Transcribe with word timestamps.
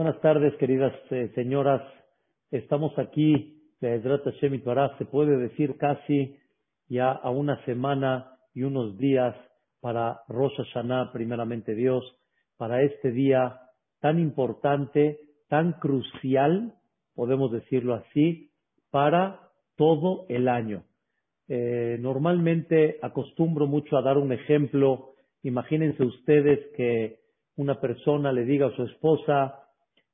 Buenas 0.00 0.22
tardes, 0.22 0.56
queridas 0.56 0.94
eh, 1.10 1.30
señoras. 1.34 1.82
Estamos 2.50 2.98
aquí, 2.98 3.60
se 3.80 5.04
puede 5.04 5.36
decir 5.36 5.76
casi 5.76 6.38
ya 6.88 7.10
a 7.10 7.28
una 7.28 7.62
semana 7.66 8.38
y 8.54 8.62
unos 8.62 8.96
días 8.96 9.36
para 9.82 10.22
Rosh 10.26 10.56
Hashanah, 10.56 11.12
primeramente 11.12 11.74
Dios, 11.74 12.02
para 12.56 12.80
este 12.80 13.10
día 13.10 13.60
tan 14.00 14.18
importante, 14.18 15.20
tan 15.50 15.74
crucial, 15.74 16.72
podemos 17.14 17.52
decirlo 17.52 17.92
así, 17.92 18.52
para 18.90 19.50
todo 19.76 20.24
el 20.30 20.48
año. 20.48 20.82
Eh, 21.46 21.98
normalmente 22.00 22.96
acostumbro 23.02 23.66
mucho 23.66 23.98
a 23.98 24.02
dar 24.02 24.16
un 24.16 24.32
ejemplo. 24.32 25.10
Imagínense 25.42 26.02
ustedes 26.02 26.58
que 26.74 27.18
una 27.56 27.78
persona 27.82 28.32
le 28.32 28.46
diga 28.46 28.68
a 28.68 28.76
su 28.76 28.84
esposa, 28.84 29.66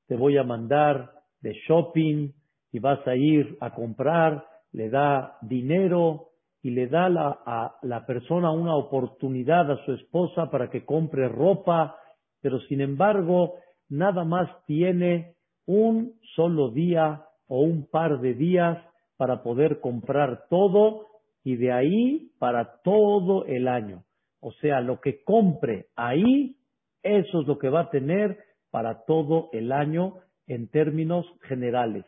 te 0.06 0.16
voy 0.16 0.36
a 0.36 0.44
mandar 0.44 1.10
de 1.40 1.54
shopping 1.68 2.32
y 2.72 2.78
vas 2.78 3.06
a 3.06 3.16
ir 3.16 3.56
a 3.60 3.74
comprar, 3.74 4.44
le 4.72 4.90
da 4.90 5.38
dinero 5.42 6.28
y 6.62 6.70
le 6.70 6.88
da 6.88 7.06
a 7.06 7.76
la 7.82 8.06
persona 8.06 8.50
una 8.50 8.74
oportunidad 8.74 9.70
a 9.70 9.84
su 9.84 9.92
esposa 9.92 10.50
para 10.50 10.68
que 10.70 10.84
compre 10.84 11.28
ropa, 11.28 11.96
pero 12.40 12.58
sin 12.62 12.80
embargo 12.80 13.54
nada 13.88 14.24
más 14.24 14.48
tiene 14.66 15.34
un 15.66 16.14
solo 16.34 16.70
día 16.70 17.24
o 17.48 17.60
un 17.60 17.86
par 17.86 18.20
de 18.20 18.34
días 18.34 18.78
para 19.16 19.42
poder 19.42 19.80
comprar 19.80 20.44
todo 20.50 21.06
y 21.44 21.56
de 21.56 21.72
ahí 21.72 22.32
para 22.38 22.80
todo 22.82 23.44
el 23.46 23.68
año. 23.68 24.04
O 24.40 24.52
sea, 24.52 24.80
lo 24.80 25.00
que 25.00 25.22
compre 25.22 25.86
ahí, 25.96 26.56
eso 27.02 27.40
es 27.40 27.46
lo 27.46 27.58
que 27.58 27.68
va 27.68 27.82
a 27.82 27.90
tener 27.90 28.38
para 28.76 29.06
todo 29.06 29.48
el 29.54 29.72
año 29.72 30.16
en 30.46 30.68
términos 30.68 31.24
generales. 31.44 32.04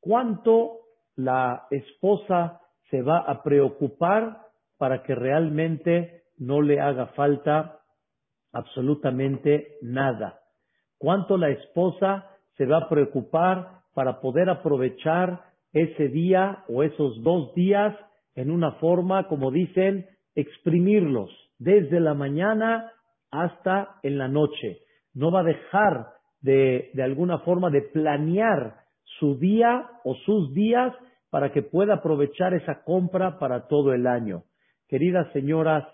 ¿Cuánto 0.00 0.80
la 1.14 1.68
esposa 1.70 2.60
se 2.90 3.02
va 3.02 3.18
a 3.18 3.44
preocupar 3.44 4.40
para 4.78 5.04
que 5.04 5.14
realmente 5.14 6.24
no 6.36 6.60
le 6.60 6.80
haga 6.80 7.06
falta 7.14 7.82
absolutamente 8.52 9.76
nada? 9.80 10.40
¿Cuánto 10.98 11.38
la 11.38 11.50
esposa 11.50 12.26
se 12.56 12.66
va 12.66 12.78
a 12.78 12.88
preocupar 12.88 13.82
para 13.94 14.20
poder 14.20 14.50
aprovechar 14.50 15.44
ese 15.72 16.08
día 16.08 16.64
o 16.68 16.82
esos 16.82 17.22
dos 17.22 17.54
días 17.54 17.96
en 18.34 18.50
una 18.50 18.72
forma, 18.80 19.28
como 19.28 19.52
dicen, 19.52 20.08
exprimirlos 20.34 21.30
desde 21.60 22.00
la 22.00 22.14
mañana 22.14 22.90
hasta 23.30 24.00
en 24.02 24.18
la 24.18 24.26
noche? 24.26 24.80
No 25.14 25.30
va 25.30 25.40
a 25.40 25.44
dejar 25.44 26.08
de, 26.40 26.90
de 26.94 27.02
alguna 27.02 27.38
forma 27.40 27.70
de 27.70 27.82
planear 27.82 28.76
su 29.18 29.38
día 29.38 29.88
o 30.04 30.14
sus 30.14 30.52
días 30.54 30.94
para 31.30 31.52
que 31.52 31.62
pueda 31.62 31.94
aprovechar 31.94 32.54
esa 32.54 32.82
compra 32.84 33.38
para 33.38 33.68
todo 33.68 33.92
el 33.92 34.06
año. 34.06 34.44
Queridas 34.88 35.30
señoras, 35.32 35.84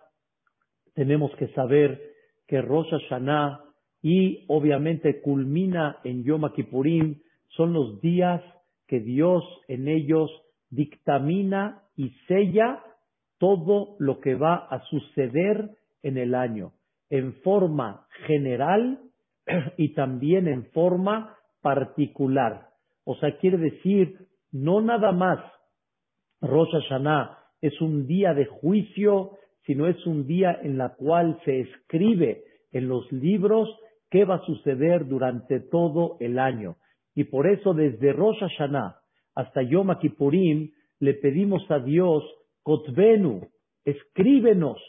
tenemos 0.95 1.35
que 1.37 1.49
saber 1.49 2.01
que 2.47 2.61
Rosh 2.61 2.91
Hashanah 2.91 3.61
y 4.03 4.45
obviamente 4.49 5.21
culmina 5.23 5.99
en 6.05 6.25
Yom 6.25 6.53
Kippurim 6.53 7.21
son 7.57 7.73
los 7.73 8.01
días 8.01 8.43
que 8.87 9.01
Dios 9.01 9.43
en 9.67 9.89
ellos 9.89 10.31
dictamina 10.71 11.83
y 11.97 12.11
sella 12.29 12.83
todo 13.39 13.97
lo 13.99 14.21
que 14.21 14.35
va 14.35 14.57
a 14.57 14.81
suceder 14.85 15.71
en 16.03 16.19
el 16.19 16.35
año 16.35 16.73
en 17.11 17.35
forma 17.43 18.07
general 18.27 19.01
y 19.77 19.95
también 19.95 20.49
en 20.49 20.67
forma 20.73 21.37
particular. 21.63 22.69
O 23.05 23.17
sea, 23.17 23.37
quiere 23.39 23.59
decir, 23.59 24.19
no 24.53 24.81
nada 24.81 25.13
más 25.13 25.39
Rosh 26.41 26.71
Hashanah 26.73 27.39
es 27.61 27.81
un 27.81 28.07
día 28.07 28.35
de 28.35 28.47
juicio, 28.47 29.39
sino 29.67 29.87
es 29.87 30.07
un 30.07 30.27
día 30.27 30.59
en 30.63 30.77
la 30.77 30.95
cual 30.95 31.41
se 31.45 31.61
escribe 31.61 32.45
en 32.73 32.89
los 32.89 33.11
libros 33.13 33.69
qué 34.11 34.25
va 34.25 34.37
a 34.37 34.47
suceder 34.47 35.07
durante 35.07 35.61
todo 35.61 36.17
el 36.21 36.39
año. 36.39 36.77
Y 37.15 37.25
por 37.25 37.47
eso 37.47 37.73
desde 37.73 38.13
Rosh 38.13 38.39
Hashanah 38.41 38.97
hasta 39.35 39.63
Yom 39.63 39.95
Kippurim 39.99 40.73
le 41.01 41.15
pedimos 41.15 41.69
a 41.71 41.79
Dios, 41.79 42.25
Kotbenu, 42.63 43.49
escríbenos, 43.85 44.81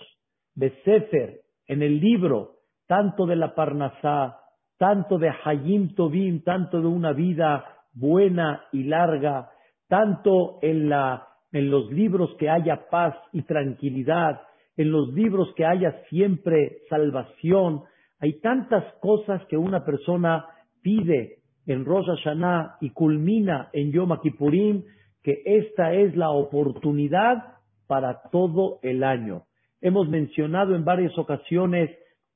Besefer, 0.54 1.42
en 1.68 1.82
el 1.82 2.00
libro, 2.00 2.56
tanto 2.88 3.26
de 3.26 3.36
la 3.36 3.56
Parnasá, 3.56 4.40
tanto 4.78 5.18
de 5.18 5.32
Hayim 5.44 5.96
Tovim, 5.96 6.44
tanto 6.44 6.82
de 6.82 6.88
una 6.88 7.14
vida 7.14 7.66
buena 7.94 8.64
y 8.72 8.84
larga, 8.84 9.50
tanto 9.88 10.60
en, 10.62 10.90
la, 10.90 11.28
en 11.52 11.70
los 11.70 11.92
libros 11.92 12.36
que 12.38 12.50
haya 12.50 12.90
paz 12.90 13.16
y 13.32 13.44
tranquilidad, 13.44 14.42
en 14.78 14.92
los 14.92 15.14
libros 15.14 15.54
que 15.56 15.66
haya 15.66 16.04
siempre 16.10 16.80
salvación. 16.90 17.84
Hay 18.20 18.40
tantas 18.42 18.84
cosas 19.00 19.46
que 19.46 19.58
una 19.58 19.86
persona 19.86 20.46
pide 20.82 21.40
en 21.66 21.86
Rosh 21.86 22.06
Hashanah 22.08 22.78
y 22.82 22.92
culmina 22.92 23.70
en 23.74 23.92
Yom 23.92 24.20
Kippurim, 24.22 24.84
que 25.24 25.42
esta 25.46 25.94
es 25.94 26.16
la 26.16 26.30
oportunidad 26.30 27.56
para 27.88 28.22
todo 28.32 28.80
el 28.84 29.04
año. 29.04 29.44
Hemos 29.82 30.10
mencionado 30.10 30.76
en 30.76 30.86
varias 30.86 31.18
ocasiones 31.18 31.90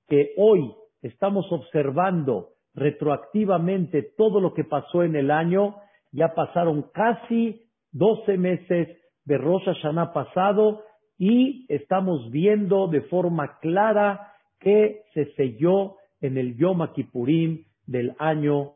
que 0.07 0.33
hoy 0.37 0.73
estamos 1.01 1.45
observando 1.51 2.49
retroactivamente 2.73 4.03
todo 4.17 4.39
lo 4.39 4.53
que 4.53 4.63
pasó 4.63 5.03
en 5.03 5.15
el 5.15 5.31
año. 5.31 5.75
Ya 6.11 6.33
pasaron 6.35 6.89
casi 6.93 7.61
12 7.91 8.37
meses 8.37 8.87
de 9.25 9.37
Rosh 9.37 9.65
Hashanah 9.65 10.13
pasado 10.13 10.83
y 11.17 11.65
estamos 11.69 12.31
viendo 12.31 12.87
de 12.87 13.01
forma 13.01 13.59
clara 13.59 14.33
que 14.59 15.03
se 15.13 15.33
selló 15.33 15.95
en 16.21 16.37
el 16.37 16.57
Yom 16.57 16.85
Kippurim 16.93 17.65
del 17.85 18.15
año 18.19 18.75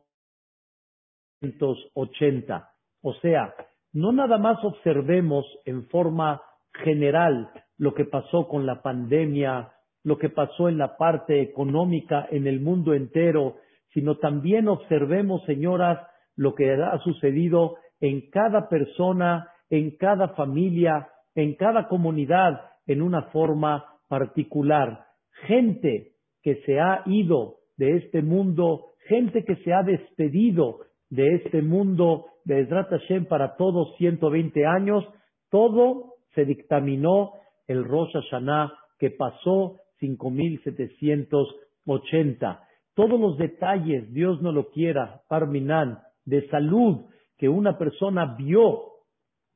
180. 1.40 2.70
O 3.02 3.14
sea, 3.14 3.54
no 3.92 4.12
nada 4.12 4.38
más 4.38 4.62
observemos 4.64 5.46
en 5.64 5.86
forma 5.88 6.42
general 6.72 7.50
lo 7.78 7.94
que 7.94 8.04
pasó 8.04 8.48
con 8.48 8.66
la 8.66 8.82
pandemia, 8.82 9.72
lo 10.04 10.18
que 10.18 10.28
pasó 10.28 10.68
en 10.68 10.78
la 10.78 10.96
parte 10.96 11.40
económica 11.40 12.26
en 12.30 12.46
el 12.46 12.60
mundo 12.60 12.94
entero, 12.94 13.56
sino 13.92 14.16
también 14.18 14.68
observemos, 14.68 15.42
señoras, 15.44 15.98
lo 16.36 16.54
que 16.54 16.72
ha 16.72 16.98
sucedido 16.98 17.76
en 18.00 18.28
cada 18.30 18.68
persona, 18.68 19.48
en 19.70 19.96
cada 19.96 20.28
familia, 20.30 21.08
en 21.34 21.54
cada 21.54 21.88
comunidad, 21.88 22.60
en 22.86 23.02
una 23.02 23.22
forma 23.30 23.84
particular. 24.08 25.06
Gente 25.46 26.12
que 26.42 26.56
se 26.66 26.80
ha 26.80 27.02
ido 27.06 27.56
de 27.76 27.96
este 27.96 28.22
mundo, 28.22 28.92
gente 29.08 29.44
que 29.44 29.56
se 29.56 29.72
ha 29.72 29.82
despedido 29.82 30.80
de 31.10 31.36
este 31.36 31.62
mundo 31.62 32.26
de 32.44 32.66
Hashem 32.66 33.26
para 33.26 33.56
todos 33.56 33.96
120 33.96 34.66
años, 34.66 35.04
todo 35.50 36.14
se 36.34 36.44
dictaminó 36.44 37.32
el 37.66 37.84
Rosh 37.84 38.12
Hashanah 38.12 38.72
que 38.98 39.10
pasó 39.10 39.80
5780. 40.00 42.60
Todos 42.94 43.20
los 43.20 43.38
detalles, 43.38 44.12
Dios 44.12 44.42
no 44.42 44.50
lo 44.52 44.70
quiera, 44.70 45.22
Parminan, 45.28 45.98
de 46.24 46.48
salud 46.48 47.06
que 47.36 47.48
una 47.48 47.76
persona 47.76 48.36
vio 48.36 48.92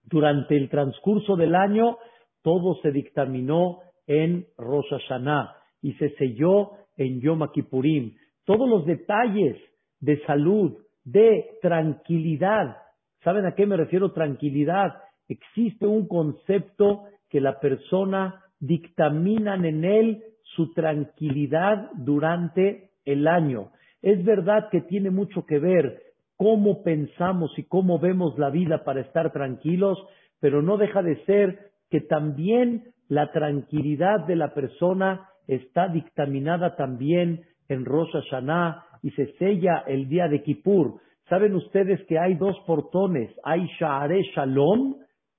durante 0.04 0.56
el 0.56 0.68
transcurso 0.68 1.36
del 1.36 1.54
año, 1.54 1.98
todo 2.42 2.74
se 2.82 2.90
dictaminó 2.90 3.78
en 4.06 4.46
Rosh 4.56 4.90
Hashanah 4.90 5.54
y 5.82 5.92
se 5.94 6.10
selló 6.16 6.72
en 6.96 7.20
Yom 7.20 7.46
Kippurim. 7.52 8.16
Todos 8.44 8.68
los 8.68 8.84
detalles 8.86 9.56
de 10.00 10.20
salud, 10.24 10.76
de 11.04 11.58
tranquilidad. 11.62 12.76
¿Saben 13.22 13.46
a 13.46 13.54
qué 13.54 13.66
me 13.66 13.76
refiero 13.76 14.12
tranquilidad? 14.12 14.94
Existe 15.28 15.86
un 15.86 16.08
concepto 16.08 17.04
que 17.30 17.40
la 17.40 17.60
persona 17.60 18.42
dictaminan 18.60 19.64
en 19.64 19.84
él 19.84 20.24
su 20.56 20.72
tranquilidad 20.72 21.90
durante 21.94 22.90
el 23.04 23.28
año. 23.28 23.70
Es 24.02 24.24
verdad 24.24 24.68
que 24.70 24.80
tiene 24.80 25.10
mucho 25.10 25.44
que 25.46 25.58
ver 25.58 26.02
cómo 26.36 26.82
pensamos 26.82 27.52
y 27.58 27.64
cómo 27.64 27.98
vemos 27.98 28.38
la 28.38 28.50
vida 28.50 28.84
para 28.84 29.00
estar 29.00 29.32
tranquilos, 29.32 29.98
pero 30.40 30.62
no 30.62 30.76
deja 30.76 31.02
de 31.02 31.24
ser 31.24 31.70
que 31.90 32.00
también 32.00 32.92
la 33.08 33.32
tranquilidad 33.32 34.26
de 34.26 34.36
la 34.36 34.54
persona 34.54 35.28
está 35.46 35.88
dictaminada 35.88 36.76
también 36.76 37.42
en 37.68 37.84
Rosh 37.84 38.12
Hashanah 38.12 38.84
y 39.02 39.10
se 39.12 39.32
sella 39.38 39.84
el 39.86 40.08
día 40.08 40.28
de 40.28 40.42
Kippur. 40.42 41.00
Saben 41.28 41.54
ustedes 41.54 42.00
que 42.06 42.18
hay 42.18 42.34
dos 42.34 42.56
portones, 42.66 43.30
hay 43.44 43.66
Sha'are 43.78 44.22
Shalom 44.34 44.96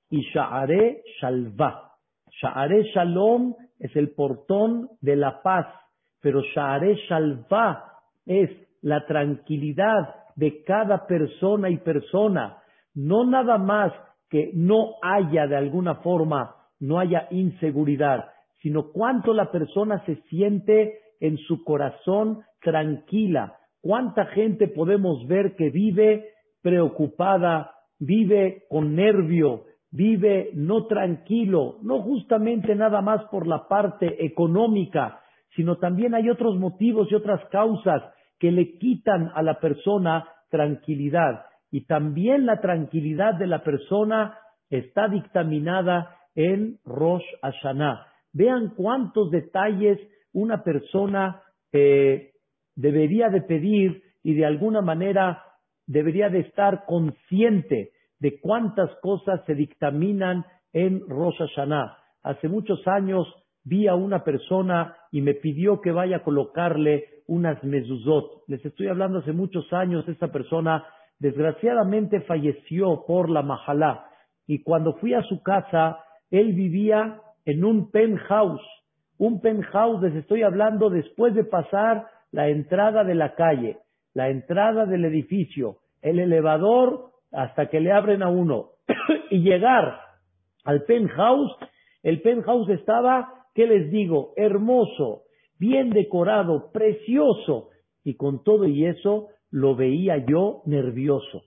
y 0.09 0.21
Sha'are 0.33 1.03
Shalva. 1.19 1.91
Sha'are 2.41 2.83
Shalom 2.93 3.55
es 3.79 3.95
el 3.95 4.11
portón 4.11 4.89
de 5.01 5.15
la 5.15 5.41
paz, 5.41 5.67
pero 6.21 6.41
Sha'are 6.41 6.95
Shalva 7.07 7.83
es 8.25 8.49
la 8.81 9.05
tranquilidad 9.05 10.15
de 10.35 10.63
cada 10.63 11.05
persona 11.05 11.69
y 11.69 11.77
persona. 11.77 12.57
No 12.93 13.25
nada 13.25 13.57
más 13.57 13.91
que 14.29 14.51
no 14.53 14.95
haya 15.01 15.47
de 15.47 15.57
alguna 15.57 15.95
forma, 15.95 16.55
no 16.79 16.99
haya 16.99 17.27
inseguridad, 17.31 18.25
sino 18.61 18.91
cuánto 18.91 19.33
la 19.33 19.51
persona 19.51 20.03
se 20.05 20.15
siente 20.29 20.99
en 21.19 21.37
su 21.37 21.63
corazón 21.63 22.43
tranquila. 22.61 23.57
¿Cuánta 23.81 24.25
gente 24.27 24.67
podemos 24.67 25.25
ver 25.27 25.55
que 25.55 25.69
vive 25.69 26.25
preocupada, 26.61 27.71
vive 27.99 28.63
con 28.69 28.95
nervio, 28.95 29.65
vive 29.91 30.51
no 30.53 30.85
tranquilo, 30.85 31.77
no 31.81 32.01
justamente 32.01 32.75
nada 32.75 33.01
más 33.01 33.23
por 33.25 33.47
la 33.47 33.67
parte 33.67 34.23
económica, 34.25 35.21
sino 35.55 35.77
también 35.77 36.13
hay 36.13 36.29
otros 36.29 36.57
motivos 36.57 37.07
y 37.11 37.15
otras 37.15 37.43
causas 37.49 38.03
que 38.37 38.51
le 38.51 38.77
quitan 38.77 39.31
a 39.33 39.41
la 39.41 39.59
persona 39.59 40.27
tranquilidad. 40.49 41.45
Y 41.71 41.85
también 41.85 42.45
la 42.45 42.61
tranquilidad 42.61 43.35
de 43.35 43.47
la 43.47 43.63
persona 43.63 44.37
está 44.69 45.07
dictaminada 45.07 46.15
en 46.35 46.79
Rosh 46.85 47.25
Hashanah. 47.41 48.05
Vean 48.31 48.73
cuántos 48.75 49.31
detalles 49.31 49.99
una 50.31 50.63
persona 50.63 51.41
eh, 51.71 52.31
debería 52.75 53.29
de 53.29 53.41
pedir 53.41 54.03
y 54.23 54.35
de 54.35 54.45
alguna 54.45 54.81
manera 54.81 55.43
debería 55.87 56.29
de 56.29 56.41
estar 56.41 56.85
consciente 56.85 57.91
de 58.19 58.39
cuántas 58.39 58.89
cosas 59.01 59.41
se 59.45 59.55
dictaminan 59.55 60.45
en 60.73 61.01
Rosh 61.07 61.37
Hashanah. 61.37 61.97
Hace 62.23 62.47
muchos 62.47 62.85
años 62.87 63.27
vi 63.63 63.87
a 63.87 63.95
una 63.95 64.23
persona 64.23 64.95
y 65.11 65.21
me 65.21 65.33
pidió 65.33 65.81
que 65.81 65.91
vaya 65.91 66.17
a 66.17 66.23
colocarle 66.23 67.05
unas 67.27 67.63
mezuzot. 67.63 68.43
Les 68.47 68.63
estoy 68.65 68.87
hablando 68.87 69.19
hace 69.19 69.31
muchos 69.31 69.71
años, 69.71 70.07
esta 70.07 70.29
persona 70.29 70.85
desgraciadamente 71.19 72.21
falleció 72.21 73.03
por 73.05 73.29
la 73.29 73.41
majalá. 73.41 74.05
Y 74.47 74.63
cuando 74.63 74.93
fui 74.93 75.13
a 75.13 75.21
su 75.23 75.41
casa, 75.43 75.99
él 76.31 76.53
vivía 76.53 77.21
en 77.45 77.63
un 77.63 77.91
penthouse. 77.91 78.65
Un 79.17 79.41
penthouse, 79.41 80.01
les 80.01 80.15
estoy 80.15 80.43
hablando 80.43 80.89
después 80.89 81.35
de 81.35 81.43
pasar 81.43 82.07
la 82.31 82.47
entrada 82.47 83.03
de 83.03 83.15
la 83.15 83.35
calle, 83.35 83.77
la 84.13 84.29
entrada 84.29 84.85
del 84.85 85.05
edificio, 85.05 85.77
el 86.01 86.19
elevador 86.19 87.11
hasta 87.31 87.69
que 87.69 87.79
le 87.79 87.91
abren 87.91 88.23
a 88.23 88.29
uno 88.29 88.71
y 89.29 89.39
llegar 89.39 89.99
al 90.63 90.83
penthouse, 90.83 91.55
el 92.03 92.21
penthouse 92.21 92.69
estaba 92.69 93.39
¿Qué 93.59 93.67
les 93.67 93.91
digo? 93.91 94.31
Hermoso, 94.37 95.23
bien 95.59 95.89
decorado, 95.89 96.71
precioso. 96.71 97.69
Y 98.03 98.15
con 98.15 98.43
todo 98.43 98.65
y 98.65 98.85
eso 98.85 99.27
lo 99.51 99.75
veía 99.75 100.25
yo 100.25 100.61
nervioso. 100.65 101.41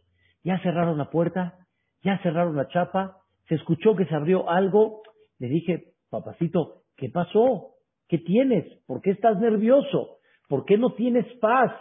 Ya 0.45 0.59
cerraron 0.61 0.99
la 0.99 1.11
puerta, 1.11 1.67
ya 2.03 2.19
cerraron 2.23 2.57
la 2.57 2.69
chapa, 2.69 3.19
se 3.49 3.55
escuchó 3.55 3.97
que 3.97 4.05
se 4.05 4.15
abrió 4.15 4.51
algo. 4.51 5.03
Le 5.39 5.49
dije, 5.49 5.95
papacito, 6.11 6.83
¿qué 6.97 7.09
pasó? 7.09 7.77
¿Qué 8.09 8.19
tienes? 8.19 8.67
¿Por 8.87 9.01
qué 9.01 9.13
estás 9.13 9.39
nervioso? 9.39 10.19
¿Por 10.49 10.65
qué 10.67 10.77
no 10.77 10.93
tienes 10.93 11.25
paz? 11.41 11.73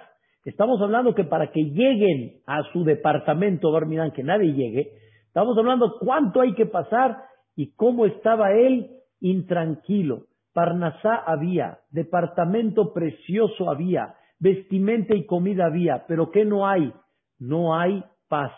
Estamos 0.43 0.81
hablando 0.81 1.13
que 1.13 1.23
para 1.23 1.51
que 1.51 1.61
lleguen 1.61 2.41
a 2.47 2.63
su 2.73 2.83
departamento, 2.83 3.71
Barminan, 3.71 4.11
que 4.11 4.23
nadie 4.23 4.53
llegue, 4.53 4.91
estamos 5.27 5.55
hablando 5.55 5.97
cuánto 5.99 6.41
hay 6.41 6.53
que 6.55 6.65
pasar 6.65 7.17
y 7.55 7.73
cómo 7.75 8.07
estaba 8.07 8.51
él 8.53 8.89
intranquilo. 9.19 10.25
Parnasá 10.51 11.15
había, 11.15 11.79
departamento 11.91 12.91
precioso 12.91 13.69
había, 13.69 14.15
vestimenta 14.39 15.15
y 15.15 15.27
comida 15.27 15.67
había, 15.67 16.05
pero 16.07 16.31
¿qué 16.31 16.43
no 16.43 16.67
hay? 16.67 16.91
No 17.37 17.77
hay 17.77 18.03
paz, 18.27 18.51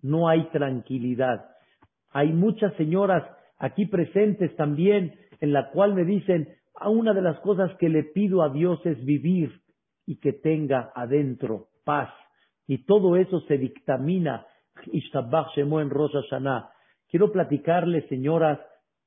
no 0.00 0.28
hay 0.28 0.44
tranquilidad. 0.48 1.44
Hay 2.10 2.32
muchas 2.32 2.72
señoras 2.74 3.22
aquí 3.58 3.84
presentes 3.84 4.56
también 4.56 5.14
en 5.40 5.52
la 5.52 5.70
cual 5.70 5.94
me 5.94 6.04
dicen, 6.04 6.48
a 6.74 6.88
una 6.88 7.12
de 7.12 7.22
las 7.22 7.38
cosas 7.40 7.70
que 7.78 7.90
le 7.90 8.02
pido 8.02 8.42
a 8.42 8.48
Dios 8.48 8.80
es 8.86 9.04
vivir 9.04 9.60
y 10.06 10.18
que 10.20 10.32
tenga 10.32 10.92
adentro 10.94 11.68
paz. 11.84 12.10
Y 12.66 12.84
todo 12.84 13.16
eso 13.16 13.40
se 13.42 13.58
dictamina, 13.58 14.46
en 14.92 15.90
Rosh 15.90 16.12
Quiero 17.08 17.32
platicarles, 17.32 18.06
señoras, 18.08 18.58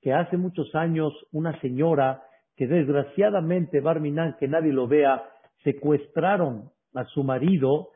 que 0.01 0.13
hace 0.13 0.37
muchos 0.37 0.73
años 0.75 1.13
una 1.31 1.59
señora 1.59 2.23
que 2.55 2.67
desgraciadamente, 2.67 3.79
Barminan, 3.79 4.35
que 4.39 4.47
nadie 4.47 4.73
lo 4.73 4.87
vea, 4.87 5.23
secuestraron 5.63 6.71
a 6.93 7.05
su 7.05 7.23
marido, 7.23 7.89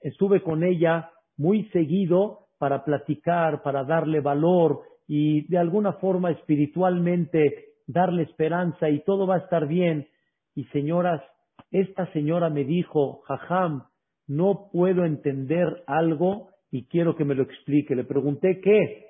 estuve 0.00 0.42
con 0.42 0.64
ella 0.64 1.10
muy 1.36 1.64
seguido 1.70 2.48
para 2.58 2.84
platicar, 2.84 3.62
para 3.62 3.84
darle 3.84 4.20
valor 4.20 4.82
y 5.06 5.46
de 5.48 5.58
alguna 5.58 5.94
forma 5.94 6.30
espiritualmente 6.30 7.68
darle 7.86 8.24
esperanza 8.24 8.90
y 8.90 9.04
todo 9.04 9.26
va 9.26 9.36
a 9.36 9.44
estar 9.44 9.66
bien. 9.66 10.08
Y 10.54 10.64
señoras, 10.66 11.22
esta 11.70 12.10
señora 12.12 12.50
me 12.50 12.64
dijo, 12.64 13.20
Jajam, 13.26 13.84
no 14.26 14.68
puedo 14.72 15.04
entender 15.04 15.82
algo 15.86 16.48
y 16.70 16.84
quiero 16.86 17.16
que 17.16 17.24
me 17.24 17.34
lo 17.34 17.42
explique. 17.42 17.94
Le 17.94 18.04
pregunté 18.04 18.60
qué 18.60 19.06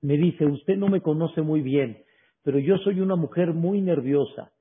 me 0.00 0.16
dice, 0.16 0.46
usted 0.46 0.76
no 0.76 0.88
me 0.88 1.00
conoce 1.00 1.42
muy 1.42 1.60
bien, 1.60 2.04
pero 2.42 2.58
yo 2.58 2.78
soy 2.78 3.00
una 3.00 3.16
mujer 3.16 3.52
muy 3.52 3.80
nerviosa 3.80 4.52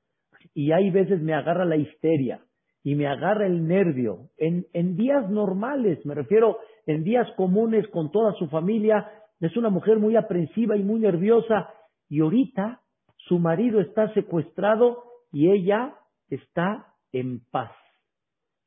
y 0.54 0.72
hay 0.72 0.90
veces 0.90 1.22
me 1.22 1.34
agarra 1.34 1.66
la 1.66 1.78
histeria 1.78 2.42
y 2.84 2.96
me 2.96 3.08
agarra 3.08 3.46
el 3.46 3.68
nervio. 3.68 4.30
En, 4.38 4.66
en 4.74 4.96
días 4.96 5.30
normales, 5.30 6.04
me 6.06 6.16
refiero 6.16 6.58
en 6.86 7.04
días 7.04 7.28
comunes 7.36 7.88
con 7.90 8.12
toda 8.12 8.34
su 8.34 8.48
familia, 8.48 9.08
es 9.40 9.56
una 9.58 9.70
mujer 9.70 10.00
muy 10.00 10.16
aprensiva 10.16 10.76
y 10.76 10.84
muy 10.84 11.00
nerviosa 11.00 11.70
y 12.10 12.22
ahorita 12.22 12.82
su 13.18 13.38
marido 13.40 13.80
está 13.82 14.12
secuestrado 14.14 15.04
y 15.32 15.52
ella 15.52 15.96
está 16.30 16.94
en 17.20 17.42
paz. 17.52 17.72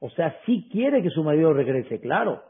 O 0.01 0.11
sea, 0.11 0.39
sí 0.47 0.69
quiere 0.71 1.03
que 1.03 1.11
su 1.11 1.23
marido 1.23 1.53
regrese, 1.53 2.01
claro, 2.01 2.43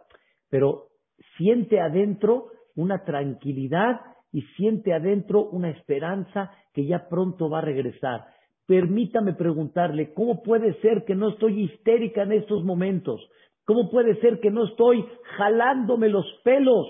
pero 0.49 0.89
siente 1.37 1.81
adentro 1.81 2.47
una 2.77 3.05
tranquilidad 3.05 4.01
y 4.33 4.43
siente 4.57 4.93
adentro 4.93 5.49
una 5.49 5.71
esperanza 5.71 6.53
que 6.73 6.87
ya 6.87 7.09
pronto 7.09 7.51
va 7.51 7.59
a 7.59 7.63
regresar. 7.63 8.27
Permítame 8.67 9.35
preguntarle, 9.35 10.15
¿cómo 10.15 10.43
puede 10.43 10.75
ser 10.81 11.05
que 11.05 11.17
no 11.17 11.31
estoy 11.31 11.65
histérica 11.65 12.23
en 12.23 12.33
estos 12.33 12.65
momentos? 12.65 13.21
¿Cómo 13.65 13.91
puede 13.91 14.21
ser 14.21 14.41
que 14.41 14.51
no 14.51 14.65
estoy 14.67 15.05
jalándome 15.37 16.09
los 16.09 16.27
pelos 16.45 16.87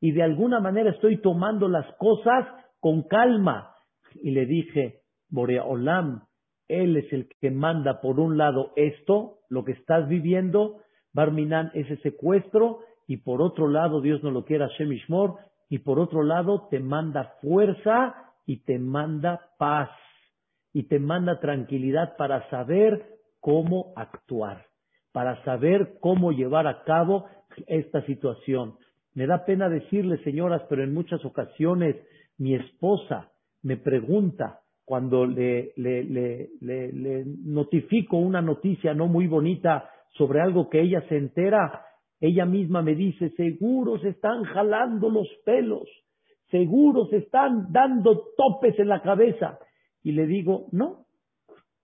y 0.00 0.12
de 0.12 0.22
alguna 0.22 0.60
manera 0.60 0.90
estoy 0.90 1.20
tomando 1.22 1.68
las 1.68 1.86
cosas 1.96 2.46
con 2.78 3.02
calma? 3.04 3.74
Y 4.22 4.32
le 4.32 4.44
dije, 4.44 5.00
Borea 5.30 5.64
Olam, 5.64 6.22
él 6.68 6.96
es 6.96 7.12
el 7.12 7.28
que 7.40 7.50
manda 7.50 8.00
por 8.00 8.20
un 8.20 8.36
lado 8.36 8.72
esto, 8.76 9.38
lo 9.48 9.64
que 9.64 9.72
estás 9.72 10.08
viviendo, 10.08 10.80
Barminan, 11.12 11.70
ese 11.74 11.96
secuestro, 11.98 12.80
y 13.06 13.18
por 13.18 13.42
otro 13.42 13.68
lado, 13.68 14.00
Dios 14.00 14.22
no 14.22 14.30
lo 14.30 14.44
quiera, 14.44 14.68
Shemishmor, 14.78 15.36
y 15.68 15.78
por 15.78 15.98
otro 15.98 16.22
lado 16.22 16.68
te 16.70 16.80
manda 16.80 17.34
fuerza 17.40 18.14
y 18.46 18.64
te 18.64 18.78
manda 18.78 19.50
paz 19.58 19.90
y 20.72 20.84
te 20.84 20.98
manda 20.98 21.40
tranquilidad 21.40 22.16
para 22.16 22.48
saber 22.50 23.06
cómo 23.40 23.92
actuar, 23.96 24.66
para 25.12 25.42
saber 25.44 25.98
cómo 26.00 26.32
llevar 26.32 26.66
a 26.66 26.82
cabo 26.82 27.26
esta 27.66 28.04
situación. 28.06 28.76
Me 29.14 29.26
da 29.26 29.44
pena 29.44 29.68
decirle, 29.68 30.22
señoras, 30.24 30.62
pero 30.68 30.82
en 30.82 30.92
muchas 30.92 31.24
ocasiones 31.24 31.96
mi 32.38 32.54
esposa 32.54 33.30
me 33.62 33.76
pregunta 33.76 34.60
cuando 34.84 35.26
le, 35.26 35.72
notifico 37.44 38.16
una 38.18 38.42
noticia 38.42 38.94
no 38.94 39.06
muy 39.06 39.26
bonita 39.26 39.90
sobre 40.10 40.40
algo 40.40 40.68
que 40.68 40.80
ella 40.80 41.02
se 41.08 41.16
entera, 41.16 41.84
ella 42.20 42.44
misma 42.44 42.82
me 42.82 42.94
dice, 42.94 43.30
seguro 43.30 43.98
se 43.98 44.10
están 44.10 44.44
jalando 44.44 45.08
los 45.08 45.28
pelos, 45.44 45.88
seguro 46.50 47.06
se 47.06 47.18
están 47.18 47.72
dando 47.72 48.28
topes 48.36 48.78
en 48.78 48.88
la 48.88 49.02
cabeza. 49.02 49.58
Y 50.02 50.12
le 50.12 50.26
digo, 50.26 50.66
no, 50.72 51.06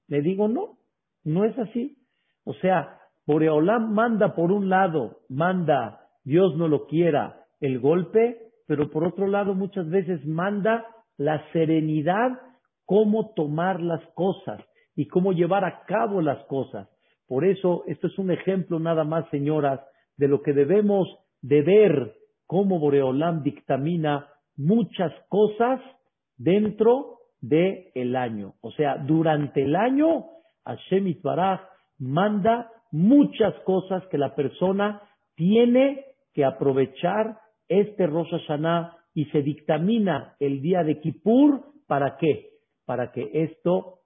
le 0.08 0.20
digo, 0.20 0.48
no, 0.48 0.78
no 1.24 1.44
es 1.44 1.58
así. 1.58 1.96
O 2.44 2.54
sea, 2.54 2.98
Boreolam 3.26 3.92
manda 3.92 4.34
por 4.34 4.52
un 4.52 4.68
lado, 4.68 5.20
manda, 5.28 6.00
Dios 6.24 6.56
no 6.56 6.68
lo 6.68 6.86
quiera, 6.86 7.44
el 7.60 7.78
golpe, 7.78 8.38
pero 8.66 8.90
por 8.90 9.04
otro 9.04 9.26
lado 9.26 9.54
muchas 9.54 9.88
veces 9.88 10.24
manda 10.26 10.86
la 11.16 11.44
serenidad, 11.52 12.38
cómo 12.90 13.30
tomar 13.36 13.80
las 13.80 14.04
cosas 14.14 14.60
y 14.96 15.06
cómo 15.06 15.32
llevar 15.32 15.64
a 15.64 15.84
cabo 15.86 16.20
las 16.20 16.44
cosas. 16.46 16.88
Por 17.28 17.44
eso, 17.44 17.84
esto 17.86 18.08
es 18.08 18.18
un 18.18 18.32
ejemplo 18.32 18.80
nada 18.80 19.04
más, 19.04 19.30
señoras, 19.30 19.78
de 20.16 20.26
lo 20.26 20.42
que 20.42 20.52
debemos 20.52 21.06
de 21.40 21.62
ver 21.62 22.14
cómo 22.48 22.80
Boreolam 22.80 23.44
dictamina 23.44 24.26
muchas 24.56 25.12
cosas 25.28 25.80
dentro 26.36 27.18
del 27.40 27.92
el 27.94 28.16
año. 28.16 28.54
O 28.60 28.72
sea, 28.72 28.96
durante 28.96 29.62
el 29.62 29.76
año, 29.76 30.24
Hashem 30.64 31.06
Itbaraj 31.06 31.60
manda 32.00 32.72
muchas 32.90 33.54
cosas 33.64 34.02
que 34.10 34.18
la 34.18 34.34
persona 34.34 35.00
tiene 35.36 36.06
que 36.34 36.44
aprovechar 36.44 37.38
este 37.68 38.08
Rosh 38.08 38.32
Hashanah 38.32 38.96
y 39.14 39.26
se 39.26 39.42
dictamina 39.42 40.34
el 40.40 40.60
día 40.60 40.82
de 40.82 40.98
Kippur, 40.98 41.62
¿para 41.86 42.16
qué? 42.16 42.49
Para 42.90 43.12
que 43.12 43.30
esto 43.32 44.00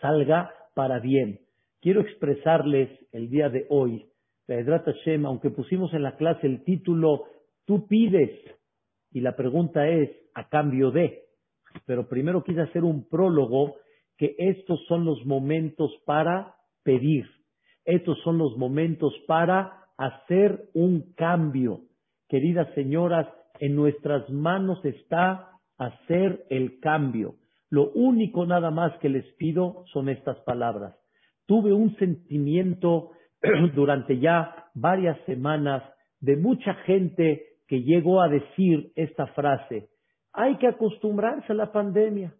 salga 0.00 0.52
para 0.74 0.98
bien. 0.98 1.38
Quiero 1.80 2.00
expresarles 2.00 2.90
el 3.12 3.30
día 3.30 3.48
de 3.48 3.64
hoy, 3.70 4.06
Pedrat 4.44 4.86
Hashem, 4.86 5.24
aunque 5.24 5.50
pusimos 5.50 5.94
en 5.94 6.02
la 6.02 6.16
clase 6.16 6.48
el 6.48 6.64
título, 6.64 7.26
tú 7.64 7.86
pides, 7.86 8.32
y 9.12 9.20
la 9.20 9.36
pregunta 9.36 9.86
es, 9.86 10.10
¿a 10.34 10.48
cambio 10.48 10.90
de? 10.90 11.26
Pero 11.86 12.08
primero 12.08 12.42
quise 12.42 12.62
hacer 12.62 12.82
un 12.82 13.08
prólogo 13.08 13.76
que 14.16 14.34
estos 14.36 14.84
son 14.88 15.04
los 15.04 15.24
momentos 15.24 15.92
para 16.04 16.56
pedir, 16.82 17.24
estos 17.84 18.18
son 18.24 18.36
los 18.36 18.56
momentos 18.56 19.14
para 19.28 19.84
hacer 19.96 20.70
un 20.74 21.12
cambio. 21.14 21.82
Queridas 22.28 22.66
señoras, 22.74 23.28
en 23.60 23.76
nuestras 23.76 24.28
manos 24.28 24.84
está 24.84 25.52
hacer 25.78 26.46
el 26.50 26.80
cambio. 26.80 27.36
Lo 27.70 27.90
único 27.92 28.46
nada 28.46 28.70
más 28.70 28.96
que 28.98 29.08
les 29.08 29.26
pido 29.34 29.84
son 29.92 30.08
estas 30.08 30.38
palabras. 30.40 30.94
Tuve 31.46 31.72
un 31.72 31.94
sentimiento 31.96 33.10
durante 33.74 34.18
ya 34.18 34.70
varias 34.74 35.18
semanas 35.26 35.82
de 36.20 36.36
mucha 36.36 36.74
gente 36.86 37.44
que 37.66 37.82
llegó 37.82 38.20
a 38.20 38.28
decir 38.28 38.92
esta 38.96 39.26
frase. 39.28 39.90
Hay 40.32 40.56
que 40.56 40.66
acostumbrarse 40.66 41.52
a 41.52 41.56
la 41.56 41.72
pandemia 41.72 42.34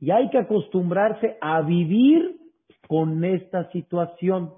y 0.00 0.10
hay 0.10 0.30
que 0.30 0.38
acostumbrarse 0.38 1.36
a 1.40 1.60
vivir 1.62 2.36
con 2.88 3.24
esta 3.24 3.70
situación. 3.72 4.52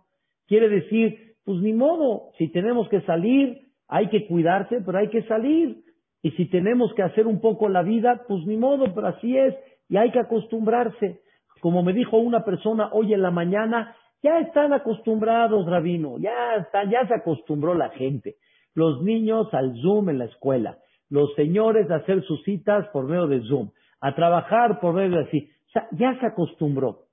Quiere 0.47 0.69
decir, 0.69 1.35
pues 1.45 1.61
ni 1.61 1.73
modo, 1.73 2.31
si 2.39 2.49
tenemos 2.49 2.89
que 2.89 3.01
salir, 3.03 3.69
hay 3.89 4.09
que 4.09 4.27
cuidarse, 4.27 4.81
pero 4.85 4.99
hay 4.99 5.09
que 5.09 5.23
salir. 5.25 5.83
Y 6.23 6.33
si 6.33 6.47
tenemos 6.47 6.93
que 6.95 7.03
hacer 7.03 7.27
un 7.27 7.41
poco 7.41 7.69
la 7.69 7.83
vida, 7.83 8.25
pues 8.29 8.45
ni 8.47 8.57
modo, 8.57 8.93
pero 8.95 9.09
así 9.09 9.37
es, 9.37 9.55
y 9.89 9.97
hay 9.97 10.11
que 10.11 10.21
acostumbrarse. 10.21 11.21
Como 11.61 11.83
me 11.83 11.93
dijo 11.93 12.19
una 12.19 12.45
persona 12.45 12.91
hoy 12.93 13.15
en 13.15 13.23
la 13.23 13.31
mañana, 13.31 13.97
ya 14.23 14.39
están 14.41 14.73
acostumbrados, 14.73 15.67
Rabino, 15.67 16.19
ya 16.19 16.57
está, 16.57 16.85
ya 16.85 17.07
se 17.07 17.15
acostumbró 17.15 17.75
la 17.75 17.91
gente. 17.91 18.37
Los 18.75 19.03
niños 19.03 19.53
al 19.53 19.75
Zoom 19.81 20.11
en 20.11 20.19
la 20.19 20.27
escuela, 20.27 20.79
los 21.09 21.35
señores 21.35 21.91
a 21.91 21.97
hacer 21.97 22.23
sus 22.25 22.43
citas 22.45 22.87
por 22.93 23.07
medio 23.07 23.27
de 23.27 23.43
Zoom, 23.43 23.71
a 24.01 24.15
trabajar 24.15 24.81
por 24.81 24.95
medio 24.95 25.19
de 25.19 25.25
así. 25.25 25.51
Ya 25.93 26.19
se 26.21 26.27
acostumbró. 26.27 27.05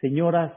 Señoras, 0.00 0.52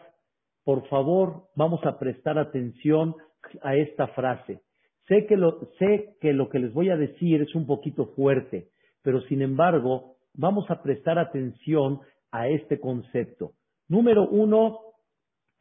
por 0.63 0.87
favor, 0.87 1.43
vamos 1.55 1.85
a 1.85 1.99
prestar 1.99 2.37
atención 2.37 3.15
a 3.61 3.75
esta 3.75 4.07
frase. 4.07 4.61
Sé 5.07 5.25
que, 5.27 5.35
lo, 5.35 5.59
sé 5.79 6.15
que 6.21 6.31
lo 6.31 6.49
que 6.49 6.59
les 6.59 6.73
voy 6.73 6.89
a 6.89 6.97
decir 6.97 7.41
es 7.41 7.53
un 7.55 7.65
poquito 7.65 8.07
fuerte, 8.15 8.69
pero 9.01 9.21
sin 9.23 9.41
embargo, 9.41 10.12
vamos 10.33 10.69
a 10.69 10.81
prestar 10.81 11.19
atención 11.19 12.01
a 12.31 12.47
este 12.47 12.79
concepto. 12.79 13.51
Número 13.87 14.27
uno, 14.27 14.79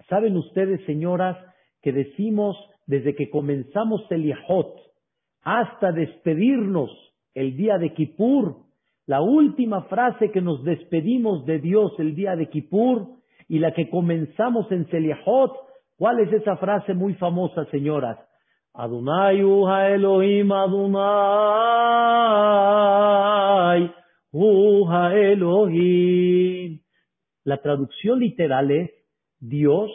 saben 0.09 0.37
ustedes, 0.37 0.85
señoras, 0.87 1.37
que 1.83 1.93
decimos 1.93 2.57
desde 2.87 3.15
que 3.15 3.31
comenzamos 3.31 4.03
el 4.11 4.25
Yahot 4.25 4.75
hasta 5.43 5.93
despedirnos 5.93 6.91
el 7.35 7.57
día 7.57 7.79
de 7.79 7.93
Kippur, 7.93 8.57
la 9.07 9.21
última 9.21 9.83
frase 9.85 10.31
que 10.31 10.41
nos 10.41 10.63
despedimos 10.65 11.45
de 11.45 11.59
Dios 11.59 11.93
el 11.99 12.15
día 12.15 12.37
de 12.37 12.49
Kippur 12.49 13.09
y 13.49 13.59
la 13.59 13.73
que 13.73 13.91
comenzamos 13.91 14.71
en 14.71 14.89
Seliahot, 14.89 15.53
¿cuál 15.99 16.21
es 16.21 16.33
esa 16.33 16.57
frase 16.57 16.95
muy 16.95 17.15
famosa, 17.15 17.65
señoras? 17.67 18.19
Adonai 18.75 19.43
Uha 19.43 19.91
Elohim 19.91 20.51
Adonai 20.53 21.03
Uha 24.33 25.15
Elohim. 25.15 26.81
La 27.45 27.59
traducción 27.59 28.21
literal 28.21 28.71
es 28.71 28.91
Dios 29.39 29.91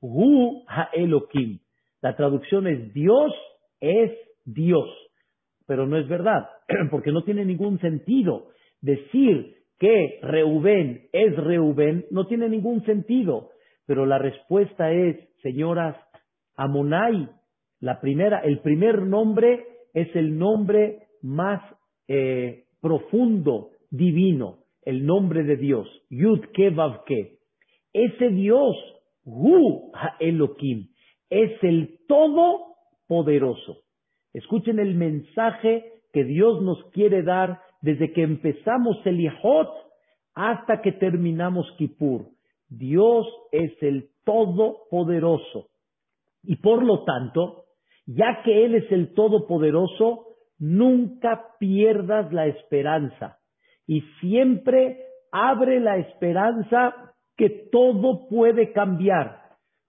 Hu 0.00 0.64
Elohim. 0.92 1.60
La 2.00 2.16
traducción 2.16 2.66
es 2.66 2.92
Dios 2.92 3.32
es 3.80 4.12
Dios. 4.44 4.88
Pero 5.66 5.86
no 5.86 5.96
es 5.96 6.08
verdad, 6.08 6.48
porque 6.90 7.12
no 7.12 7.24
tiene 7.24 7.44
ningún 7.44 7.80
sentido. 7.80 8.48
Decir 8.80 9.56
que 9.78 10.18
Reubén 10.22 11.08
es 11.12 11.36
Reubén 11.36 12.06
no 12.10 12.26
tiene 12.26 12.48
ningún 12.48 12.84
sentido. 12.84 13.50
Pero 13.86 14.06
la 14.06 14.18
respuesta 14.18 14.92
es, 14.92 15.16
señoras, 15.42 15.96
Amonai 16.56 17.28
la 17.82 18.00
primera, 18.00 18.38
el 18.38 18.60
primer 18.60 19.02
nombre 19.02 19.66
es 19.92 20.14
el 20.14 20.38
nombre 20.38 21.08
más 21.20 21.60
eh, 22.06 22.61
profundo, 22.82 23.70
divino, 23.90 24.58
el 24.84 25.06
nombre 25.06 25.44
de 25.44 25.56
Dios, 25.56 25.88
Yud 26.10 26.40
Ke 26.52 27.38
Ese 27.92 28.28
Dios, 28.30 28.76
Hu 29.24 29.92
Elohim, 30.18 30.88
es 31.30 31.52
el 31.62 32.00
Todopoderoso. 32.08 33.78
Escuchen 34.34 34.80
el 34.80 34.94
mensaje 34.94 35.92
que 36.12 36.24
Dios 36.24 36.60
nos 36.62 36.84
quiere 36.90 37.22
dar 37.22 37.60
desde 37.80 38.12
que 38.12 38.22
empezamos 38.22 38.96
el 39.04 39.30
hasta 40.34 40.82
que 40.82 40.92
terminamos 40.92 41.66
Kippur. 41.78 42.26
Dios 42.68 43.26
es 43.52 43.72
el 43.82 44.10
Todopoderoso. 44.24 45.68
Y 46.42 46.56
por 46.56 46.84
lo 46.84 47.04
tanto, 47.04 47.64
ya 48.06 48.42
que 48.44 48.64
Él 48.64 48.74
es 48.74 48.90
el 48.90 49.14
Todopoderoso, 49.14 50.31
nunca 50.62 51.48
pierdas 51.58 52.32
la 52.32 52.46
esperanza 52.46 53.40
y 53.84 54.02
siempre 54.20 55.00
abre 55.32 55.80
la 55.80 55.96
esperanza 55.96 57.14
que 57.36 57.68
todo 57.72 58.28
puede 58.28 58.72
cambiar. 58.72 59.40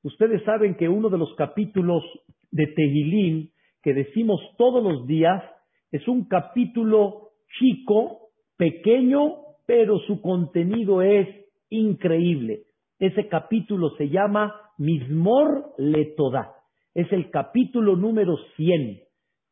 Ustedes 0.02 0.44
saben 0.44 0.74
que 0.76 0.90
uno 0.90 1.10
de 1.10 1.20
los 1.20 1.36
capítulos 1.36 2.04
de 2.50 2.66
Tehilín 2.66 3.52
que 3.84 3.94
decimos 3.94 4.42
todos 4.58 4.84
los 4.84 5.06
días 5.06 5.44
es 5.92 6.08
un 6.08 6.28
capítulo 6.28 7.30
chico, 7.60 8.30
pequeño, 8.58 9.36
pero 9.68 10.00
su 10.00 10.22
contenido 10.22 11.04
es 11.04 11.28
increíble. 11.70 12.64
Ese 12.98 13.28
capítulo 13.28 13.92
se 13.98 14.10
llama 14.10 14.56
Mismor 14.80 15.74
Letodá 15.78 16.56
es 16.94 17.12
el 17.12 17.32
capítulo 17.32 17.96
número 17.96 18.36
100. 18.56 19.02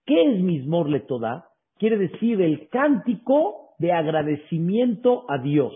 ¿Qué 0.06 0.34
es 0.34 0.42
Mismor 0.42 0.90
Letodá? 0.90 1.50
Quiere 1.78 1.98
decir 1.98 2.42
el 2.42 2.70
cántico 2.70 3.76
de 3.80 3.92
agradecimiento 3.92 5.26
a 5.30 5.38
Dios. 5.38 5.74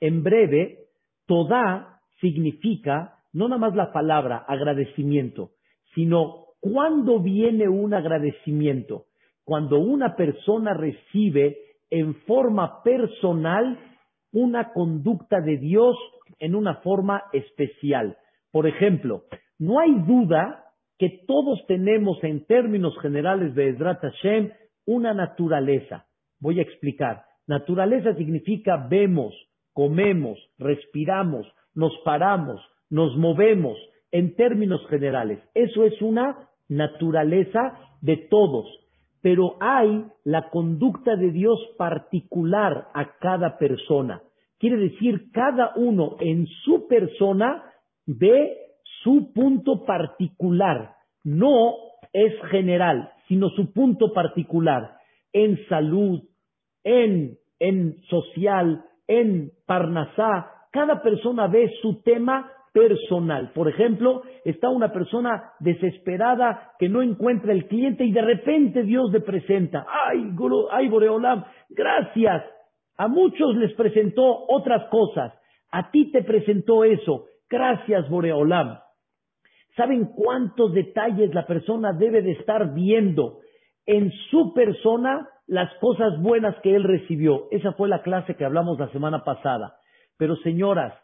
En 0.00 0.22
breve, 0.22 0.86
Todá 1.26 2.00
significa 2.20 3.16
no 3.32 3.48
nada 3.48 3.60
más 3.60 3.76
la 3.76 3.92
palabra 3.92 4.44
agradecimiento, 4.48 5.50
sino 5.94 6.46
cuando 6.60 7.20
viene 7.20 7.68
un 7.68 7.94
agradecimiento. 7.94 9.04
Cuando 9.44 9.78
una 9.78 10.16
persona 10.16 10.74
recibe 10.74 11.58
en 11.90 12.14
forma 12.22 12.82
personal 12.82 13.78
una 14.32 14.72
conducta 14.72 15.40
de 15.40 15.58
Dios 15.58 15.96
en 16.38 16.54
una 16.54 16.76
forma 16.76 17.24
especial. 17.32 18.16
Por 18.50 18.66
ejemplo, 18.66 19.24
no 19.58 19.78
hay 19.78 19.94
duda 20.06 20.65
que 20.98 21.24
todos 21.26 21.64
tenemos 21.66 22.22
en 22.24 22.44
términos 22.46 22.96
generales 23.00 23.54
de 23.54 23.70
Ezrat 23.70 24.00
Hashem 24.00 24.50
una 24.86 25.12
naturaleza. 25.14 26.06
Voy 26.40 26.58
a 26.58 26.62
explicar. 26.62 27.24
Naturaleza 27.46 28.14
significa 28.14 28.86
vemos, 28.88 29.34
comemos, 29.72 30.38
respiramos, 30.58 31.46
nos 31.74 31.92
paramos, 32.04 32.60
nos 32.90 33.16
movemos 33.16 33.78
en 34.10 34.34
términos 34.34 34.80
generales. 34.88 35.40
Eso 35.54 35.84
es 35.84 36.00
una 36.00 36.48
naturaleza 36.68 37.78
de 38.00 38.16
todos. 38.16 38.66
Pero 39.20 39.56
hay 39.60 40.04
la 40.24 40.50
conducta 40.50 41.16
de 41.16 41.30
Dios 41.30 41.58
particular 41.76 42.88
a 42.94 43.16
cada 43.18 43.58
persona. 43.58 44.22
Quiere 44.58 44.76
decir, 44.76 45.30
cada 45.32 45.72
uno 45.76 46.16
en 46.20 46.46
su 46.64 46.86
persona 46.86 47.62
ve 48.06 48.65
su 49.06 49.32
punto 49.32 49.84
particular. 49.84 50.96
No 51.22 51.74
es 52.12 52.32
general, 52.50 53.12
sino 53.28 53.48
su 53.50 53.72
punto 53.72 54.12
particular 54.12 54.96
en 55.32 55.64
salud, 55.68 56.22
en, 56.82 57.38
en 57.60 58.02
social, 58.10 58.84
en 59.06 59.52
Parnasá. 59.64 60.50
Cada 60.72 61.02
persona 61.02 61.46
ve 61.46 61.70
su 61.80 62.02
tema 62.02 62.50
personal. 62.72 63.52
Por 63.54 63.68
ejemplo, 63.68 64.22
está 64.44 64.70
una 64.70 64.92
persona 64.92 65.52
desesperada 65.60 66.72
que 66.80 66.88
no 66.88 67.00
encuentra 67.00 67.52
el 67.52 67.68
cliente 67.68 68.04
y 68.04 68.10
de 68.10 68.22
repente 68.22 68.82
Dios 68.82 69.12
le 69.12 69.20
presenta, 69.20 69.86
ay, 69.88 70.34
ay 70.72 70.88
Boreolam, 70.88 71.44
gracias. 71.70 72.42
A 72.98 73.06
muchos 73.06 73.54
les 73.56 73.72
presentó 73.74 74.46
otras 74.48 74.88
cosas, 74.90 75.32
a 75.70 75.92
ti 75.92 76.10
te 76.10 76.24
presentó 76.24 76.82
eso, 76.82 77.26
gracias 77.48 78.08
Boreolam. 78.10 78.78
¿Saben 79.76 80.06
cuántos 80.06 80.72
detalles 80.72 81.34
la 81.34 81.46
persona 81.46 81.92
debe 81.92 82.22
de 82.22 82.32
estar 82.32 82.72
viendo 82.72 83.40
en 83.84 84.10
su 84.30 84.54
persona 84.54 85.28
las 85.46 85.72
cosas 85.80 86.20
buenas 86.22 86.56
que 86.62 86.74
él 86.74 86.82
recibió? 86.82 87.48
Esa 87.50 87.72
fue 87.72 87.88
la 87.88 88.02
clase 88.02 88.36
que 88.36 88.44
hablamos 88.44 88.78
la 88.78 88.90
semana 88.90 89.22
pasada. 89.22 89.76
Pero 90.16 90.36
señoras, 90.36 90.94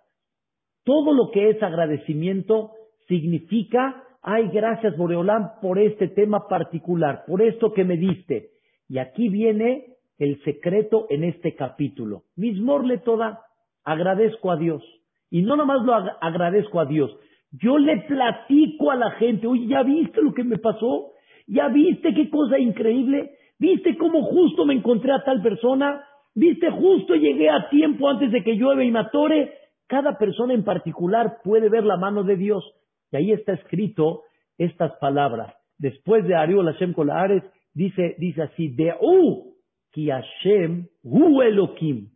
todo 0.84 1.12
lo 1.12 1.30
que 1.30 1.50
es 1.50 1.62
agradecimiento 1.62 2.72
significa, 3.08 4.04
ay, 4.22 4.48
gracias 4.48 4.96
Boreolán 4.96 5.52
por 5.60 5.78
este 5.78 6.08
tema 6.08 6.48
particular, 6.48 7.24
por 7.26 7.42
esto 7.42 7.74
que 7.74 7.84
me 7.84 7.98
diste. 7.98 8.52
Y 8.88 8.98
aquí 8.98 9.28
viene 9.28 9.96
el 10.18 10.42
secreto 10.44 11.06
en 11.10 11.24
este 11.24 11.54
capítulo. 11.54 12.22
Mismorle 12.36 12.98
toda, 12.98 13.42
agradezco 13.84 14.50
a 14.50 14.56
Dios. 14.56 14.82
Y 15.30 15.42
no 15.42 15.56
nomás 15.56 15.82
lo 15.84 15.94
agradezco 15.94 16.80
a 16.80 16.86
Dios, 16.86 17.10
yo 17.52 17.78
le 17.78 17.98
platico 18.08 18.90
a 18.90 18.96
la 18.96 19.10
gente, 19.12 19.46
oye, 19.46 19.66
¿ya 19.66 19.82
viste 19.82 20.22
lo 20.22 20.32
que 20.32 20.44
me 20.44 20.58
pasó? 20.58 21.12
¿Ya 21.46 21.68
viste 21.68 22.14
qué 22.14 22.30
cosa 22.30 22.58
increíble? 22.58 23.32
¿Viste 23.58 23.96
cómo 23.96 24.22
justo 24.22 24.64
me 24.64 24.74
encontré 24.74 25.12
a 25.12 25.22
tal 25.22 25.42
persona? 25.42 26.02
¿Viste 26.34 26.70
justo 26.70 27.14
llegué 27.14 27.50
a 27.50 27.68
tiempo 27.68 28.08
antes 28.08 28.32
de 28.32 28.42
que 28.42 28.56
llueve 28.56 28.86
y 28.86 28.90
me 28.90 29.00
atore? 29.00 29.52
Cada 29.86 30.16
persona 30.16 30.54
en 30.54 30.64
particular 30.64 31.40
puede 31.44 31.68
ver 31.68 31.84
la 31.84 31.98
mano 31.98 32.24
de 32.24 32.36
Dios. 32.36 32.64
Y 33.10 33.16
ahí 33.16 33.32
está 33.32 33.52
escrito 33.52 34.22
estas 34.56 34.92
palabras. 34.96 35.54
Después 35.76 36.26
de 36.26 36.34
Ariol 36.34 36.72
Hashem 36.72 36.94
Kolares, 36.94 37.42
dice, 37.74 38.14
dice 38.18 38.42
así, 38.42 38.68
De'u 38.68 39.56
ki 39.90 40.08
Hashem 40.08 40.86
hu 41.02 41.42
Elohim. 41.42 42.08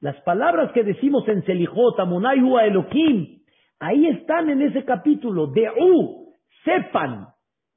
Las 0.00 0.16
palabras 0.22 0.72
que 0.72 0.82
decimos 0.82 1.28
en 1.28 1.44
Selijot, 1.44 2.00
Amonai 2.00 2.40
hu 2.40 2.58
Elohim, 2.58 3.41
ahí 3.82 4.06
están 4.06 4.48
en 4.48 4.62
ese 4.62 4.84
capítulo. 4.84 5.48
De'u, 5.48 6.34
sepan 6.64 7.26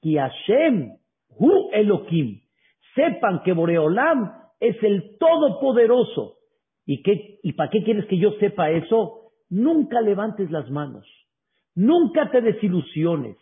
que 0.02 0.20
Hashem 0.20 0.92
hu 1.30 1.70
Elohim. 1.74 2.42
Sepan 2.94 3.42
que 3.44 3.54
Boreolam 3.54 4.32
es 4.60 4.82
el 4.84 5.18
Todopoderoso. 5.18 6.36
¿Y, 6.86 7.02
qué, 7.02 7.40
¿Y 7.42 7.54
para 7.54 7.72
qué 7.72 7.84
quieres 7.84 8.06
que 8.06 8.20
yo 8.20 8.32
sepa 8.40 8.70
eso? 8.70 9.32
Nunca 9.50 10.00
levantes 10.02 10.52
las 10.52 10.70
manos. 10.70 11.06
Nunca 11.74 12.30
te 12.30 12.42
desilusiones. 12.42 13.38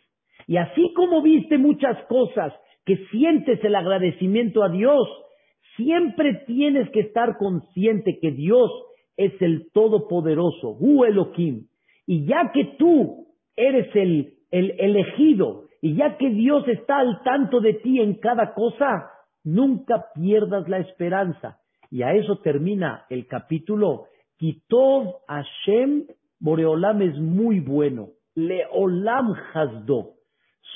Y 0.47 0.57
así 0.57 0.93
como 0.95 1.21
viste 1.21 1.57
muchas 1.57 1.97
cosas 2.05 2.53
que 2.85 2.97
sientes 3.11 3.63
el 3.63 3.75
agradecimiento 3.75 4.63
a 4.63 4.69
Dios, 4.69 5.07
siempre 5.75 6.43
tienes 6.47 6.89
que 6.91 7.01
estar 7.01 7.37
consciente 7.37 8.19
que 8.21 8.31
Dios 8.31 8.71
es 9.17 9.33
el 9.41 9.69
Todopoderoso, 9.73 10.77
Hu 10.79 11.03
Elohim. 11.03 11.67
Y 12.05 12.25
ya 12.25 12.51
que 12.53 12.75
tú 12.77 13.27
eres 13.55 13.95
el, 13.95 14.33
el 14.51 14.75
elegido, 14.79 15.63
y 15.81 15.95
ya 15.95 16.17
que 16.17 16.29
Dios 16.29 16.67
está 16.67 16.99
al 16.99 17.21
tanto 17.23 17.59
de 17.59 17.73
ti 17.73 17.99
en 17.99 18.15
cada 18.15 18.53
cosa, 18.53 19.09
nunca 19.43 20.05
pierdas 20.15 20.67
la 20.69 20.79
esperanza. 20.79 21.59
Y 21.91 22.03
a 22.03 22.13
eso 22.13 22.37
termina 22.37 23.05
el 23.09 23.27
capítulo. 23.27 24.05
Kitov 24.37 25.17
Hashem 25.27 26.05
Boreolam 26.39 27.01
es 27.01 27.17
muy 27.19 27.59
bueno. 27.59 28.09
Leolam 28.35 29.33
Hasdo. 29.53 30.15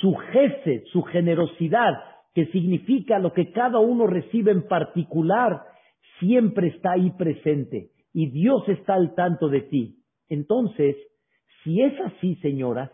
Su 0.01 0.13
jefe, 0.13 0.83
su 0.91 1.01
generosidad, 1.03 1.93
que 2.33 2.45
significa 2.47 3.17
lo 3.17 3.33
que 3.33 3.51
cada 3.51 3.79
uno 3.79 4.07
recibe 4.07 4.51
en 4.51 4.67
particular, 4.67 5.63
siempre 6.19 6.67
está 6.67 6.91
ahí 6.91 7.11
presente. 7.17 7.91
Y 8.13 8.29
Dios 8.29 8.67
está 8.67 8.93
al 8.93 9.15
tanto 9.15 9.49
de 9.49 9.61
ti. 9.61 10.03
Entonces, 10.29 10.95
si 11.67 11.81
es 11.81 11.99
así, 11.99 12.35
señoras, 12.35 12.89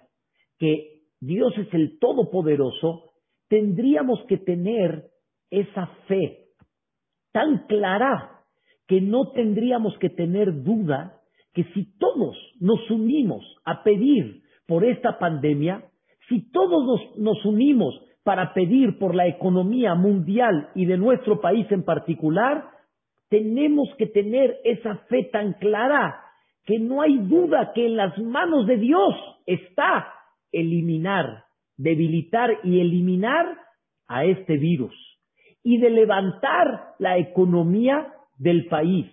que 0.57 1.03
Dios 1.21 1.53
es 1.59 1.71
el 1.75 1.99
Todopoderoso, 1.99 3.11
tendríamos 3.47 4.19
que 4.27 4.37
tener 4.37 5.11
esa 5.51 5.85
fe 6.07 6.47
tan 7.31 7.67
clara 7.67 8.41
que 8.87 8.99
no 8.99 9.29
tendríamos 9.29 9.95
que 9.99 10.09
tener 10.09 10.63
duda 10.63 11.21
que 11.53 11.65
si 11.75 11.95
todos 11.99 12.35
nos 12.59 12.89
unimos 12.89 13.45
a 13.63 13.83
pedir 13.83 14.41
por 14.65 14.83
esta 14.83 15.19
pandemia, 15.19 15.83
si 16.27 16.49
todos 16.49 16.83
nos, 16.83 17.17
nos, 17.19 17.45
unimos 17.45 17.93
para 18.23 18.55
pedir 18.55 18.97
por 18.97 19.13
la 19.13 19.27
economía 19.27 19.93
mundial 19.93 20.69
y 20.73 20.85
de 20.85 20.97
nuestro 20.97 21.39
país 21.41 21.67
en 21.69 21.83
particular, 21.83 22.71
tenemos 23.29 23.87
que 23.99 24.07
tener 24.07 24.57
esa 24.63 24.97
fe 25.09 25.29
tan 25.31 25.53
clara 25.53 26.22
que 26.65 26.79
no 26.79 27.01
hay 27.01 27.17
duda 27.17 27.71
que 27.73 27.85
en 27.85 27.97
las 27.97 28.17
manos 28.17 28.67
de 28.67 28.77
Dios 28.77 29.15
está 29.45 30.13
eliminar, 30.51 31.45
debilitar 31.77 32.51
y 32.63 32.79
eliminar 32.79 33.57
a 34.07 34.25
este 34.25 34.57
virus 34.57 34.93
y 35.63 35.77
de 35.79 35.89
levantar 35.89 36.93
la 36.99 37.17
economía 37.17 38.13
del 38.37 38.67
país. 38.67 39.07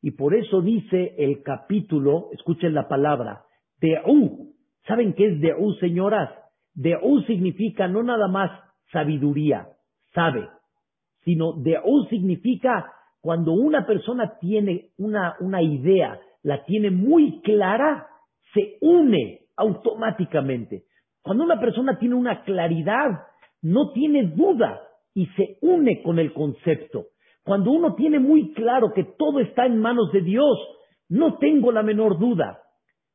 Y 0.00 0.12
por 0.12 0.34
eso 0.34 0.62
dice 0.62 1.14
el 1.18 1.42
capítulo, 1.42 2.28
escuchen 2.32 2.74
la 2.74 2.88
palabra, 2.88 3.44
De'u. 3.80 4.54
¿Saben 4.86 5.14
qué 5.14 5.26
es 5.26 5.40
De'u, 5.40 5.74
señoras? 5.74 6.30
De'u 6.74 7.22
significa 7.22 7.88
no 7.88 8.02
nada 8.02 8.28
más 8.28 8.50
sabiduría, 8.92 9.68
sabe, 10.14 10.48
sino 11.24 11.54
De'u 11.54 12.06
significa 12.08 12.92
cuando 13.20 13.52
una 13.52 13.84
persona 13.84 14.38
tiene 14.38 14.90
una, 14.98 15.34
una 15.40 15.60
idea, 15.60 16.20
la 16.46 16.64
tiene 16.64 16.92
muy 16.92 17.40
clara, 17.40 18.06
se 18.54 18.78
une 18.80 19.48
automáticamente. 19.56 20.84
Cuando 21.20 21.42
una 21.42 21.58
persona 21.58 21.98
tiene 21.98 22.14
una 22.14 22.44
claridad, 22.44 23.08
no 23.62 23.90
tiene 23.90 24.28
duda 24.28 24.80
y 25.12 25.26
se 25.34 25.58
une 25.60 26.04
con 26.04 26.20
el 26.20 26.32
concepto. 26.32 27.06
Cuando 27.42 27.72
uno 27.72 27.96
tiene 27.96 28.20
muy 28.20 28.52
claro 28.54 28.92
que 28.94 29.02
todo 29.18 29.40
está 29.40 29.66
en 29.66 29.80
manos 29.80 30.12
de 30.12 30.20
Dios, 30.20 30.56
no 31.08 31.36
tengo 31.38 31.72
la 31.72 31.82
menor 31.82 32.16
duda. 32.16 32.62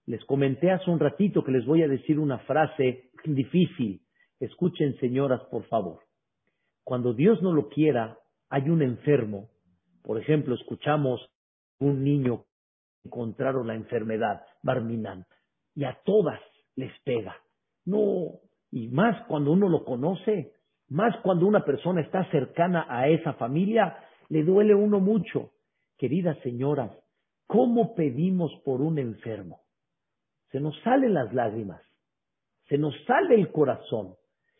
Les 0.05 0.25
comenté 0.25 0.69
hace 0.69 0.91
un 0.91 0.99
ratito 0.99 1.41
que 1.41 1.53
les 1.53 1.65
voy 1.65 1.83
a 1.83 1.87
decir 1.87 2.19
una 2.19 2.39
frase 2.39 3.11
difícil. 3.23 4.01
Escuchen, 4.41 4.97
señoras, 4.99 5.39
por 5.49 5.63
favor. 5.67 6.01
Cuando 6.83 7.13
Dios 7.13 7.41
no 7.41 7.53
lo 7.53 7.69
quiera, 7.69 8.17
hay 8.49 8.69
un 8.69 8.81
enfermo. 8.81 9.47
Por 10.03 10.19
ejemplo, 10.19 10.53
escuchamos 10.55 11.21
un 11.79 12.03
niño 12.03 12.43
encontraron 13.03 13.67
la 13.67 13.75
enfermedad, 13.75 14.43
Barminan, 14.63 15.25
y 15.75 15.83
a 15.83 15.97
todas 16.03 16.39
les 16.75 16.91
pega. 17.03 17.35
No, 17.85 18.39
y 18.71 18.87
más 18.89 19.25
cuando 19.27 19.51
uno 19.51 19.69
lo 19.69 19.83
conoce, 19.83 20.53
más 20.89 21.15
cuando 21.23 21.45
una 21.47 21.63
persona 21.63 22.01
está 22.01 22.29
cercana 22.31 22.85
a 22.89 23.07
esa 23.07 23.33
familia, 23.33 23.97
le 24.29 24.43
duele 24.43 24.75
uno 24.75 24.99
mucho. 24.99 25.51
Queridas 25.97 26.37
señoras, 26.39 26.91
¿cómo 27.47 27.95
pedimos 27.95 28.51
por 28.63 28.81
un 28.81 28.97
enfermo? 28.99 29.61
Se 30.51 30.59
nos 30.59 30.77
salen 30.81 31.13
las 31.13 31.33
lágrimas, 31.33 31.81
se 32.67 32.77
nos 32.77 32.93
sale 33.05 33.35
el 33.35 33.51
corazón, 33.51 34.15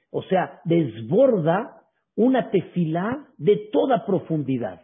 o 0.10 0.24
sea, 0.24 0.62
desborda 0.66 1.84
una 2.16 2.50
tefilá 2.52 3.28
de 3.38 3.70
toda 3.72 4.06
profundidad. 4.06 4.82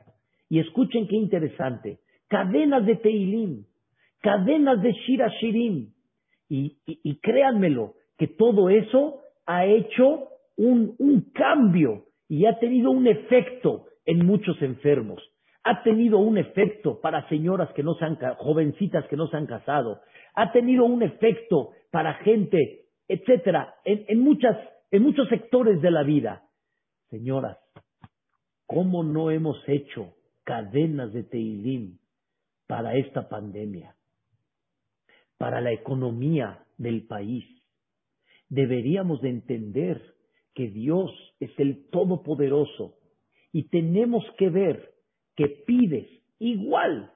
Y 0.50 0.60
escuchen 0.60 1.08
qué 1.08 1.16
interesante, 1.16 2.00
cadenas 2.28 2.86
de 2.86 2.96
Teilim, 2.96 3.66
cadenas 4.22 4.82
de 4.82 4.92
Shira 4.92 5.30
Shirim. 5.40 5.94
Y, 6.50 7.20
créanmelo, 7.22 7.96
que 8.18 8.28
todo 8.28 8.70
eso 8.70 9.20
ha 9.46 9.66
hecho 9.66 10.30
un, 10.56 10.96
cambio 11.34 12.06
y 12.30 12.46
ha 12.46 12.58
tenido 12.60 12.92
un 12.92 13.06
efecto 13.08 13.86
en 14.06 14.26
muchos 14.26 14.62
enfermos. 14.62 15.22
Ha 15.64 15.84
tenido 15.84 16.20
un 16.20 16.38
efecto 16.38 17.02
para 17.02 17.28
señoras 17.28 17.70
que 17.74 17.84
no 17.84 17.96
se 17.96 18.06
han, 18.06 18.18
jovencitas 18.38 19.06
que 19.08 19.18
no 19.18 19.28
se 19.28 19.36
han 19.36 19.46
casado. 19.46 20.00
Ha 20.36 20.54
tenido 20.54 20.86
un 20.86 21.04
efecto 21.04 21.72
para 21.92 22.14
gente, 22.16 22.86
etcétera, 23.10 23.76
en, 23.84 24.06
en 24.08 24.22
muchas, 24.22 24.58
en 24.92 25.04
muchos 25.04 25.28
sectores 25.28 25.82
de 25.82 25.92
la 25.92 26.04
vida. 26.04 26.44
Señoras, 27.10 27.58
¿cómo 28.66 29.04
no 29.04 29.32
hemos 29.32 29.62
hecho 29.68 30.14
cadenas 30.46 31.12
de 31.12 31.24
Teilim 31.24 31.98
para 32.68 32.96
esta 32.96 33.30
pandemia, 33.30 33.96
para 35.38 35.62
la 35.62 35.72
economía 35.72 36.66
del 36.78 37.08
país. 37.08 37.46
Deberíamos 38.50 39.22
de 39.22 39.30
entender 39.30 40.02
que 40.54 40.70
Dios 40.70 41.12
es 41.40 41.52
el 41.58 41.90
Todopoderoso 41.90 42.96
y 43.52 43.70
tenemos 43.70 44.24
que 44.38 44.50
ver 44.50 44.94
que 45.36 45.48
pides 45.48 46.08
igual 46.40 47.12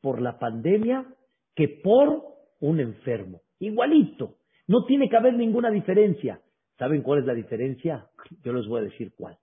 por 0.00 0.20
la 0.20 0.38
pandemia 0.38 1.06
que 1.54 1.68
por 1.68 2.22
un 2.60 2.80
enfermo. 2.80 3.42
Igualito. 3.58 4.36
No 4.66 4.84
tiene 4.86 5.08
que 5.08 5.16
haber 5.16 5.34
ninguna 5.34 5.70
diferencia. 5.70 6.40
¿Saben 6.78 7.02
cuál 7.02 7.20
es 7.20 7.26
la 7.26 7.34
diferencia? 7.34 8.08
Yo 8.42 8.52
les 8.52 8.66
voy 8.66 8.80
a 8.80 8.84
decir 8.84 9.12
cuál. 9.16 9.38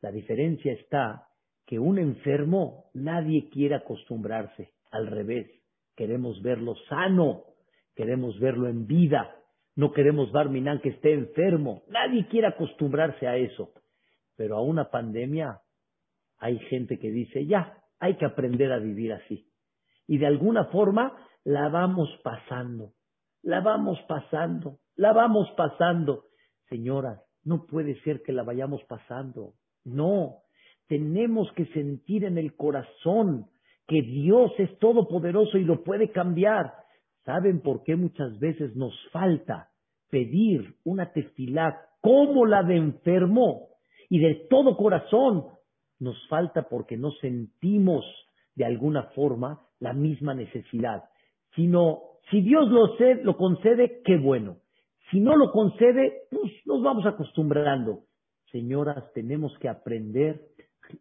La 0.00 0.10
diferencia 0.10 0.72
está 0.72 1.28
que 1.66 1.78
un 1.78 1.98
enfermo 1.98 2.90
nadie 2.94 3.48
quiere 3.50 3.74
acostumbrarse. 3.74 4.70
Al 4.94 5.08
revés, 5.08 5.50
queremos 5.96 6.40
verlo 6.40 6.76
sano, 6.88 7.42
queremos 7.96 8.38
verlo 8.38 8.68
en 8.68 8.86
vida. 8.86 9.34
No 9.74 9.90
queremos 9.90 10.30
Barminan 10.30 10.80
que 10.80 10.90
esté 10.90 11.14
enfermo. 11.14 11.82
Nadie 11.88 12.28
quiere 12.28 12.46
acostumbrarse 12.46 13.26
a 13.26 13.36
eso. 13.36 13.72
Pero 14.36 14.56
a 14.56 14.62
una 14.62 14.92
pandemia 14.92 15.58
hay 16.38 16.60
gente 16.70 17.00
que 17.00 17.10
dice, 17.10 17.44
ya, 17.44 17.76
hay 17.98 18.14
que 18.18 18.24
aprender 18.24 18.70
a 18.70 18.78
vivir 18.78 19.12
así. 19.12 19.48
Y 20.06 20.18
de 20.18 20.26
alguna 20.26 20.66
forma 20.66 21.12
la 21.42 21.68
vamos 21.70 22.08
pasando, 22.22 22.92
la 23.42 23.62
vamos 23.62 23.98
pasando, 24.06 24.78
la 24.94 25.12
vamos 25.12 25.50
pasando. 25.56 26.26
Señoras, 26.68 27.20
no 27.42 27.66
puede 27.66 28.00
ser 28.02 28.22
que 28.22 28.32
la 28.32 28.44
vayamos 28.44 28.84
pasando. 28.84 29.54
No, 29.84 30.42
tenemos 30.86 31.50
que 31.54 31.66
sentir 31.72 32.22
en 32.22 32.38
el 32.38 32.54
corazón 32.54 33.50
que 33.86 34.02
Dios 34.02 34.52
es 34.58 34.78
todopoderoso 34.78 35.58
y 35.58 35.64
lo 35.64 35.82
puede 35.82 36.10
cambiar. 36.10 36.72
¿Saben 37.24 37.60
por 37.60 37.82
qué 37.84 37.96
muchas 37.96 38.38
veces 38.38 38.76
nos 38.76 38.94
falta 39.10 39.70
pedir 40.10 40.74
una 40.84 41.12
tefilá 41.12 41.80
como 42.00 42.46
la 42.46 42.62
de 42.62 42.76
enfermo 42.76 43.68
y 44.08 44.18
de 44.18 44.46
todo 44.50 44.76
corazón? 44.76 45.46
Nos 45.98 46.16
falta 46.28 46.68
porque 46.68 46.96
no 46.96 47.10
sentimos 47.12 48.04
de 48.54 48.64
alguna 48.64 49.04
forma 49.14 49.60
la 49.80 49.92
misma 49.92 50.34
necesidad. 50.34 51.04
Sino, 51.54 52.00
si 52.30 52.40
Dios 52.40 52.68
lo, 52.70 52.94
lo 53.22 53.36
concede, 53.36 54.02
qué 54.04 54.16
bueno. 54.16 54.56
Si 55.10 55.20
no 55.20 55.36
lo 55.36 55.50
concede, 55.50 56.22
pues 56.30 56.52
nos 56.66 56.82
vamos 56.82 57.06
acostumbrando. 57.06 58.04
Señoras, 58.50 59.12
tenemos 59.12 59.56
que 59.58 59.68
aprender 59.68 60.40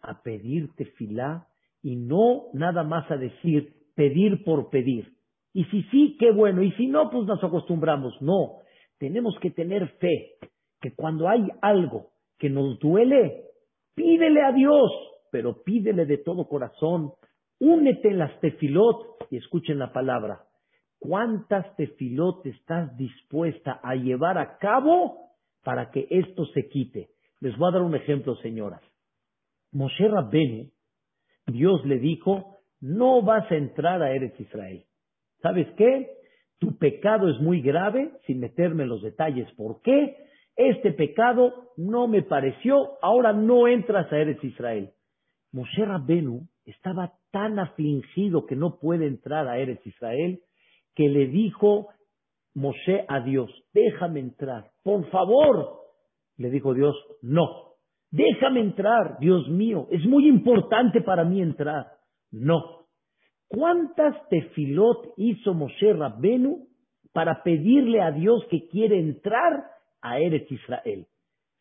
a 0.02 0.22
pedir 0.22 0.74
tefilá 0.76 1.48
y 1.84 1.98
no 1.98 2.46
nada 2.54 2.84
más 2.84 3.10
a 3.12 3.17
decir 3.17 3.74
pedir 3.96 4.43
por 4.43 4.69
pedir. 4.69 5.13
Y 5.54 5.65
si 5.65 5.84
sí, 5.84 6.17
qué 6.19 6.32
bueno. 6.32 6.63
Y 6.63 6.72
si 6.72 6.88
no, 6.88 7.12
pues 7.12 7.28
nos 7.28 7.43
acostumbramos. 7.43 8.19
No, 8.22 8.62
tenemos 8.98 9.38
que 9.39 9.52
tener 9.52 9.88
fe 10.00 10.38
que 10.82 10.96
cuando 10.96 11.30
hay 11.30 11.46
algo 11.62 12.08
que 12.39 12.50
nos 12.50 12.80
duele, 12.80 13.43
pídele 13.93 14.41
a 14.41 14.52
Dios, 14.52 14.91
pero 15.32 15.62
pídele 15.63 16.06
de 16.06 16.17
todo 16.17 16.48
corazón. 16.48 17.12
Únete 17.60 18.10
en 18.10 18.17
las 18.17 18.39
tefilot 18.39 19.28
y 19.30 19.38
escuchen 19.38 19.78
la 19.78 19.93
palabra. 19.93 20.41
¿Cuántas 21.00 21.76
tefilot 21.76 22.46
estás 22.46 22.96
dispuesta 22.98 23.80
a 23.84 23.96
llevar 23.96 24.38
a 24.38 24.58
cabo 24.58 25.32
para 25.63 25.91
que 25.91 26.08
esto 26.10 26.46
se 26.48 26.67
quite? 26.69 27.10
Les 27.41 27.58
voy 27.58 27.69
a 27.69 27.74
dar 27.74 27.82
un 27.82 27.96
ejemplo, 27.96 28.36
señoras. 28.38 28.82
Moshe 29.72 30.08
Rabbenu, 30.08 30.69
Dios 31.47 31.86
le 31.86 31.99
dijo, 31.99 32.58
no 32.79 33.21
vas 33.21 33.49
a 33.51 33.56
entrar 33.56 34.01
a 34.01 34.13
Eretz 34.13 34.39
Israel. 34.39 34.86
¿Sabes 35.41 35.67
qué? 35.77 36.10
Tu 36.60 36.77
pecado 36.77 37.29
es 37.29 37.39
muy 37.39 37.62
grave, 37.62 38.12
sin 38.25 38.39
meterme 38.39 38.84
en 38.84 38.89
los 38.89 39.01
detalles 39.01 39.51
por 39.56 39.82
qué. 39.82 40.17
Este 40.56 40.91
pecado 40.91 41.71
no 41.77 42.08
me 42.08 42.21
pareció, 42.21 42.97
ahora 43.01 43.34
no 43.34 43.67
entras 43.67 44.12
a 44.12 44.17
Eretz 44.17 44.43
Israel. 44.43 44.91
Moshe 45.51 45.86
Rabbenu 45.86 46.47
estaba 46.65 47.13
tan 47.32 47.60
afligido 47.60 48.45
que 48.45 48.56
no 48.56 48.79
puede 48.79 49.08
entrar 49.08 49.47
a 49.47 49.58
Eretz 49.58 49.86
Israel 49.86 50.41
que 50.95 51.10
le 51.10 51.27
dijo 51.27 51.89
Moshe 52.56 53.06
a 53.08 53.19
Dios, 53.21 53.49
déjame 53.73 54.19
entrar, 54.19 54.71
por 54.84 55.10
favor. 55.10 55.82
Le 56.38 56.49
dijo 56.49 56.73
Dios, 56.73 56.95
no, 57.21 57.72
déjame 58.13 58.62
entrar, 58.62 59.17
Dios 59.19 59.49
mío, 59.49 59.88
es 59.89 60.06
muy 60.06 60.28
importante 60.28 61.02
para 61.02 61.26
mí 61.26 61.41
entrar. 61.41 61.88
No. 62.32 62.86
¿Cuántas 63.47 64.15
tefilot 64.30 65.13
hizo 65.17 65.54
Moshe 65.54 65.93
Rabbenu 65.93 66.67
para 67.12 67.43
pedirle 67.43 68.02
a 68.02 68.12
Dios 68.12 68.45
que 68.49 68.67
quiere 68.67 68.99
entrar 68.99 69.63
a 70.02 70.19
Eretz 70.19 70.52
Israel? 70.52 71.08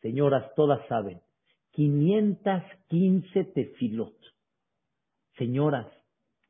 Señoras, 0.01 0.53
todas 0.55 0.85
saben, 0.87 1.21
515 1.71 3.43
tefilot. 3.45 4.15
Señoras, 5.37 5.87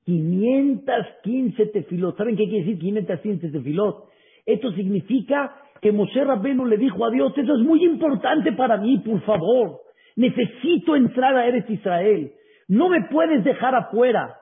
515 0.06 1.66
tefilot. 1.68 2.18
¿Saben 2.18 2.36
qué 2.36 2.44
quiere 2.44 2.66
decir 2.66 2.80
515 2.80 3.50
tefilot? 3.52 4.10
Esto 4.46 4.72
significa 4.74 5.56
que 5.82 5.94
Moshe 5.94 6.24
Rabbenu 6.24 6.66
le 6.66 6.78
dijo 6.78 7.06
a 7.06 7.10
Dios, 7.10 7.32
eso 7.38 7.56
es 7.56 7.62
muy 7.62 7.86
importante 7.86 8.52
para 8.52 8.78
mí, 8.78 8.98
por 8.98 9.22
favor. 9.22 9.83
Necesito 10.16 10.96
entrar 10.96 11.36
a 11.36 11.48
Eretz 11.48 11.70
Israel. 11.70 12.34
No 12.68 12.90
me 12.90 13.04
puedes 13.12 13.44
dejar 13.44 13.76
afuera. 13.76 14.38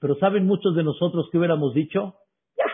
Pero 0.00 0.14
¿saben 0.16 0.46
muchos 0.46 0.76
de 0.76 0.84
nosotros 0.84 1.28
que 1.30 1.38
hubiéramos 1.38 1.74
dicho? 1.74 2.14
Ya, 2.56 2.64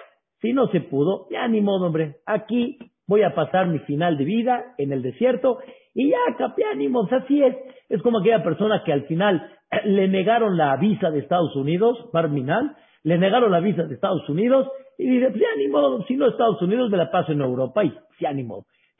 si 0.40 0.52
no 0.52 0.68
se 0.68 0.80
pudo, 0.80 1.26
ya 1.30 1.48
ni 1.48 1.60
modo, 1.60 1.86
hombre. 1.86 2.16
Aquí 2.26 2.78
voy 3.06 3.22
a 3.22 3.34
pasar 3.34 3.68
mi 3.68 3.78
final 3.80 4.16
de 4.18 4.24
vida 4.24 4.74
en 4.78 4.92
el 4.92 5.02
desierto 5.02 5.58
y 5.94 6.10
ya, 6.10 6.18
capiánimos, 6.36 7.10
así 7.12 7.42
es. 7.42 7.56
Es 7.88 8.02
como 8.02 8.18
aquella 8.18 8.42
persona 8.42 8.82
que 8.84 8.92
al 8.92 9.04
final 9.04 9.50
le 9.84 10.08
negaron 10.08 10.56
la 10.56 10.76
visa 10.76 11.10
de 11.10 11.20
Estados 11.20 11.54
Unidos, 11.56 12.10
Barminal, 12.12 12.76
le 13.02 13.18
negaron 13.18 13.52
la 13.52 13.60
visa 13.60 13.84
de 13.84 13.94
Estados 13.94 14.28
Unidos 14.28 14.68
y 14.98 15.08
dice, 15.08 15.30
pues 15.30 15.40
ya 15.40 15.56
ni 15.56 15.68
modo, 15.68 16.02
si 16.04 16.16
no 16.16 16.26
Estados 16.26 16.60
Unidos 16.62 16.90
me 16.90 16.96
la 16.96 17.10
paso 17.10 17.32
en 17.32 17.40
Europa 17.40 17.84
y 17.84 17.92
ya 18.20 18.32
ni. 18.32 18.46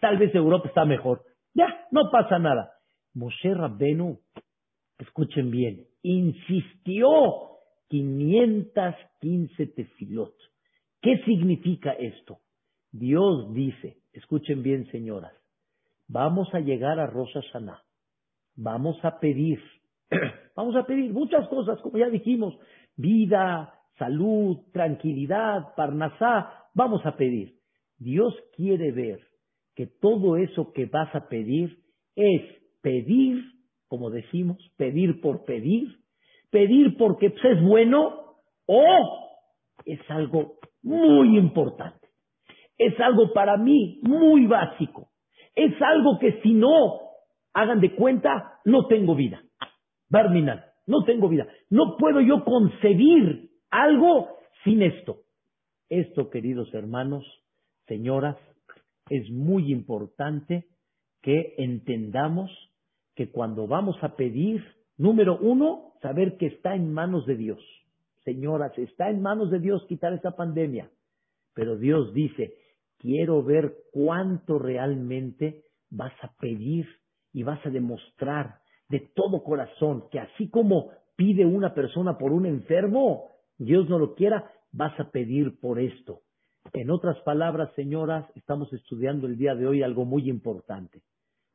Tal 0.01 0.19
vez 0.19 0.35
Europa 0.35 0.69
está 0.69 0.85
mejor. 0.85 1.23
Ya, 1.55 1.67
no 1.91 2.11
pasa 2.11 2.39
nada. 2.39 2.74
Moshe 3.15 3.55
Rabbenu, 3.55 4.19
escuchen 4.99 5.51
bien, 5.51 5.87
insistió 6.03 7.09
515 7.89 9.67
tefilot. 9.67 10.35
¿Qué 11.01 11.19
significa 11.25 11.93
esto? 11.93 12.41
Dios 12.91 13.53
dice, 13.53 13.99
escuchen 14.13 14.63
bien 14.63 14.91
señoras, 14.91 15.33
vamos 16.09 16.49
a 16.55 16.61
llegar 16.61 17.01
a 17.01 17.07
Rosh 17.07 17.33
Hashanah, 17.35 17.83
vamos 18.57 18.97
a 19.05 19.19
pedir 19.19 19.59
Vamos 20.57 20.77
a 20.77 20.87
pedir 20.87 21.13
muchas 21.13 21.49
cosas, 21.49 21.81
como 21.81 21.99
ya 21.99 22.09
dijimos, 22.09 22.55
vida, 22.97 23.75
salud, 23.99 24.59
tranquilidad, 24.73 25.75
parnasá, 25.77 26.69
vamos 26.75 27.05
a 27.05 27.17
pedir. 27.17 27.57
Dios 27.99 28.35
quiere 28.57 28.93
ver 28.93 29.21
que 29.75 29.87
todo 29.87 30.37
eso 30.37 30.73
que 30.73 30.87
vas 30.87 31.15
a 31.15 31.29
pedir 31.29 31.79
es 32.15 32.43
pedir, 32.85 33.43
como 33.89 34.11
decimos, 34.11 34.59
pedir 34.77 35.23
por 35.23 35.45
pedir, 35.47 35.89
pedir 36.51 36.97
porque 36.99 37.31
pues, 37.31 37.45
es 37.45 37.63
bueno 37.63 38.37
o 38.67 38.85
es 39.87 39.99
algo 40.11 40.59
muy 40.83 41.39
importante. 41.39 42.09
Es 42.77 42.99
algo 43.01 43.33
para 43.33 43.57
mí 43.57 44.01
muy 44.03 44.47
básico. 44.47 45.09
Es 45.55 45.73
algo 45.81 46.19
que 46.19 46.43
si 46.43 46.53
no 46.53 47.01
hagan 47.55 47.81
de 47.81 47.95
cuenta, 47.95 48.61
no 48.67 48.87
tengo 48.87 49.15
vida. 49.15 49.43
Barminal, 50.11 50.65
no 50.87 51.05
tengo 51.05 51.29
vida. 51.29 51.47
No 51.71 51.97
puedo 51.99 52.21
yo 52.21 52.45
concebir 52.45 53.49
algo 53.71 54.29
sin 54.63 54.83
esto. 54.83 55.21
Esto, 55.89 56.29
queridos 56.29 56.73
hermanos, 56.75 57.25
señoras, 57.87 58.37
es 59.09 59.31
muy 59.31 59.73
importante 59.73 60.67
que 61.23 61.55
entendamos 61.57 62.51
que 63.15 63.31
cuando 63.31 63.67
vamos 63.67 63.97
a 64.03 64.17
pedir, 64.17 64.65
número 64.97 65.39
uno, 65.39 65.95
saber 66.03 66.37
que 66.37 66.47
está 66.47 66.75
en 66.75 66.93
manos 66.93 67.27
de 67.27 67.37
Dios. 67.37 67.61
Señoras, 68.25 68.77
está 68.79 69.11
en 69.11 69.23
manos 69.23 69.51
de 69.51 69.61
Dios 69.61 69.85
quitar 69.89 70.13
esta 70.13 70.37
pandemia. 70.37 70.91
Pero 71.55 71.77
Dios 71.77 72.13
dice, 72.13 72.57
quiero 72.99 73.43
ver 73.43 73.75
cuánto 73.93 74.59
realmente 74.59 75.65
vas 75.91 76.13
a 76.23 76.33
pedir 76.41 76.87
y 77.33 77.43
vas 77.43 77.65
a 77.65 77.71
demostrar 77.71 78.61
de 78.89 79.01
todo 79.15 79.43
corazón, 79.43 80.05
que 80.11 80.19
así 80.21 80.49
como 80.49 80.91
pide 81.17 81.47
una 81.47 81.75
persona 81.75 82.19
por 82.19 82.33
un 82.33 82.47
enfermo, 82.47 83.29
Dios 83.59 83.89
no 83.89 83.99
lo 83.99 84.15
quiera, 84.15 84.51
vas 84.73 84.99
a 84.99 85.11
pedir 85.11 85.59
por 85.61 85.79
esto. 85.79 86.21
En 86.73 86.91
otras 86.91 87.19
palabras, 87.21 87.71
señoras, 87.77 88.27
estamos 88.35 88.73
estudiando 88.73 89.27
el 89.27 89.37
día 89.37 89.55
de 89.55 89.67
hoy 89.67 89.83
algo 89.83 90.05
muy 90.05 90.29
importante. 90.29 91.03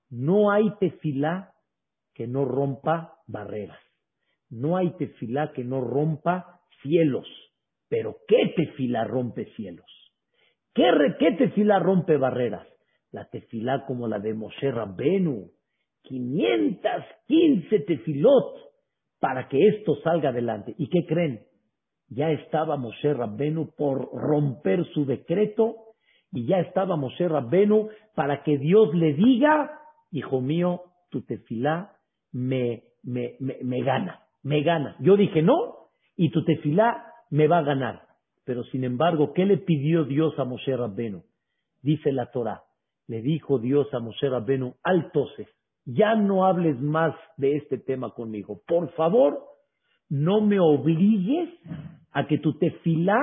No 0.10 0.52
hay 0.52 0.72
tefilá 0.80 1.54
que 2.14 2.28
no 2.28 2.46
rompa 2.46 3.18
barreras. 3.28 3.80
No 4.50 4.78
hay 4.78 4.92
tefilá 4.98 5.52
que 5.54 5.64
no 5.64 5.82
rompa 5.82 6.62
cielos. 6.82 7.28
Pero 7.88 8.18
¿qué 8.28 8.54
tefilá 8.56 9.04
rompe 9.04 9.46
cielos? 9.56 9.86
¿Qué, 10.74 10.84
qué 11.20 11.32
tefilá 11.34 11.80
rompe 11.80 12.18
barreras? 12.18 12.68
La 13.12 13.30
tefilá 13.30 13.86
como 13.86 14.08
la 14.08 14.20
de 14.20 14.34
Moshe 14.34 14.72
Rabbenu, 14.72 15.50
515 16.04 17.80
tefilot 17.80 18.56
para 19.20 19.48
que 19.48 19.68
esto 19.68 19.96
salga 20.04 20.30
adelante. 20.30 20.76
¿Y 20.78 20.90
qué 20.90 21.06
creen? 21.06 21.46
Ya 22.08 22.32
estaba 22.32 22.78
Moshe 22.78 23.14
Rabbenu 23.14 23.72
por 23.76 24.10
romper 24.14 24.86
su 24.94 25.06
decreto 25.06 25.76
y 26.32 26.46
ya 26.46 26.60
estaba 26.60 26.96
Moshe 26.96 27.28
Rabbenu 27.28 27.90
para 28.16 28.44
que 28.44 28.58
Dios 28.58 28.94
le 28.96 29.14
diga, 29.14 29.72
hijo 30.12 30.42
mío, 30.42 30.82
tu 31.10 31.22
tefilá 31.22 31.96
me, 32.32 32.84
me, 33.04 33.36
me, 33.40 33.82
gana, 33.82 34.22
me 34.44 34.62
gana. 34.64 34.96
Yo 35.00 35.18
dije 35.18 35.42
no 35.42 35.90
y 36.16 36.30
tu 36.32 36.44
tefilá 36.44 37.14
me 37.30 37.48
va 37.48 37.60
a 37.60 37.64
ganar. 37.64 38.08
Pero 38.46 38.64
sin 38.66 38.84
embargo, 38.84 39.34
¿qué 39.34 39.46
le 39.46 39.58
pidió 39.58 40.06
Dios 40.06 40.38
a 40.40 40.44
Moshe 40.44 40.76
Rabbenu? 40.76 41.24
dice 41.82 42.12
la 42.12 42.32
Torah. 42.32 42.64
Le 43.08 43.22
dijo 43.22 43.58
Dios 43.58 43.88
a 43.94 44.00
Moshe 44.00 44.30
Rabbenu, 44.30 44.76
altose, 44.84 45.48
ya 45.86 46.16
no 46.16 46.46
hables 46.46 46.80
más 46.80 47.16
de 47.38 47.56
este 47.56 47.78
tema 47.78 48.12
conmigo. 48.12 48.62
Por 48.68 48.92
favor, 48.94 49.40
no 50.10 50.42
me 50.42 50.60
obligues 50.60 51.50
a 52.12 52.28
que 52.28 52.38
tu 52.38 52.58
tefilá 52.58 53.18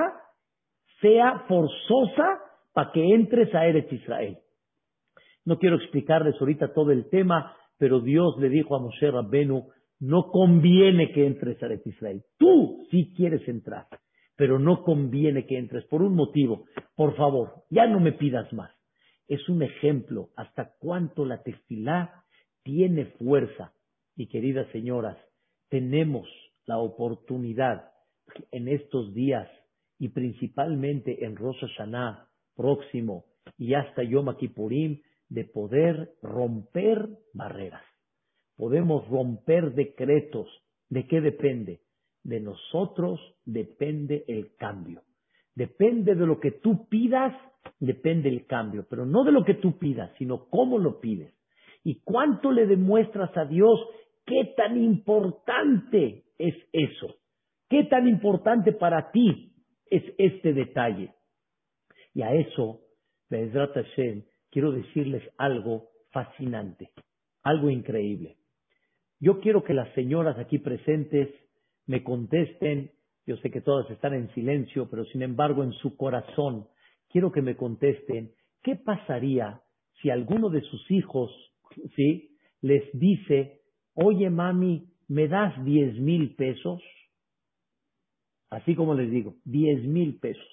sea 1.01 1.45
forzosa 1.47 2.39
para 2.73 2.91
que 2.91 3.13
entres 3.13 3.53
a 3.55 3.65
Eretz 3.65 3.91
Israel. 3.93 4.39
No 5.47 5.59
quiero 5.59 5.77
explicarles 5.77 6.35
ahorita 6.41 6.73
todo 6.73 6.91
el 6.91 7.07
tema, 7.09 7.55
pero 7.77 8.01
Dios 8.01 8.37
le 8.37 8.49
dijo 8.49 8.75
a 8.75 8.81
Moshe 8.81 9.09
Rabbenu, 9.09 9.69
no 10.01 10.29
conviene 10.29 11.13
que 11.13 11.25
entres 11.25 11.63
a 11.63 11.69
Israel. 11.85 12.21
Tú 12.37 12.85
sí 12.91 13.13
quieres 13.15 13.47
entrar, 13.47 13.87
pero 14.35 14.59
no 14.59 14.83
conviene 14.83 15.45
que 15.45 15.57
entres 15.57 15.85
por 15.85 16.01
un 16.01 16.15
motivo. 16.15 16.65
Por 16.97 17.15
favor, 17.15 17.63
ya 17.69 17.87
no 17.87 18.01
me 18.01 18.11
pidas 18.11 18.51
más. 18.51 18.71
Es 19.29 19.47
un 19.47 19.63
ejemplo 19.63 20.31
hasta 20.35 20.73
cuánto 20.79 21.23
la 21.23 21.41
tefilá 21.43 22.25
tiene 22.63 23.05
fuerza. 23.17 23.71
Y 24.17 24.27
queridas 24.27 24.67
señoras, 24.73 25.17
tenemos 25.69 26.27
la 26.65 26.79
oportunidad 26.79 27.91
en 28.51 28.67
estos 28.67 29.13
días 29.13 29.47
y 29.97 30.09
principalmente 30.09 31.23
en 31.23 31.37
Rosh 31.37 31.61
Hashanah 31.61 32.27
próximo 32.53 33.23
y 33.57 33.75
hasta 33.75 34.03
Yom 34.03 34.35
Kippurim 34.35 34.99
de 35.29 35.43
poder 35.45 36.13
romper 36.21 37.09
barreras. 37.33 37.83
Podemos 38.55 39.07
romper 39.07 39.73
decretos. 39.73 40.47
¿De 40.89 41.05
qué 41.07 41.21
depende? 41.21 41.81
De 42.23 42.39
nosotros 42.39 43.19
depende 43.45 44.25
el 44.27 44.55
cambio. 44.55 45.03
Depende 45.55 46.15
de 46.15 46.25
lo 46.25 46.39
que 46.39 46.51
tú 46.51 46.87
pidas, 46.87 47.33
depende 47.79 48.29
el 48.29 48.45
cambio, 48.45 48.85
pero 48.89 49.05
no 49.05 49.23
de 49.23 49.31
lo 49.31 49.43
que 49.43 49.55
tú 49.55 49.77
pidas, 49.77 50.11
sino 50.17 50.49
cómo 50.49 50.77
lo 50.77 50.99
pides. 50.99 51.33
Y 51.83 52.01
cuánto 52.01 52.51
le 52.51 52.67
demuestras 52.67 53.35
a 53.37 53.45
Dios 53.45 53.79
qué 54.25 54.53
tan 54.55 54.77
importante 54.77 56.25
es 56.37 56.55
eso. 56.71 57.15
¿Qué 57.69 57.85
tan 57.85 58.07
importante 58.07 58.71
para 58.71 59.11
ti 59.11 59.53
es 59.89 60.03
este 60.17 60.53
detalle? 60.53 61.13
Y 62.13 62.21
a 62.21 62.33
eso, 62.33 62.81
Bezrat 63.29 63.73
Hashem, 63.73 64.23
quiero 64.51 64.71
decirles 64.71 65.23
algo 65.37 65.89
fascinante, 66.11 66.91
algo 67.43 67.69
increíble. 67.69 68.37
Yo 69.19 69.39
quiero 69.39 69.63
que 69.63 69.73
las 69.73 69.93
señoras 69.93 70.37
aquí 70.37 70.59
presentes 70.59 71.29
me 71.85 72.03
contesten, 72.03 72.91
yo 73.25 73.37
sé 73.37 73.49
que 73.49 73.61
todas 73.61 73.89
están 73.89 74.13
en 74.13 74.33
silencio, 74.33 74.89
pero 74.89 75.05
sin 75.05 75.21
embargo 75.21 75.63
en 75.63 75.73
su 75.73 75.97
corazón, 75.97 76.67
quiero 77.09 77.31
que 77.31 77.41
me 77.41 77.55
contesten, 77.55 78.31
¿qué 78.61 78.75
pasaría 78.75 79.61
si 80.01 80.09
alguno 80.09 80.49
de 80.49 80.61
sus 80.61 80.91
hijos, 80.91 81.31
sí, 81.95 82.37
les 82.61 82.83
dice, 82.93 83.61
oye 83.93 84.29
mami, 84.29 84.89
¿me 85.07 85.27
das 85.27 85.53
diez 85.65 85.95
mil 85.99 86.35
pesos? 86.35 86.81
Así 88.49 88.75
como 88.75 88.93
les 88.93 89.09
digo, 89.09 89.35
diez 89.43 89.83
mil 89.83 90.19
pesos. 90.19 90.47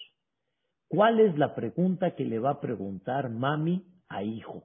¿Cuál 0.95 1.19
es 1.19 1.37
la 1.37 1.57
pregunta 1.57 2.15
que 2.15 2.25
le 2.25 2.39
va 2.39 2.51
a 2.51 2.61
preguntar 2.61 3.29
mami 3.29 3.83
a 4.09 4.23
hijo? 4.23 4.63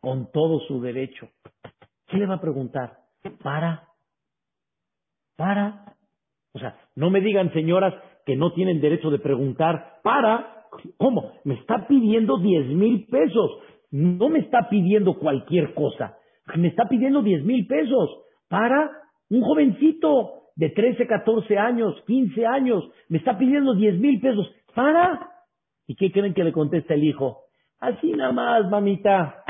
Con 0.00 0.30
todo 0.30 0.60
su 0.60 0.80
derecho. 0.80 1.28
¿Qué 2.06 2.18
le 2.18 2.26
va 2.26 2.34
a 2.34 2.40
preguntar? 2.40 2.98
Para. 3.42 3.88
Para. 5.36 5.96
O 6.52 6.60
sea, 6.60 6.76
no 6.94 7.10
me 7.10 7.20
digan 7.20 7.52
señoras 7.52 7.94
que 8.24 8.36
no 8.36 8.52
tienen 8.52 8.80
derecho 8.80 9.10
de 9.10 9.18
preguntar. 9.18 9.98
Para. 10.04 10.66
¿Cómo? 10.98 11.32
Me 11.42 11.54
está 11.54 11.88
pidiendo 11.88 12.38
diez 12.38 12.66
mil 12.68 13.04
pesos. 13.08 13.58
No 13.90 14.28
me 14.28 14.38
está 14.40 14.68
pidiendo 14.68 15.18
cualquier 15.18 15.74
cosa. 15.74 16.16
Me 16.54 16.68
está 16.68 16.84
pidiendo 16.88 17.22
diez 17.22 17.42
mil 17.44 17.66
pesos. 17.66 18.08
Para 18.48 18.88
un 19.30 19.42
jovencito 19.42 20.44
de 20.54 20.70
13, 20.70 21.08
14 21.08 21.58
años, 21.58 22.00
15 22.06 22.46
años, 22.46 22.84
me 23.08 23.18
está 23.18 23.36
pidiendo 23.36 23.74
10 23.74 23.98
mil 23.98 24.20
pesos. 24.20 24.48
¿Para? 24.72 25.35
¿Y 25.86 25.94
qué 25.94 26.10
creen 26.10 26.34
que 26.34 26.44
le 26.44 26.52
contesta 26.52 26.94
el 26.94 27.04
hijo? 27.04 27.42
Así 27.80 28.10
nada 28.12 28.32
más, 28.32 28.70
mamita, 28.70 29.44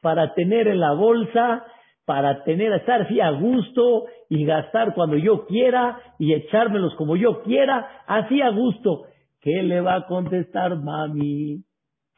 para 0.00 0.34
tener 0.34 0.68
en 0.68 0.80
la 0.80 0.92
bolsa, 0.92 1.64
para 2.04 2.42
tener, 2.44 2.72
estar 2.72 3.02
así 3.02 3.20
a 3.20 3.30
gusto 3.30 4.04
y 4.28 4.44
gastar 4.44 4.94
cuando 4.94 5.16
yo 5.16 5.46
quiera 5.46 5.98
y 6.18 6.34
echármelos 6.34 6.94
como 6.96 7.16
yo 7.16 7.42
quiera, 7.42 8.02
así 8.06 8.40
a 8.42 8.50
gusto. 8.50 9.04
¿Qué 9.40 9.62
le 9.62 9.80
va 9.80 9.94
a 9.96 10.06
contestar 10.06 10.76
mami? 10.76 11.64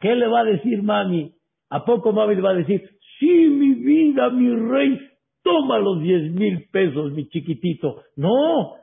¿Qué 0.00 0.14
le 0.14 0.26
va 0.26 0.40
a 0.40 0.44
decir 0.44 0.82
mami? 0.82 1.32
¿A 1.70 1.84
poco 1.84 2.12
mami 2.12 2.34
le 2.34 2.42
va 2.42 2.50
a 2.50 2.54
decir, 2.54 2.82
sí, 3.18 3.26
mi 3.26 3.74
vida, 3.74 4.30
mi 4.30 4.54
rey, 4.54 4.98
toma 5.42 5.78
los 5.78 6.00
diez 6.00 6.32
mil 6.32 6.68
pesos, 6.70 7.12
mi 7.12 7.28
chiquitito. 7.28 8.02
No, 8.16 8.74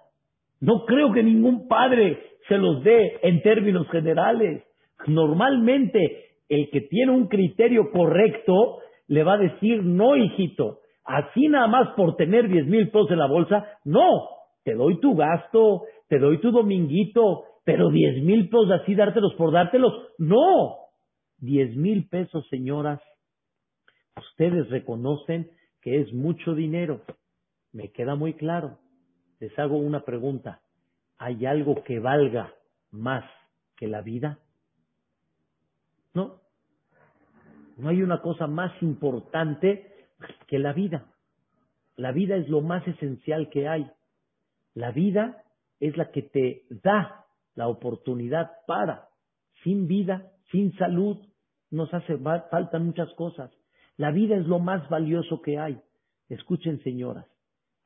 no 0.59 0.85
creo 0.85 1.11
que 1.11 1.23
ningún 1.23 1.67
padre 1.67 2.30
se 2.47 2.57
los 2.57 2.83
dé 2.83 3.19
en 3.23 3.41
términos 3.41 3.87
generales. 3.89 4.63
Normalmente, 5.07 6.31
el 6.49 6.69
que 6.69 6.81
tiene 6.81 7.11
un 7.11 7.27
criterio 7.27 7.91
correcto 7.91 8.79
le 9.07 9.23
va 9.23 9.33
a 9.33 9.37
decir, 9.37 9.83
no, 9.83 10.15
hijito, 10.15 10.79
así 11.03 11.47
nada 11.47 11.67
más 11.67 11.89
por 11.95 12.15
tener 12.15 12.47
diez 12.47 12.65
mil 12.67 12.89
pesos 12.89 13.11
en 13.11 13.19
la 13.19 13.27
bolsa, 13.27 13.65
no, 13.83 14.09
te 14.63 14.73
doy 14.73 14.99
tu 14.99 15.15
gasto, 15.15 15.83
te 16.07 16.19
doy 16.19 16.39
tu 16.39 16.51
dominguito, 16.51 17.45
pero 17.63 17.89
diez 17.89 18.23
mil 18.23 18.49
pesos 18.49 18.71
así 18.71 18.95
dártelos 18.95 19.33
por 19.35 19.51
dártelos, 19.51 19.93
no. 20.17 20.77
Diez 21.37 21.75
mil 21.75 22.07
pesos, 22.07 22.47
señoras, 22.49 23.01
ustedes 24.15 24.69
reconocen 24.69 25.49
que 25.81 25.99
es 25.99 26.13
mucho 26.13 26.53
dinero. 26.53 27.01
Me 27.73 27.91
queda 27.91 28.15
muy 28.15 28.33
claro. 28.33 28.77
Les 29.39 29.57
hago 29.57 29.77
una 29.77 30.01
pregunta. 30.05 30.61
¿Hay 31.23 31.45
algo 31.45 31.83
que 31.83 31.99
valga 31.99 32.51
más 32.89 33.23
que 33.77 33.87
la 33.87 34.01
vida? 34.01 34.39
No. 36.15 36.41
No 37.77 37.89
hay 37.89 38.01
una 38.01 38.23
cosa 38.23 38.47
más 38.47 38.71
importante 38.81 40.09
que 40.47 40.57
la 40.57 40.73
vida. 40.73 41.05
La 41.95 42.11
vida 42.11 42.37
es 42.37 42.49
lo 42.49 42.61
más 42.61 42.87
esencial 42.87 43.51
que 43.51 43.67
hay. 43.67 43.87
La 44.73 44.89
vida 44.89 45.43
es 45.79 45.95
la 45.95 46.09
que 46.09 46.23
te 46.23 46.63
da 46.83 47.27
la 47.53 47.67
oportunidad 47.67 48.53
para. 48.65 49.09
Sin 49.63 49.85
vida, 49.85 50.31
sin 50.51 50.75
salud, 50.75 51.19
nos 51.69 51.93
hace 51.93 52.17
faltan 52.17 52.87
muchas 52.87 53.13
cosas. 53.13 53.51
La 53.95 54.09
vida 54.09 54.37
es 54.37 54.47
lo 54.47 54.57
más 54.57 54.89
valioso 54.89 55.39
que 55.43 55.59
hay. 55.59 55.79
Escuchen, 56.29 56.81
señoras, 56.81 57.27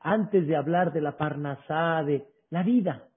antes 0.00 0.46
de 0.46 0.56
hablar 0.56 0.94
de 0.94 1.02
la 1.02 1.18
parnasá, 1.18 2.02
de 2.02 2.26
la 2.48 2.62
vida, 2.62 3.10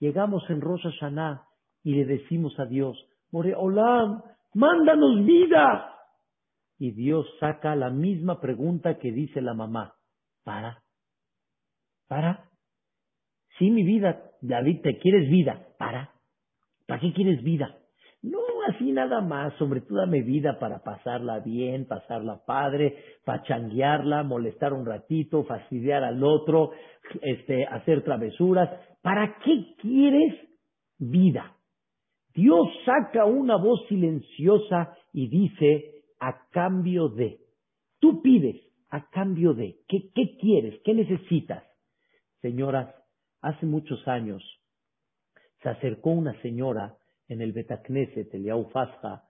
llegamos 0.00 0.42
en 0.50 0.60
Rosa 0.60 0.90
Hashanah 0.90 1.46
y 1.84 1.94
le 1.94 2.04
decimos 2.04 2.58
a 2.58 2.66
Dios, 2.66 2.98
More 3.30 3.54
Olam, 3.54 4.22
mándanos 4.54 5.24
vida. 5.24 5.94
Y 6.78 6.92
Dios 6.92 7.26
saca 7.38 7.76
la 7.76 7.90
misma 7.90 8.40
pregunta 8.40 8.98
que 8.98 9.12
dice 9.12 9.40
la 9.40 9.54
mamá. 9.54 9.94
¿Para? 10.42 10.82
¿Para? 12.08 12.50
Sí, 13.58 13.70
mi 13.70 13.84
vida, 13.84 14.32
David, 14.40 14.80
¿te 14.82 14.98
quieres 14.98 15.30
vida? 15.30 15.68
¿Para? 15.78 16.12
¿Para 16.86 17.00
qué 17.00 17.12
quieres 17.12 17.42
vida? 17.44 17.78
No 18.22 18.38
así 18.68 18.92
nada 18.92 19.20
más, 19.20 19.54
sobre 19.54 19.80
todo 19.80 19.98
dame 19.98 20.22
vida 20.22 20.58
para 20.58 20.82
pasarla 20.82 21.40
bien, 21.40 21.86
pasarla 21.86 22.40
padre, 22.44 22.96
pachanguearla, 23.24 24.22
molestar 24.22 24.72
un 24.72 24.86
ratito, 24.86 25.44
fastidiar 25.44 26.04
al 26.04 26.22
otro, 26.22 26.70
este, 27.22 27.64
hacer 27.66 28.02
travesuras. 28.04 28.68
¿Para 29.02 29.38
qué 29.44 29.74
quieres 29.80 30.34
vida? 30.98 31.56
Dios 32.34 32.68
saca 32.84 33.24
una 33.24 33.56
voz 33.56 33.80
silenciosa 33.88 34.96
y 35.12 35.28
dice, 35.28 36.04
a 36.20 36.48
cambio 36.50 37.08
de. 37.08 37.40
Tú 37.98 38.22
pides, 38.22 38.56
a 38.90 39.08
cambio 39.10 39.54
de. 39.54 39.80
¿Qué, 39.88 40.10
qué 40.14 40.36
quieres? 40.40 40.80
¿Qué 40.84 40.94
necesitas? 40.94 41.64
Señoras, 42.40 42.94
hace 43.40 43.66
muchos 43.66 44.06
años 44.06 44.42
se 45.62 45.68
acercó 45.68 46.10
una 46.10 46.40
señora 46.42 46.96
en 47.30 47.40
el 47.40 47.52
Betacneset, 47.52 48.34
el 48.34 48.44
Yaufasja, 48.44 49.22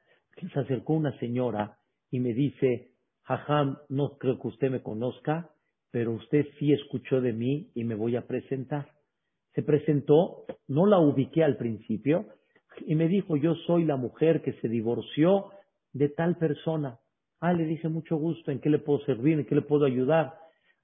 se 0.48 0.58
acercó 0.58 0.94
una 0.94 1.16
señora 1.18 1.78
y 2.10 2.18
me 2.18 2.32
dice, 2.32 2.92
Jajam, 3.24 3.76
no 3.90 4.16
creo 4.18 4.40
que 4.40 4.48
usted 4.48 4.70
me 4.70 4.82
conozca, 4.82 5.50
pero 5.90 6.12
usted 6.12 6.46
sí 6.58 6.72
escuchó 6.72 7.20
de 7.20 7.34
mí 7.34 7.70
y 7.74 7.84
me 7.84 7.94
voy 7.94 8.16
a 8.16 8.26
presentar. 8.26 8.88
Se 9.54 9.62
presentó, 9.62 10.46
no 10.66 10.86
la 10.86 10.98
ubiqué 10.98 11.44
al 11.44 11.58
principio, 11.58 12.26
y 12.86 12.94
me 12.94 13.08
dijo, 13.08 13.36
yo 13.36 13.54
soy 13.66 13.84
la 13.84 13.96
mujer 13.96 14.40
que 14.42 14.54
se 14.54 14.68
divorció 14.68 15.50
de 15.92 16.08
tal 16.08 16.36
persona. 16.36 16.98
Ah, 17.40 17.52
le 17.52 17.66
dije 17.66 17.88
mucho 17.88 18.16
gusto, 18.16 18.50
¿en 18.50 18.60
qué 18.60 18.70
le 18.70 18.78
puedo 18.78 19.00
servir? 19.00 19.38
¿En 19.38 19.44
qué 19.44 19.54
le 19.54 19.62
puedo 19.62 19.84
ayudar? 19.84 20.34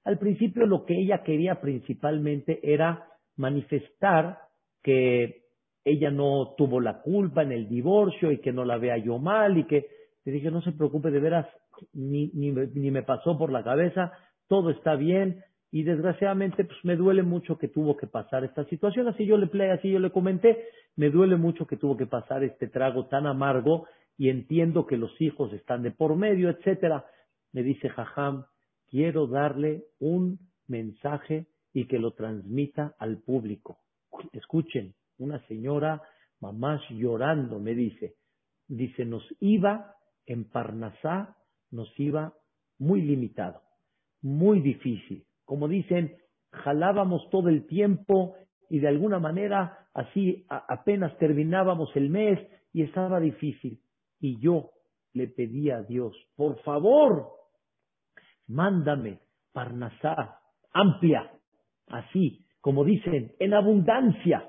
Al 0.03 0.19
principio 0.19 0.67
lo 0.67 0.85
que 0.85 0.93
ella 0.93 1.23
quería 1.23 1.61
principalmente 1.61 2.59
era 2.61 3.07
manifestar 3.35 4.37
que 4.83 5.46
ella 5.87 6.11
no 6.11 6.53
tuvo 6.57 6.79
la 6.79 7.01
culpa 7.01 7.43
en 7.43 7.51
el 7.51 7.69
divorcio 7.69 8.31
y 8.31 8.39
que 8.39 8.51
no 8.51 8.65
la 8.65 8.77
vea 8.77 8.97
yo 8.97 9.19
mal 9.19 9.57
y 9.57 9.63
que 9.65 9.87
le 10.25 10.31
dije, 10.33 10.51
no 10.51 10.61
se 10.61 10.73
preocupe, 10.73 11.09
de 11.09 11.19
veras, 11.21 11.47
ni, 11.93 12.27
ni, 12.33 12.51
ni 12.51 12.91
me 12.91 13.03
pasó 13.03 13.37
por 13.37 13.51
la 13.51 13.63
cabeza, 13.63 14.11
todo 14.47 14.69
está 14.69 14.95
bien 14.95 15.43
y 15.71 15.83
desgraciadamente 15.83 16.65
pues 16.65 16.77
me 16.83 16.95
duele 16.95 17.23
mucho 17.23 17.57
que 17.57 17.67
tuvo 17.67 17.95
que 17.95 18.07
pasar 18.07 18.43
esta 18.43 18.65
situación, 18.65 19.07
así 19.07 19.25
yo 19.25 19.37
le 19.37 19.47
play, 19.47 19.69
así 19.69 19.89
yo 19.89 19.99
le 19.99 20.11
comenté, 20.11 20.65
me 20.95 21.09
duele 21.09 21.37
mucho 21.37 21.65
que 21.65 21.77
tuvo 21.77 21.95
que 21.95 22.05
pasar 22.05 22.43
este 22.43 22.67
trago 22.67 23.05
tan 23.05 23.25
amargo 23.25 23.87
y 24.17 24.29
entiendo 24.29 24.85
que 24.87 24.97
los 24.97 25.11
hijos 25.21 25.53
están 25.53 25.83
de 25.83 25.91
por 25.91 26.15
medio, 26.15 26.49
etcétera. 26.49 27.05
Me 27.53 27.63
dice 27.63 27.89
Jajam, 27.89 28.45
quiero 28.89 29.27
darle 29.27 29.85
un 29.99 30.39
mensaje 30.67 31.47
y 31.73 31.85
que 31.85 31.99
lo 31.99 32.11
transmita 32.11 32.95
al 32.97 33.19
público. 33.19 33.77
Escuchen, 34.33 34.95
una 35.17 35.39
señora, 35.47 36.01
mamás 36.39 36.81
llorando, 36.89 37.59
me 37.59 37.73
dice, 37.73 38.15
dice, 38.67 39.05
nos 39.05 39.23
iba 39.39 39.95
en 40.25 40.49
Parnasá, 40.49 41.35
nos 41.71 41.87
iba 41.99 42.33
muy 42.79 43.01
limitado, 43.01 43.61
muy 44.21 44.61
difícil. 44.61 45.25
Como 45.45 45.67
dicen, 45.67 46.15
jalábamos 46.51 47.29
todo 47.31 47.49
el 47.49 47.65
tiempo 47.65 48.35
y 48.69 48.79
de 48.79 48.87
alguna 48.89 49.19
manera 49.19 49.87
así 49.93 50.45
apenas 50.49 51.17
terminábamos 51.17 51.89
el 51.95 52.09
mes 52.09 52.39
y 52.73 52.83
estaba 52.83 53.19
difícil. 53.19 53.81
Y 54.19 54.39
yo 54.39 54.71
le 55.13 55.27
pedí 55.27 55.69
a 55.71 55.81
Dios, 55.81 56.15
por 56.35 56.61
favor, 56.61 57.29
mándame 58.47 59.19
Parnasá 59.53 60.41
amplia, 60.77 61.31
así, 61.87 62.45
como 62.61 62.83
dicen, 62.83 63.33
en 63.39 63.53
abundancia. 63.53 64.47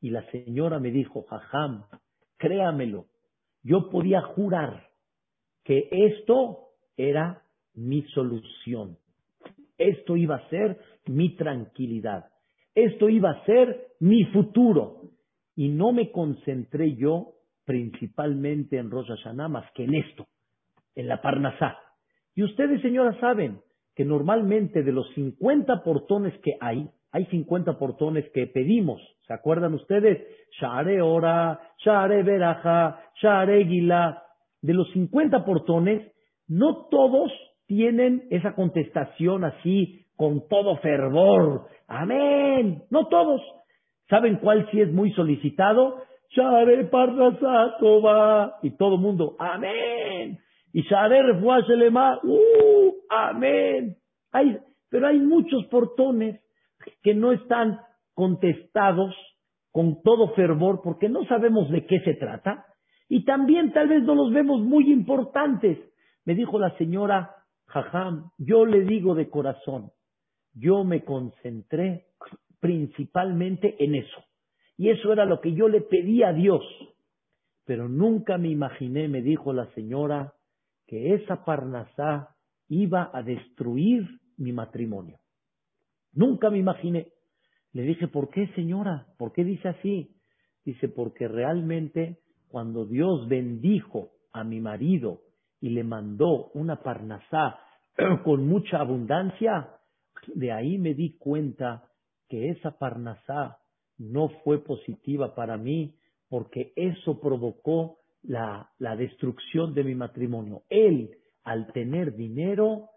Y 0.00 0.10
la 0.10 0.28
señora 0.30 0.78
me 0.78 0.90
dijo, 0.90 1.22
jajam, 1.22 1.84
créamelo, 2.36 3.06
yo 3.62 3.90
podía 3.90 4.22
jurar 4.22 4.88
que 5.64 5.88
esto 5.90 6.68
era 6.96 7.42
mi 7.74 8.02
solución. 8.14 8.98
Esto 9.76 10.16
iba 10.16 10.36
a 10.36 10.48
ser 10.48 10.78
mi 11.06 11.36
tranquilidad. 11.36 12.30
Esto 12.74 13.08
iba 13.08 13.30
a 13.30 13.44
ser 13.44 13.88
mi 14.00 14.24
futuro. 14.26 15.10
Y 15.54 15.68
no 15.68 15.92
me 15.92 16.10
concentré 16.10 16.94
yo 16.96 17.34
principalmente 17.64 18.78
en 18.78 18.90
Rosh 18.90 19.08
Hashanah 19.08 19.48
más 19.48 19.70
que 19.72 19.84
en 19.84 19.94
esto, 19.94 20.26
en 20.94 21.06
la 21.06 21.20
Parnasá. 21.20 21.76
Y 22.34 22.42
ustedes, 22.44 22.80
señoras, 22.80 23.18
saben 23.20 23.60
que 23.94 24.04
normalmente 24.04 24.82
de 24.82 24.92
los 24.92 25.12
50 25.14 25.82
portones 25.82 26.32
que 26.40 26.52
hay, 26.60 26.88
hay 27.12 27.24
50 27.26 27.78
portones 27.78 28.30
que 28.32 28.46
pedimos. 28.46 29.00
¿Se 29.26 29.32
acuerdan 29.32 29.74
ustedes? 29.74 30.26
Share 30.60 31.00
Ora, 31.02 31.60
Share 31.78 32.22
Beraja, 32.22 33.00
Share 33.20 33.66
Gila. 33.66 34.22
De 34.60 34.74
los 34.74 34.90
50 34.92 35.44
portones, 35.44 36.12
no 36.48 36.86
todos 36.90 37.30
tienen 37.66 38.26
esa 38.30 38.54
contestación 38.54 39.44
así, 39.44 40.06
con 40.16 40.48
todo 40.48 40.76
fervor. 40.78 41.66
Amén. 41.86 42.82
No 42.90 43.06
todos. 43.06 43.40
¿Saben 44.08 44.36
cuál 44.36 44.68
sí 44.70 44.80
es 44.80 44.92
muy 44.92 45.12
solicitado? 45.12 46.02
Share 46.30 46.90
Parnasá 46.90 47.76
Y 48.62 48.70
todo 48.76 48.98
mundo, 48.98 49.36
amén. 49.38 50.38
Y 50.72 50.82
Share 50.82 51.22
Refuashelema, 51.22 52.18
uh, 52.22 52.92
amén. 53.10 53.96
Pero 54.90 55.06
hay 55.06 55.18
muchos 55.18 55.64
portones 55.66 56.40
que 57.02 57.14
no 57.14 57.32
están 57.32 57.80
contestados 58.14 59.14
con 59.70 60.02
todo 60.02 60.34
fervor 60.34 60.80
porque 60.82 61.08
no 61.08 61.24
sabemos 61.26 61.70
de 61.70 61.86
qué 61.86 62.00
se 62.00 62.14
trata 62.14 62.66
y 63.08 63.24
también 63.24 63.72
tal 63.72 63.88
vez 63.88 64.02
no 64.02 64.14
los 64.14 64.32
vemos 64.32 64.60
muy 64.60 64.92
importantes. 64.92 65.78
Me 66.24 66.34
dijo 66.34 66.58
la 66.58 66.76
señora 66.76 67.34
Jajam, 67.66 68.30
yo 68.38 68.66
le 68.66 68.84
digo 68.84 69.14
de 69.14 69.30
corazón, 69.30 69.90
yo 70.52 70.84
me 70.84 71.04
concentré 71.04 72.06
principalmente 72.60 73.82
en 73.82 73.94
eso. 73.94 74.24
Y 74.76 74.90
eso 74.90 75.12
era 75.12 75.24
lo 75.24 75.40
que 75.40 75.54
yo 75.54 75.68
le 75.68 75.80
pedí 75.80 76.22
a 76.22 76.32
Dios. 76.32 76.62
Pero 77.64 77.88
nunca 77.88 78.38
me 78.38 78.48
imaginé, 78.48 79.08
me 79.08 79.22
dijo 79.22 79.52
la 79.52 79.66
señora, 79.74 80.34
que 80.86 81.14
esa 81.14 81.44
parnasá 81.44 82.34
iba 82.68 83.10
a 83.12 83.22
destruir 83.22 84.06
mi 84.36 84.52
matrimonio. 84.52 85.18
Nunca 86.12 86.50
me 86.50 86.58
imaginé. 86.58 87.12
Le 87.72 87.82
dije, 87.82 88.08
¿por 88.08 88.30
qué, 88.30 88.48
señora? 88.54 89.06
¿Por 89.18 89.32
qué 89.32 89.44
dice 89.44 89.68
así? 89.68 90.16
Dice, 90.64 90.88
porque 90.88 91.28
realmente 91.28 92.18
cuando 92.48 92.86
Dios 92.86 93.28
bendijo 93.28 94.10
a 94.32 94.44
mi 94.44 94.60
marido 94.60 95.22
y 95.60 95.70
le 95.70 95.84
mandó 95.84 96.50
una 96.54 96.82
parnasá 96.82 97.58
con 98.24 98.46
mucha 98.46 98.78
abundancia, 98.78 99.70
de 100.34 100.52
ahí 100.52 100.78
me 100.78 100.94
di 100.94 101.16
cuenta 101.18 101.84
que 102.28 102.50
esa 102.50 102.78
parnasá 102.78 103.58
no 103.98 104.28
fue 104.44 104.62
positiva 104.62 105.34
para 105.34 105.56
mí 105.56 105.96
porque 106.28 106.72
eso 106.76 107.20
provocó 107.20 107.98
la, 108.22 108.70
la 108.78 108.96
destrucción 108.96 109.74
de 109.74 109.84
mi 109.84 109.94
matrimonio. 109.94 110.62
Él, 110.68 111.10
al 111.44 111.72
tener 111.72 112.14
dinero, 112.14 112.90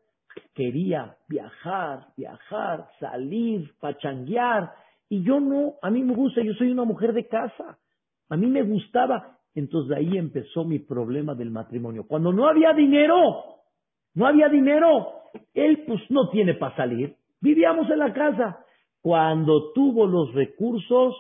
quería 0.54 1.18
viajar, 1.28 2.08
viajar, 2.18 2.88
salir, 3.00 3.72
pachanguear, 3.80 4.72
y 5.10 5.24
yo 5.24 5.40
no, 5.40 5.74
a 5.82 5.90
mí 5.90 6.04
me 6.04 6.16
gusta, 6.16 6.42
yo 6.42 6.54
soy 6.54 6.72
una 6.72 6.86
mujer 6.86 7.14
de 7.14 7.28
casa, 7.28 7.78
a 8.30 8.38
mí 8.38 8.48
me 8.48 8.64
gustaba, 8.64 9.38
entonces 9.54 9.90
de 9.90 9.96
ahí 9.98 10.18
empezó 10.18 10.64
mi 10.64 10.80
problema 10.80 11.36
del 11.36 11.52
matrimonio. 11.52 12.06
Cuando 12.08 12.32
no 12.32 12.48
había 12.48 12.74
dinero, 12.74 13.18
no 14.14 14.26
había 14.26 14.48
dinero, 14.48 15.08
él 15.54 15.84
pues 15.86 16.02
no 16.10 16.30
tiene 16.30 16.54
para 16.54 16.76
salir, 16.76 17.16
vivíamos 17.42 17.90
en 17.90 18.00
la 18.00 18.14
casa. 18.14 18.66
Cuando 19.02 19.74
tuvo 19.74 20.06
los 20.06 20.34
recursos, 20.34 21.16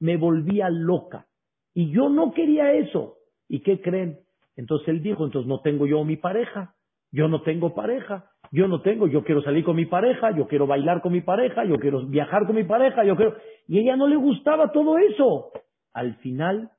me 0.00 0.16
volvía 0.16 0.68
loca. 0.68 1.26
Y 1.72 1.90
yo 1.90 2.08
no 2.08 2.32
quería 2.32 2.72
eso. 2.72 3.16
¿Y 3.48 3.60
qué 3.60 3.80
creen? 3.80 4.18
Entonces 4.56 4.88
él 4.88 5.02
dijo, 5.02 5.24
entonces 5.24 5.48
no 5.48 5.60
tengo 5.60 5.86
yo 5.86 6.04
mi 6.04 6.16
pareja. 6.16 6.74
Yo 7.10 7.28
no 7.28 7.42
tengo 7.42 7.74
pareja, 7.74 8.32
yo 8.54 8.68
no 8.68 8.82
tengo, 8.82 9.08
yo 9.08 9.24
quiero 9.24 9.42
salir 9.42 9.64
con 9.64 9.74
mi 9.74 9.86
pareja, 9.86 10.30
yo 10.36 10.46
quiero 10.46 10.68
bailar 10.68 11.02
con 11.02 11.12
mi 11.12 11.22
pareja, 11.22 11.64
yo 11.64 11.76
quiero 11.76 12.06
viajar 12.06 12.46
con 12.46 12.54
mi 12.54 12.62
pareja, 12.62 13.04
yo 13.04 13.16
quiero... 13.16 13.34
Y 13.66 13.80
ella 13.80 13.96
no 13.96 14.06
le 14.06 14.14
gustaba 14.14 14.70
todo 14.70 14.96
eso. 14.96 15.50
Al 15.92 16.14
final, 16.18 16.70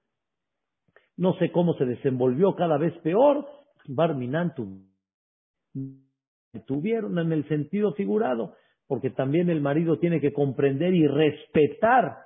no 1.18 1.34
sé 1.34 1.52
cómo 1.52 1.74
se 1.74 1.84
desenvolvió 1.84 2.56
cada 2.56 2.78
vez 2.78 2.94
peor, 3.00 3.46
Barminan 3.88 4.54
tuvieron 6.66 7.20
en 7.20 7.34
el 7.34 7.46
sentido 7.50 7.94
figurado, 7.94 8.54
porque 8.88 9.10
también 9.10 9.50
el 9.50 9.60
marido 9.60 10.00
tiene 10.00 10.22
que 10.22 10.32
comprender 10.32 10.94
y 10.94 11.06
respetar, 11.06 12.20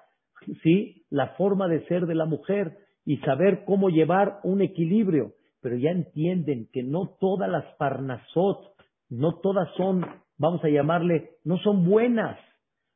¿sí? 0.62 1.06
La 1.10 1.30
forma 1.30 1.68
de 1.68 1.84
ser 1.88 2.06
de 2.06 2.14
la 2.14 2.26
mujer 2.26 2.78
y 3.04 3.18
saber 3.18 3.64
cómo 3.66 3.90
llevar 3.90 4.42
un 4.44 4.62
equilibrio 4.62 5.34
pero 5.62 5.76
ya 5.76 5.92
entienden 5.92 6.70
que 6.72 6.84
no 6.84 7.18
todas 7.20 7.50
las 7.50 7.66
parnasot, 7.76 8.76
no 9.10 9.40
todas 9.40 9.70
son, 9.76 10.06
vamos 10.38 10.64
a 10.64 10.70
llamarle, 10.70 11.32
no 11.44 11.58
son 11.58 11.86
buenas, 11.86 12.40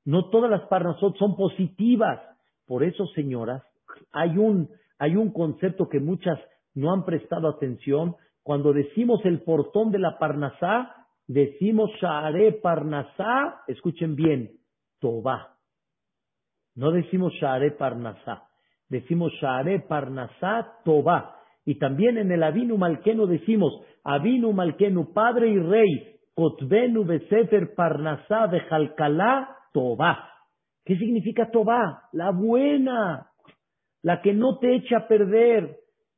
no 0.05 0.29
todas 0.29 0.49
las 0.49 0.61
parnasot 0.67 1.17
son 1.17 1.35
positivas. 1.35 2.21
Por 2.65 2.83
eso, 2.83 3.05
señoras, 3.07 3.63
hay 4.11 4.37
un, 4.37 4.69
hay 4.99 5.15
un 5.15 5.31
concepto 5.31 5.89
que 5.89 5.99
muchas 5.99 6.39
no 6.73 6.93
han 6.93 7.05
prestado 7.05 7.47
atención. 7.49 8.15
Cuando 8.43 8.73
decimos 8.73 9.21
el 9.25 9.41
portón 9.41 9.91
de 9.91 9.99
la 9.99 10.17
parnasá, 10.17 11.07
decimos 11.27 11.89
Share 12.01 12.59
Parnasá, 12.61 13.61
escuchen 13.67 14.15
bien, 14.15 14.51
Toba. 14.99 15.57
No 16.75 16.91
decimos 16.91 17.33
Share 17.33 17.75
Parnasá, 17.77 18.49
decimos 18.89 19.31
Share 19.33 19.85
Parnasá 19.87 20.79
Toba. 20.83 21.42
Y 21.65 21.75
también 21.75 22.17
en 22.17 22.31
el 22.31 22.43
Avinu 22.43 22.77
Malkenu 22.77 23.25
decimos, 23.25 23.81
Avinu 24.03 24.51
Malkenu, 24.51 25.13
Padre 25.13 25.49
y 25.49 25.59
Rey, 25.59 26.17
Kotbenu 26.35 27.05
Besefer 27.05 27.73
Parnasá 27.75 28.49
Jalcalá 28.69 29.55
Tobá. 29.71 30.29
¿Qué 30.85 30.97
significa 30.97 31.49
Tobá? 31.51 32.09
La 32.11 32.31
buena, 32.31 33.27
la 34.01 34.21
que 34.21 34.33
no 34.33 34.57
te 34.59 34.75
echa 34.75 34.97
a 34.97 35.07
perder, 35.07 35.77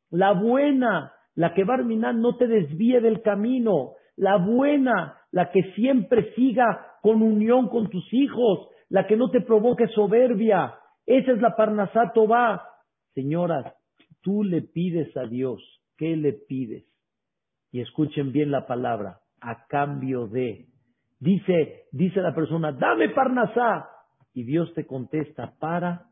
la 0.10 0.32
buena, 0.32 1.14
la 1.36 1.54
que 1.54 1.64
Barminan 1.64 2.22
no 2.22 2.38
te 2.38 2.48
desvíe 2.48 3.00
del 3.02 3.22
camino, 3.22 3.93
la 4.16 4.38
buena, 4.38 5.18
la 5.32 5.52
que 5.52 5.62
siempre 5.76 6.34
siga 6.34 6.93
con 7.02 7.22
unión 7.22 7.68
con 7.70 7.89
tus 7.89 8.12
hijos, 8.14 8.70
la 8.89 9.06
que 9.06 9.18
no 9.18 9.30
te 9.30 9.41
provoque 9.41 9.88
soberbia. 9.89 10.76
Esa 11.06 11.34
es 11.34 11.41
la 11.41 11.56
Parnasá 11.56 12.12
Tobá. 12.14 12.64
Señoras, 13.14 13.74
tú 14.26 14.43
le 14.43 14.63
pides 14.63 15.15
a 15.15 15.28
Dios, 15.28 15.61
¿qué 15.97 16.17
le 16.17 16.34
pides? 16.34 16.84
Y 17.71 17.82
escuchen 17.82 18.32
bien 18.32 18.49
la 18.49 18.65
palabra, 18.65 19.19
a 19.39 19.67
cambio 19.67 20.28
de. 20.28 20.65
Dice, 21.19 21.84
dice 21.91 22.21
la 22.21 22.34
persona, 22.34 22.71
dame 22.71 23.09
parnasá. 23.09 23.88
Y 24.34 24.43
Dios 24.43 24.73
te 24.73 24.88
contesta, 24.88 25.53
para 25.59 26.07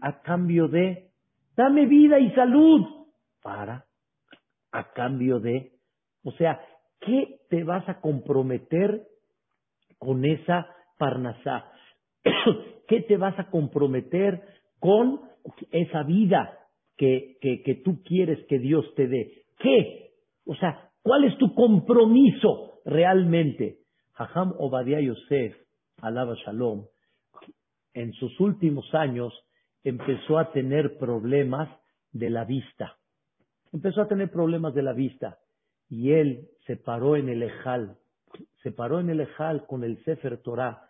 a 0.00 0.22
cambio 0.22 0.68
de, 0.68 1.10
dame 1.56 1.86
vida 1.86 2.20
y 2.20 2.30
salud. 2.32 2.82
Para, 3.42 3.84
a 4.70 4.92
cambio 4.92 5.40
de, 5.40 5.72
o 6.22 6.30
sea, 6.32 6.60
¿qué 7.00 7.40
te 7.50 7.64
vas 7.64 7.88
a 7.88 8.00
comprometer 8.00 9.02
con 9.98 10.24
esa 10.24 10.68
parnasá? 10.98 11.64
¿Qué 12.88 13.00
te 13.02 13.16
vas 13.16 13.36
a 13.40 13.50
comprometer 13.50 14.40
con 14.78 15.20
esa 15.72 16.04
vida 16.04 16.60
que, 16.96 17.36
que, 17.40 17.62
que 17.62 17.74
tú 17.76 18.02
quieres 18.02 18.44
que 18.46 18.58
Dios 18.58 18.84
te 18.94 19.08
dé? 19.08 19.44
¿Qué? 19.58 20.10
O 20.44 20.54
sea, 20.54 20.90
¿cuál 21.02 21.24
es 21.24 21.36
tu 21.38 21.54
compromiso 21.54 22.80
realmente? 22.84 23.78
Hajam 24.14 24.54
Obadiah 24.58 25.00
Yosef, 25.00 25.56
alaba 26.00 26.34
Shalom, 26.44 26.86
en 27.94 28.12
sus 28.12 28.38
últimos 28.40 28.94
años 28.94 29.32
empezó 29.82 30.38
a 30.38 30.52
tener 30.52 30.98
problemas 30.98 31.68
de 32.12 32.30
la 32.30 32.44
vista. 32.44 32.96
Empezó 33.72 34.02
a 34.02 34.08
tener 34.08 34.30
problemas 34.30 34.74
de 34.74 34.82
la 34.82 34.92
vista 34.92 35.38
y 35.88 36.12
él 36.12 36.48
se 36.66 36.76
paró 36.76 37.16
en 37.16 37.28
el 37.28 37.42
Ejal, 37.42 37.96
se 38.62 38.72
paró 38.72 39.00
en 39.00 39.10
el 39.10 39.20
Ejal 39.20 39.66
con 39.66 39.84
el 39.84 40.02
Sefer 40.04 40.42
Torah 40.42 40.82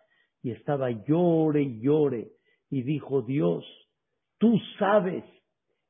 y 0.42 0.50
estaba 0.50 0.90
llore 0.90 1.62
y 1.62 1.80
llore 1.80 2.32
y 2.70 2.82
dijo, 2.82 3.22
Dios, 3.22 3.64
tú 4.38 4.58
sabes 4.78 5.24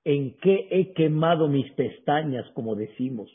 en 0.07 0.37
qué 0.37 0.69
he 0.71 0.93
quemado 0.93 1.49
mis 1.49 1.69
pestañas, 1.73 2.49
como 2.55 2.77
decimos, 2.77 3.29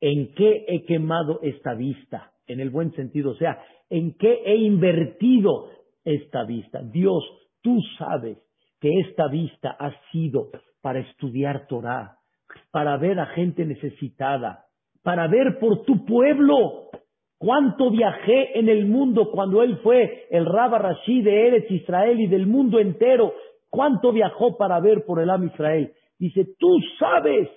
en 0.00 0.32
qué 0.34 0.64
he 0.68 0.84
quemado 0.84 1.40
esta 1.42 1.74
vista, 1.74 2.30
en 2.46 2.60
el 2.60 2.70
buen 2.70 2.92
sentido, 2.92 3.32
o 3.32 3.34
sea, 3.34 3.60
en 3.90 4.14
qué 4.16 4.42
he 4.46 4.54
invertido 4.54 5.70
esta 6.04 6.44
vista. 6.44 6.82
Dios, 6.84 7.24
tú 7.62 7.80
sabes 7.98 8.38
que 8.80 8.90
esta 9.00 9.26
vista 9.26 9.76
ha 9.76 9.90
sido 10.12 10.50
para 10.80 11.00
estudiar 11.00 11.66
Torah, 11.66 12.18
para 12.70 12.96
ver 12.96 13.18
a 13.18 13.26
gente 13.26 13.66
necesitada, 13.66 14.66
para 15.02 15.26
ver 15.26 15.58
por 15.58 15.82
tu 15.82 16.04
pueblo. 16.04 16.90
Cuánto 17.38 17.90
viajé 17.90 18.56
en 18.56 18.68
el 18.68 18.86
mundo 18.86 19.32
cuando 19.32 19.64
él 19.64 19.78
fue 19.78 20.28
el 20.30 20.46
Rabba 20.46 20.78
Rashi 20.78 21.22
de 21.22 21.48
Eretz 21.48 21.70
Israel 21.72 22.20
y 22.20 22.28
del 22.28 22.46
mundo 22.46 22.78
entero. 22.78 23.34
Cuánto 23.68 24.12
viajó 24.12 24.56
para 24.56 24.78
ver 24.78 25.04
por 25.04 25.20
el 25.20 25.28
Am 25.28 25.44
Israel. 25.46 25.92
Dice, 26.18 26.46
tú 26.58 26.78
sabes 26.98 27.48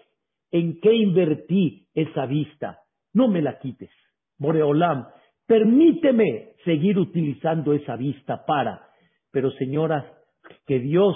en 0.52 0.80
qué 0.80 0.94
invertí 0.94 1.88
esa 1.94 2.26
vista. 2.26 2.80
No 3.14 3.28
me 3.28 3.42
la 3.42 3.60
quites. 3.60 3.92
Boreolam, 4.38 5.08
permíteme 5.46 6.54
seguir 6.64 6.98
utilizando 7.00 7.74
esa 7.74 7.96
vista 7.96 8.46
para. 8.46 8.88
Pero 9.32 9.52
señoras, 9.52 10.06
que 10.66 10.80
Dios 10.80 11.16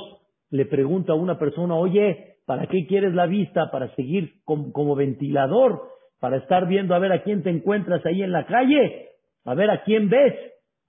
le 0.49 0.65
pregunta 0.65 1.13
a 1.13 1.15
una 1.15 1.39
persona, 1.39 1.75
oye, 1.75 2.37
¿para 2.45 2.67
qué 2.67 2.85
quieres 2.87 3.13
la 3.13 3.25
vista? 3.25 3.71
¿Para 3.71 3.93
seguir 3.95 4.33
como, 4.43 4.95
ventilador? 4.95 5.81
¿Para 6.19 6.37
estar 6.37 6.67
viendo 6.67 6.93
a 6.93 6.99
ver 6.99 7.11
a 7.11 7.23
quién 7.23 7.43
te 7.43 7.49
encuentras 7.49 8.05
ahí 8.05 8.21
en 8.21 8.31
la 8.31 8.45
calle? 8.45 9.09
A 9.45 9.55
ver 9.55 9.69
a 9.69 9.83
quién 9.83 10.09
ves. 10.09 10.35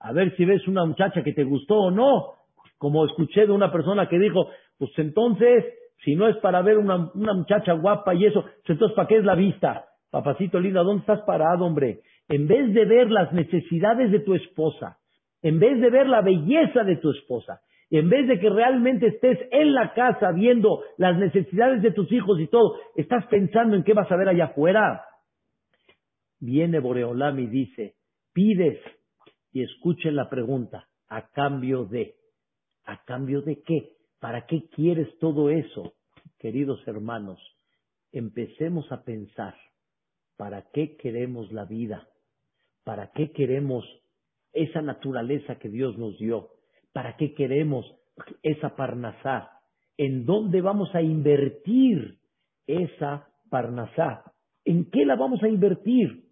A 0.00 0.12
ver 0.12 0.36
si 0.36 0.44
ves 0.44 0.66
una 0.66 0.84
muchacha 0.84 1.22
que 1.22 1.32
te 1.32 1.44
gustó 1.44 1.76
o 1.76 1.90
no. 1.90 2.34
Como 2.78 3.04
escuché 3.06 3.46
de 3.46 3.52
una 3.52 3.70
persona 3.70 4.08
que 4.08 4.18
dijo, 4.18 4.48
pues 4.76 4.90
entonces, 4.96 5.64
si 6.04 6.16
no 6.16 6.28
es 6.28 6.36
para 6.38 6.62
ver 6.62 6.78
una, 6.78 7.10
muchacha 7.14 7.72
guapa 7.74 8.14
y 8.14 8.26
eso, 8.26 8.42
pues 8.42 8.70
entonces 8.70 8.96
¿para 8.96 9.08
qué 9.08 9.18
es 9.18 9.24
la 9.24 9.34
vista? 9.34 9.86
Papacito 10.10 10.58
lindo, 10.60 10.84
¿dónde 10.84 11.00
estás 11.00 11.22
parado, 11.22 11.64
hombre? 11.64 12.00
En 12.28 12.46
vez 12.46 12.72
de 12.74 12.84
ver 12.84 13.10
las 13.10 13.32
necesidades 13.32 14.10
de 14.10 14.20
tu 14.20 14.34
esposa, 14.34 14.98
en 15.42 15.58
vez 15.58 15.80
de 15.80 15.90
ver 15.90 16.08
la 16.08 16.20
belleza 16.20 16.84
de 16.84 16.96
tu 16.96 17.10
esposa, 17.10 17.60
en 17.90 18.08
vez 18.08 18.26
de 18.26 18.40
que 18.40 18.48
realmente 18.48 19.06
estés 19.06 19.38
en 19.50 19.74
la 19.74 19.92
casa 19.92 20.32
viendo 20.32 20.82
las 20.98 21.16
necesidades 21.18 21.82
de 21.82 21.92
tus 21.92 22.10
hijos 22.10 22.40
y 22.40 22.46
todo, 22.48 22.76
estás 22.96 23.26
pensando 23.26 23.76
en 23.76 23.84
qué 23.84 23.92
vas 23.92 24.10
a 24.10 24.16
ver 24.16 24.28
allá 24.28 24.46
afuera. 24.46 25.04
Viene 26.40 26.80
Boreolam 26.80 27.38
y 27.38 27.46
dice, 27.46 27.94
pides, 28.32 28.80
y 29.52 29.62
escuchen 29.62 30.16
la 30.16 30.28
pregunta, 30.28 30.88
¿a 31.08 31.28
cambio 31.28 31.84
de? 31.84 32.14
¿A 32.84 33.04
cambio 33.04 33.42
de 33.42 33.62
qué? 33.62 33.91
¿Para 34.22 34.46
qué 34.46 34.68
quieres 34.68 35.08
todo 35.18 35.50
eso? 35.50 35.94
Queridos 36.38 36.80
hermanos, 36.86 37.40
empecemos 38.12 38.86
a 38.92 39.02
pensar, 39.02 39.56
¿para 40.36 40.70
qué 40.72 40.96
queremos 40.96 41.50
la 41.50 41.64
vida? 41.64 42.06
¿Para 42.84 43.10
qué 43.10 43.32
queremos 43.32 43.84
esa 44.52 44.80
naturaleza 44.80 45.58
que 45.58 45.68
Dios 45.68 45.98
nos 45.98 46.16
dio? 46.18 46.50
¿Para 46.92 47.16
qué 47.16 47.34
queremos 47.34 47.84
esa 48.44 48.76
parnasá? 48.76 49.58
¿En 49.96 50.24
dónde 50.24 50.60
vamos 50.60 50.94
a 50.94 51.02
invertir 51.02 52.20
esa 52.68 53.26
parnasá? 53.50 54.22
¿En 54.64 54.88
qué 54.88 55.04
la 55.04 55.16
vamos 55.16 55.42
a 55.42 55.48
invertir? 55.48 56.28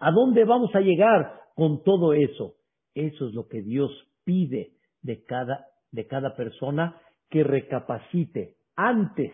¿A 0.00 0.10
dónde 0.10 0.44
vamos 0.44 0.74
a 0.74 0.80
llegar 0.80 1.42
con 1.54 1.84
todo 1.84 2.12
eso? 2.12 2.56
Eso 2.92 3.28
es 3.28 3.34
lo 3.34 3.46
que 3.46 3.62
Dios 3.62 3.92
pide 4.24 4.72
de 5.00 5.22
cada, 5.22 5.68
de 5.92 6.06
cada 6.06 6.34
persona 6.34 6.96
que 7.30 7.44
recapacite 7.44 8.56
antes 8.76 9.32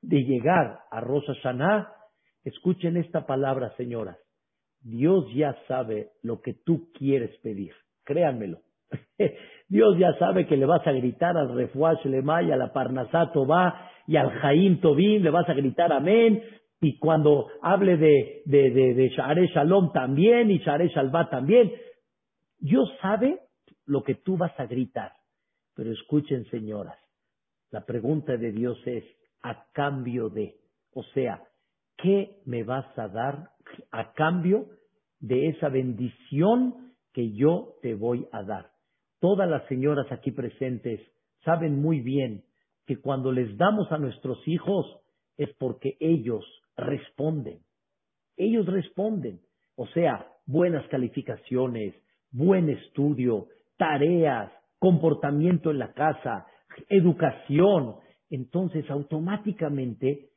de 0.00 0.24
llegar 0.24 0.80
a 0.90 1.00
Rosa. 1.00 1.32
Escuchen 2.44 2.96
esta 2.96 3.26
palabra, 3.26 3.74
señoras. 3.76 4.18
Dios 4.80 5.26
ya 5.34 5.56
sabe 5.68 6.10
lo 6.22 6.40
que 6.40 6.54
tú 6.54 6.90
quieres 6.92 7.36
pedir. 7.42 7.72
Créanmelo. 8.04 8.58
Dios 9.68 9.96
ya 9.98 10.12
sabe 10.18 10.46
que 10.46 10.56
le 10.56 10.66
vas 10.66 10.86
a 10.86 10.92
gritar 10.92 11.36
al 11.36 11.54
Refuash 11.54 12.04
Lemay, 12.04 12.50
a 12.50 12.56
la 12.56 12.72
Parnasato 12.72 13.46
va 13.46 13.90
y 14.06 14.16
al 14.16 14.30
Jaim 14.30 14.80
Tobin, 14.80 15.22
le 15.22 15.30
vas 15.30 15.48
a 15.48 15.54
gritar 15.54 15.92
amén. 15.92 16.42
Y 16.80 16.98
cuando 16.98 17.46
hable 17.62 17.96
de, 17.96 18.42
de, 18.44 18.70
de, 18.70 18.94
de 18.94 19.08
Share 19.10 19.46
Shalom 19.46 19.92
también 19.92 20.50
y 20.50 20.58
Share 20.58 20.88
Shalva 20.88 21.30
también, 21.30 21.72
Dios 22.58 22.92
sabe 23.00 23.38
lo 23.86 24.02
que 24.02 24.16
tú 24.16 24.36
vas 24.36 24.58
a 24.58 24.66
gritar. 24.66 25.12
Pero 25.74 25.92
escuchen, 25.92 26.44
señoras, 26.50 26.98
la 27.70 27.84
pregunta 27.86 28.36
de 28.36 28.52
Dios 28.52 28.78
es, 28.86 29.04
¿a 29.42 29.66
cambio 29.72 30.28
de? 30.28 30.56
O 30.92 31.02
sea, 31.14 31.42
¿qué 31.96 32.40
me 32.44 32.62
vas 32.64 32.86
a 32.98 33.08
dar 33.08 33.50
a 33.90 34.12
cambio 34.12 34.66
de 35.20 35.48
esa 35.48 35.68
bendición 35.68 36.94
que 37.12 37.32
yo 37.32 37.76
te 37.80 37.94
voy 37.94 38.26
a 38.32 38.42
dar? 38.42 38.70
Todas 39.20 39.48
las 39.48 39.66
señoras 39.68 40.10
aquí 40.10 40.32
presentes 40.32 41.00
saben 41.44 41.80
muy 41.80 42.00
bien 42.00 42.44
que 42.86 43.00
cuando 43.00 43.32
les 43.32 43.56
damos 43.56 43.90
a 43.90 43.98
nuestros 43.98 44.38
hijos 44.46 44.84
es 45.36 45.48
porque 45.58 45.96
ellos 46.00 46.44
responden. 46.76 47.60
Ellos 48.36 48.66
responden. 48.66 49.40
O 49.76 49.86
sea, 49.88 50.26
buenas 50.46 50.86
calificaciones, 50.88 51.94
buen 52.30 52.68
estudio, 52.68 53.46
tareas, 53.76 54.52
comportamiento 54.82 55.70
en 55.70 55.78
la 55.78 55.92
casa, 55.92 56.48
educación. 56.88 57.94
Entonces, 58.28 58.90
automáticamente 58.90 60.30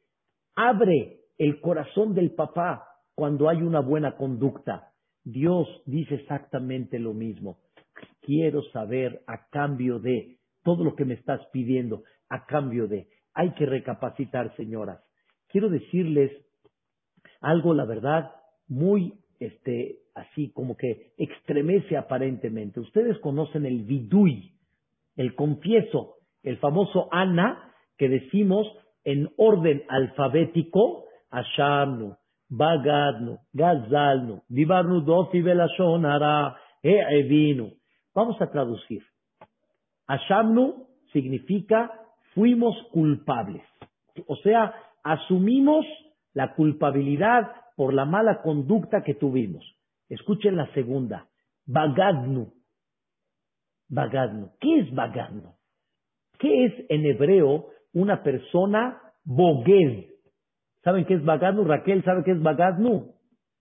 abre 0.55 1.21
el 1.39 1.59
corazón 1.59 2.13
del 2.13 2.35
papá 2.35 2.87
cuando 3.15 3.49
hay 3.49 3.63
una 3.63 3.79
buena 3.79 4.15
conducta. 4.15 4.91
Dios 5.23 5.67
dice 5.87 6.13
exactamente 6.13 6.99
lo 6.99 7.15
mismo 7.15 7.57
quiero 8.25 8.63
saber 8.71 9.21
a 9.27 9.47
cambio 9.49 9.99
de 9.99 10.37
todo 10.63 10.83
lo 10.83 10.95
que 10.95 11.05
me 11.05 11.13
estás 11.13 11.41
pidiendo, 11.51 12.03
a 12.29 12.45
cambio 12.45 12.87
de. 12.87 13.07
Hay 13.33 13.53
que 13.53 13.65
recapacitar, 13.65 14.55
señoras. 14.55 14.99
Quiero 15.47 15.69
decirles 15.69 16.31
algo, 17.41 17.73
la 17.73 17.85
verdad, 17.85 18.31
muy, 18.67 19.13
este, 19.39 19.99
así 20.15 20.51
como 20.51 20.75
que 20.75 21.11
extremece 21.17 21.97
aparentemente. 21.97 22.79
Ustedes 22.79 23.19
conocen 23.19 23.65
el 23.65 23.83
vidui, 23.83 24.53
el 25.15 25.35
confieso, 25.35 26.15
el 26.41 26.57
famoso 26.57 27.09
Ana 27.11 27.73
que 27.97 28.09
decimos 28.09 28.67
en 29.03 29.29
orden 29.37 29.83
alfabético, 29.87 31.05
Ashamnu, 31.29 32.15
Bagadnu, 32.49 33.39
Gazalnu, 33.53 34.41
Dibarnu 34.47 35.01
Dofi 35.01 35.41
Belashon 35.41 36.05
Ara, 36.05 36.57
Evinu. 36.81 37.71
Vamos 38.13 38.41
a 38.41 38.49
traducir. 38.49 39.03
Ashamnu 40.07 40.87
significa 41.11 41.91
fuimos 42.33 42.75
culpables. 42.91 43.63
O 44.27 44.35
sea, 44.37 44.73
asumimos 45.03 45.85
la 46.33 46.53
culpabilidad 46.53 47.51
por 47.75 47.93
la 47.93 48.05
mala 48.05 48.41
conducta 48.41 49.03
que 49.03 49.13
tuvimos. 49.13 49.75
Escuchen 50.09 50.55
la 50.55 50.71
segunda. 50.73 51.27
Bagadnu. 51.65 52.53
Bagadnu. 53.89 54.51
¿Qué 54.59 54.79
es 54.79 54.93
Bagadnu? 54.93 55.53
¿Qué 56.39 56.65
es 56.65 56.73
en 56.89 57.05
hebreo 57.05 57.67
una 57.93 58.23
persona 58.23 59.01
boged? 59.23 60.09
¿Saben 60.83 61.05
qué 61.05 61.15
es 61.15 61.23
Bagadnu? 61.23 61.63
Raquel, 61.63 62.03
¿sabe 62.03 62.23
qué 62.23 62.31
es 62.31 62.41
Bagadnu? 62.41 63.15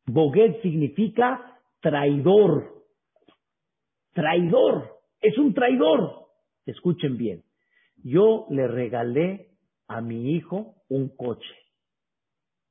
Boged 0.07 0.61
significa 0.62 1.61
traidor 1.80 2.74
traidor, 4.14 5.01
es 5.20 5.36
un 5.36 5.53
traidor. 5.53 6.28
Escuchen 6.64 7.18
bien, 7.18 7.42
yo 8.03 8.47
le 8.49 8.66
regalé 8.68 9.51
a 9.86 10.01
mi 10.01 10.30
hijo 10.30 10.76
un 10.88 11.14
coche. 11.14 11.63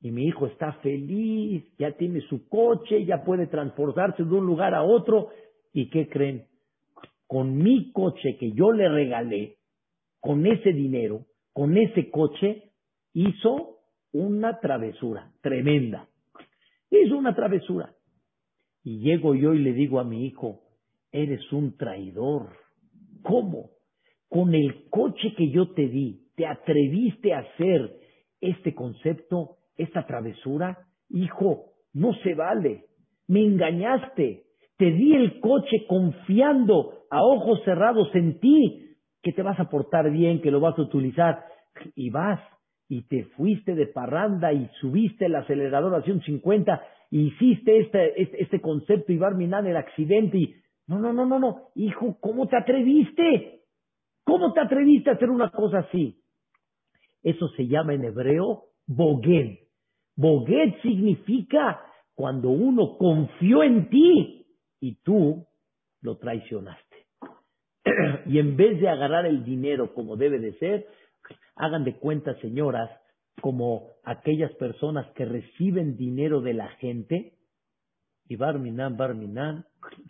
Y 0.03 0.11
mi 0.11 0.25
hijo 0.25 0.47
está 0.47 0.73
feliz, 0.83 1.63
ya 1.79 1.93
tiene 1.93 2.19
su 2.27 2.49
coche, 2.49 3.05
ya 3.05 3.23
puede 3.23 3.47
transportarse 3.47 4.25
de 4.25 4.35
un 4.35 4.45
lugar 4.45 4.75
a 4.75 4.83
otro. 4.83 5.29
¿Y 5.71 5.89
qué 5.89 6.09
creen? 6.09 6.45
Con 7.25 7.55
mi 7.55 7.93
coche 7.93 8.35
que 8.37 8.51
yo 8.51 8.73
le 8.73 8.89
regalé, 8.89 9.55
con 10.19 10.45
ese 10.45 10.73
dinero, 10.73 11.25
con 11.53 11.77
ese 11.77 12.09
coche, 12.09 12.71
hizo 13.13 13.77
una 14.11 14.59
travesura 14.59 15.31
tremenda. 15.39 16.09
Hizo 16.91 17.17
una 17.17 17.33
travesura. 17.33 17.93
Y 18.83 18.99
llego 18.99 19.35
yo 19.35 19.53
y 19.53 19.59
le 19.59 19.71
digo 19.71 20.01
a 20.01 20.03
mi 20.03 20.25
hijo, 20.25 20.63
eres 21.13 21.49
un 21.53 21.77
traidor. 21.77 22.49
¿Cómo? 23.21 23.69
Con 24.27 24.53
el 24.53 24.89
coche 24.89 25.33
que 25.37 25.49
yo 25.49 25.71
te 25.71 25.87
di, 25.87 26.27
te 26.35 26.45
atreviste 26.45 27.33
a 27.33 27.39
hacer 27.39 28.01
este 28.41 28.75
concepto, 28.75 29.59
esta 29.77 30.05
travesura. 30.05 30.77
Hijo, 31.09 31.65
no 31.93 32.13
se 32.23 32.33
vale. 32.35 32.85
Me 33.27 33.41
engañaste. 33.41 34.43
Te 34.77 34.85
di 34.91 35.15
el 35.15 35.39
coche 35.39 35.85
confiando 35.87 36.93
a 37.09 37.23
ojos 37.23 37.61
cerrados 37.63 38.09
en 38.15 38.39
ti 38.39 38.95
que 39.21 39.31
te 39.31 39.41
vas 39.41 39.59
a 39.59 39.69
portar 39.69 40.11
bien, 40.11 40.41
que 40.41 40.51
lo 40.51 40.59
vas 40.59 40.77
a 40.77 40.81
utilizar. 40.81 41.43
Y 41.95 42.09
vas 42.09 42.39
y 42.89 43.07
te 43.07 43.25
fuiste 43.35 43.75
de 43.75 43.87
parranda 43.87 44.53
y 44.53 44.69
subiste 44.79 45.25
el 45.25 45.35
acelerador 45.35 45.95
a 45.95 46.03
150 46.03 46.83
y 47.09 47.27
hiciste 47.27 47.79
este, 47.79 48.21
este, 48.21 48.43
este 48.43 48.61
concepto 48.61 49.11
y 49.11 49.17
Barminan 49.17 49.65
el 49.67 49.77
accidente 49.77 50.37
y 50.37 50.55
no, 50.87 50.99
no, 50.99 51.13
no, 51.13 51.25
no, 51.25 51.39
no, 51.39 51.69
hijo, 51.75 52.17
¿cómo 52.19 52.47
te 52.47 52.57
atreviste? 52.57 53.61
¿Cómo 54.25 54.51
te 54.53 54.59
atreviste 54.59 55.09
a 55.09 55.13
hacer 55.13 55.29
una 55.29 55.49
cosa 55.49 55.79
así? 55.79 56.21
Eso 57.23 57.47
se 57.49 57.67
llama 57.67 57.93
en 57.93 58.03
hebreo 58.03 58.65
boged. 58.85 59.62
Boged 60.15 60.81
significa 60.81 61.81
cuando 62.15 62.49
uno 62.49 62.97
confió 62.97 63.63
en 63.63 63.89
ti 63.89 64.45
y 64.79 64.95
tú 65.03 65.45
lo 66.01 66.17
traicionaste. 66.17 66.97
y 68.27 68.39
en 68.39 68.55
vez 68.55 68.79
de 68.79 68.89
agarrar 68.89 69.25
el 69.25 69.43
dinero 69.43 69.93
como 69.93 70.15
debe 70.15 70.39
de 70.39 70.53
ser, 70.57 70.87
hagan 71.55 71.83
de 71.83 71.95
cuenta, 71.97 72.35
señoras, 72.39 72.89
como 73.41 73.89
aquellas 74.03 74.51
personas 74.53 75.09
que 75.13 75.25
reciben 75.25 75.97
dinero 75.97 76.41
de 76.41 76.53
la 76.53 76.67
gente 76.77 77.33
y 78.27 78.35
Barminan, 78.35 78.95
Barminan, 78.95 79.65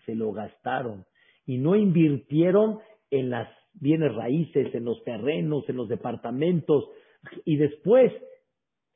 se 0.06 0.16
lo 0.16 0.32
gastaron 0.34 1.06
y 1.46 1.58
no 1.58 1.76
invirtieron 1.76 2.80
en 3.10 3.30
las 3.30 3.50
bienes 3.74 4.14
raíces, 4.14 4.74
en 4.76 4.86
los 4.86 5.04
terrenos, 5.04 5.68
en 5.68 5.78
los 5.78 5.88
departamentos 5.88 6.90
y 7.46 7.56
después 7.58 8.12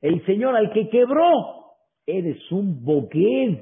el 0.02 0.26
señor 0.26 0.56
al 0.56 0.72
que 0.72 0.90
quebró, 0.90 1.76
eres 2.06 2.40
un 2.52 2.84
bogued, 2.84 3.60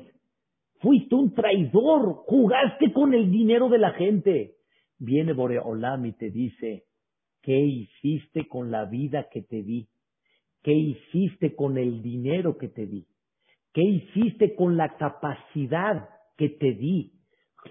fuiste 0.80 1.16
un 1.16 1.34
traidor, 1.34 2.24
jugaste 2.28 2.92
con 2.94 3.14
el 3.14 3.32
dinero 3.32 3.70
de 3.70 3.80
la 3.80 3.92
gente. 3.92 4.56
Viene 4.98 5.34
Boreolam 5.34 6.06
y 6.06 6.14
te 6.14 6.30
dice, 6.30 6.86
¿qué 7.42 7.58
hiciste 7.58 8.48
con 8.48 8.72
la 8.72 8.86
vida 8.86 9.28
que 9.32 9.42
te 9.42 9.64
di? 9.64 9.88
¿Qué 10.62 10.74
hiciste 10.74 11.56
con 11.56 11.78
el 11.78 12.02
dinero 12.02 12.58
que 12.58 12.70
te 12.70 12.86
di? 12.86 13.06
¿Qué 13.74 13.82
hiciste 13.82 14.56
con 14.56 14.78
la 14.78 14.96
capacidad 14.96 16.10
que 16.38 16.50
te 16.50 16.74
di? 16.74 17.12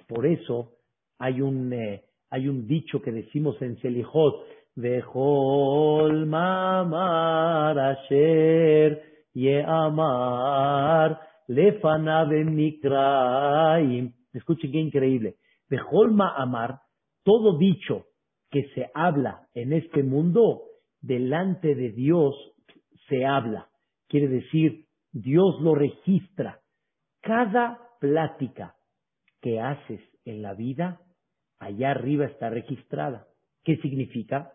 Por 0.07 0.27
eso 0.27 0.73
hay 1.19 1.41
un, 1.41 1.73
eh, 1.73 2.05
hay 2.31 2.49
un 2.49 2.67
dicho 2.67 3.01
que 3.01 3.11
decimos 3.11 3.61
en 3.63 3.79
Selijot, 3.79 4.45
Vejol 4.77 6.27
mamar 6.27 7.79
asher 7.79 9.03
yeamar 9.35 11.21
lefanabe 11.49 12.45
mikraim. 12.45 14.13
Escuchen 14.33 14.73
qué 14.73 14.79
increíble. 14.79 15.37
Vejol 15.69 16.17
amar, 16.21 16.81
todo 17.23 17.57
dicho 17.59 18.07
que 18.51 18.65
se 18.75 18.91
habla 18.95 19.49
en 19.55 19.73
este 19.73 20.03
mundo, 20.03 20.63
delante 21.01 21.75
de 21.75 21.91
Dios 21.91 22.35
se 23.09 23.25
habla. 23.25 23.69
Quiere 24.09 24.29
decir, 24.29 24.87
Dios 25.13 25.61
lo 25.61 25.75
registra. 25.75 26.61
Cada 27.21 27.79
plática 28.01 28.75
que 29.41 29.61
haces 29.61 30.01
en 30.25 30.43
la 30.43 30.55
vida, 30.55 31.01
allá 31.59 31.93
arriba 31.93 32.27
está 32.27 32.51
registrada. 32.51 33.27
¿Qué 33.65 33.77
significa? 33.77 34.54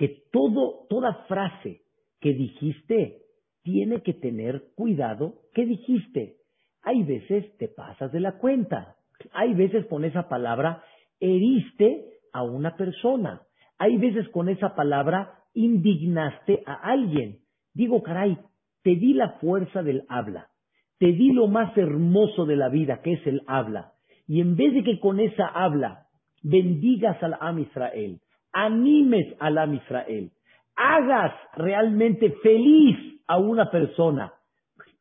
Que 0.00 0.24
todo, 0.32 0.86
toda 0.88 1.26
frase 1.28 1.82
que 2.22 2.32
dijiste 2.32 3.18
tiene 3.62 4.00
que 4.00 4.14
tener 4.14 4.72
cuidado 4.74 5.42
¿Qué 5.52 5.66
dijiste. 5.66 6.36
Hay 6.82 7.02
veces 7.02 7.54
te 7.58 7.68
pasas 7.68 8.10
de 8.10 8.20
la 8.20 8.38
cuenta. 8.38 8.96
Hay 9.32 9.52
veces 9.52 9.84
con 9.88 10.06
esa 10.06 10.26
palabra 10.30 10.82
heriste 11.20 12.06
a 12.32 12.42
una 12.42 12.78
persona. 12.78 13.42
Hay 13.76 13.98
veces 13.98 14.26
con 14.30 14.48
esa 14.48 14.74
palabra 14.74 15.34
indignaste 15.52 16.62
a 16.64 16.76
alguien. 16.76 17.40
Digo, 17.74 18.02
caray, 18.02 18.38
te 18.82 18.96
di 18.96 19.12
la 19.12 19.32
fuerza 19.32 19.82
del 19.82 20.04
habla, 20.08 20.48
te 20.98 21.12
di 21.12 21.30
lo 21.32 21.46
más 21.46 21.76
hermoso 21.76 22.46
de 22.46 22.56
la 22.56 22.70
vida, 22.70 23.02
que 23.02 23.12
es 23.12 23.26
el 23.26 23.42
habla, 23.46 23.92
y 24.26 24.40
en 24.40 24.56
vez 24.56 24.72
de 24.72 24.82
que 24.82 24.98
con 24.98 25.20
esa 25.20 25.46
habla 25.46 26.06
bendigas 26.42 27.22
al 27.22 27.36
Am 27.38 27.58
Israel, 27.58 28.20
animes 28.52 29.34
al 29.38 29.58
Am 29.58 29.74
Israel, 29.74 30.30
hagas 30.76 31.32
realmente 31.54 32.32
feliz 32.42 32.96
a 33.26 33.38
una 33.38 33.70
persona, 33.70 34.32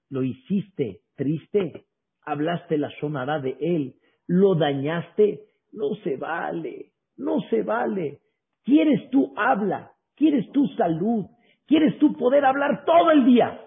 lo 0.09 0.23
hiciste 0.23 1.01
triste, 1.15 1.85
hablaste 2.25 2.77
la 2.77 2.89
sonará 2.99 3.39
de 3.39 3.57
él, 3.59 3.95
lo 4.27 4.55
dañaste, 4.55 5.41
no 5.71 5.95
se 6.03 6.15
vale, 6.17 6.91
no 7.17 7.41
se 7.49 7.63
vale. 7.63 8.19
¿Quieres 8.63 9.09
tú 9.09 9.33
habla? 9.35 9.91
¿Quieres 10.15 10.51
tu 10.51 10.67
salud? 10.69 11.25
¿Quieres 11.65 11.97
tú 11.99 12.13
poder 12.13 12.45
hablar 12.45 12.83
todo 12.85 13.11
el 13.11 13.25
día? 13.25 13.59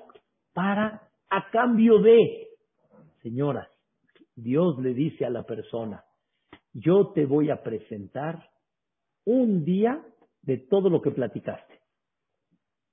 Para, 0.53 1.09
a 1.30 1.51
cambio 1.51 1.99
de, 1.99 2.49
señoras, 3.22 3.68
Dios 4.35 4.78
le 4.80 4.95
dice 4.95 5.24
a 5.24 5.30
la 5.30 5.45
persona, 5.45 6.05
yo 6.72 7.12
te 7.14 7.26
voy 7.26 7.51
a 7.51 7.62
presentar 7.62 8.49
un 9.24 9.64
día 9.64 10.02
de 10.42 10.58
todo 10.58 10.90
lo 10.90 11.00
que 11.02 11.10
platicaste. 11.10 11.80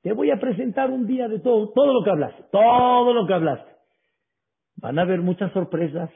Te 0.01 0.13
voy 0.13 0.31
a 0.31 0.39
presentar 0.39 0.91
un 0.91 1.07
día 1.07 1.27
de 1.27 1.39
todo, 1.39 1.71
todo 1.73 1.93
lo 1.93 2.03
que 2.03 2.11
hablaste, 2.11 2.43
todo 2.51 3.13
lo 3.13 3.27
que 3.27 3.33
hablaste. 3.33 3.71
Van 4.77 4.97
a 4.97 5.01
haber 5.01 5.21
muchas 5.21 5.51
sorpresas. 5.51 6.09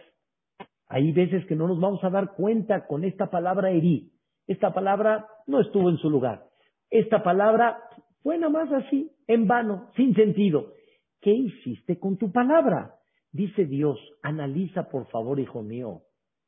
Hay 0.87 1.11
veces 1.11 1.45
que 1.47 1.55
no 1.55 1.67
nos 1.67 1.79
vamos 1.79 2.03
a 2.03 2.09
dar 2.09 2.33
cuenta 2.35 2.87
con 2.87 3.03
esta 3.03 3.29
palabra 3.29 3.71
herí. 3.71 4.13
Esta 4.47 4.73
palabra 4.73 5.27
no 5.47 5.59
estuvo 5.59 5.89
en 5.89 5.97
su 5.97 6.09
lugar. 6.09 6.45
Esta 6.89 7.23
palabra 7.23 7.77
fue 8.21 8.37
nada 8.37 8.51
más 8.51 8.71
así, 8.71 9.11
en 9.27 9.47
vano, 9.47 9.89
sin 9.95 10.15
sentido. 10.15 10.73
¿Qué 11.19 11.31
hiciste 11.31 11.99
con 11.99 12.17
tu 12.17 12.31
palabra? 12.31 12.95
Dice 13.31 13.65
Dios, 13.65 13.99
analiza 14.21 14.89
por 14.89 15.07
favor, 15.07 15.39
hijo 15.39 15.61
mío, 15.61 16.03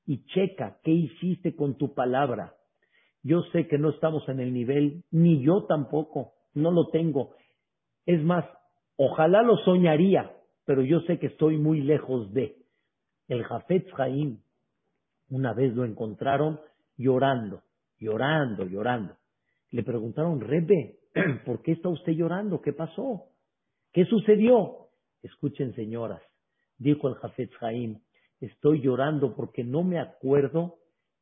y 0.06 0.26
checa 0.26 0.78
qué 0.84 0.92
hiciste 0.92 1.56
con 1.56 1.78
tu 1.78 1.94
palabra. 1.94 2.55
Yo 3.26 3.42
sé 3.52 3.68
que 3.68 3.80
no 3.80 3.90
estamos 3.90 4.30
en 4.30 4.40
el 4.40 4.54
nivel, 4.54 5.04
ni 5.10 5.44
yo 5.44 5.64
tampoco, 5.64 6.34
no 6.54 6.70
lo 6.70 6.90
tengo. 6.90 7.32
Es 8.06 8.24
más, 8.24 8.46
ojalá 8.98 9.42
lo 9.42 9.58
soñaría, 9.58 10.32
pero 10.64 10.84
yo 10.84 11.02
sé 11.02 11.18
que 11.18 11.26
estoy 11.26 11.58
muy 11.58 11.82
lejos 11.82 12.32
de. 12.34 12.56
El 13.28 13.44
Jafet 13.44 13.90
Jaim, 13.94 14.38
una 15.32 15.54
vez 15.54 15.74
lo 15.74 15.86
encontraron 15.86 16.60
llorando, 16.98 17.64
llorando, 17.98 18.64
llorando. 18.66 19.16
Le 19.72 19.82
preguntaron, 19.82 20.40
Rebe, 20.40 21.00
¿por 21.48 21.64
qué 21.64 21.72
está 21.72 21.90
usted 21.90 22.12
llorando? 22.14 22.62
¿Qué 22.62 22.74
pasó? 22.74 23.30
¿Qué 23.92 24.06
sucedió? 24.06 24.90
Escuchen, 25.24 25.74
señoras, 25.74 26.22
dijo 26.78 27.08
el 27.08 27.16
Jafet 27.16 27.52
Jaim, 27.54 28.02
estoy 28.40 28.82
llorando 28.82 29.36
porque 29.36 29.64
no 29.64 29.84
me 29.84 30.00
acuerdo 30.00 30.76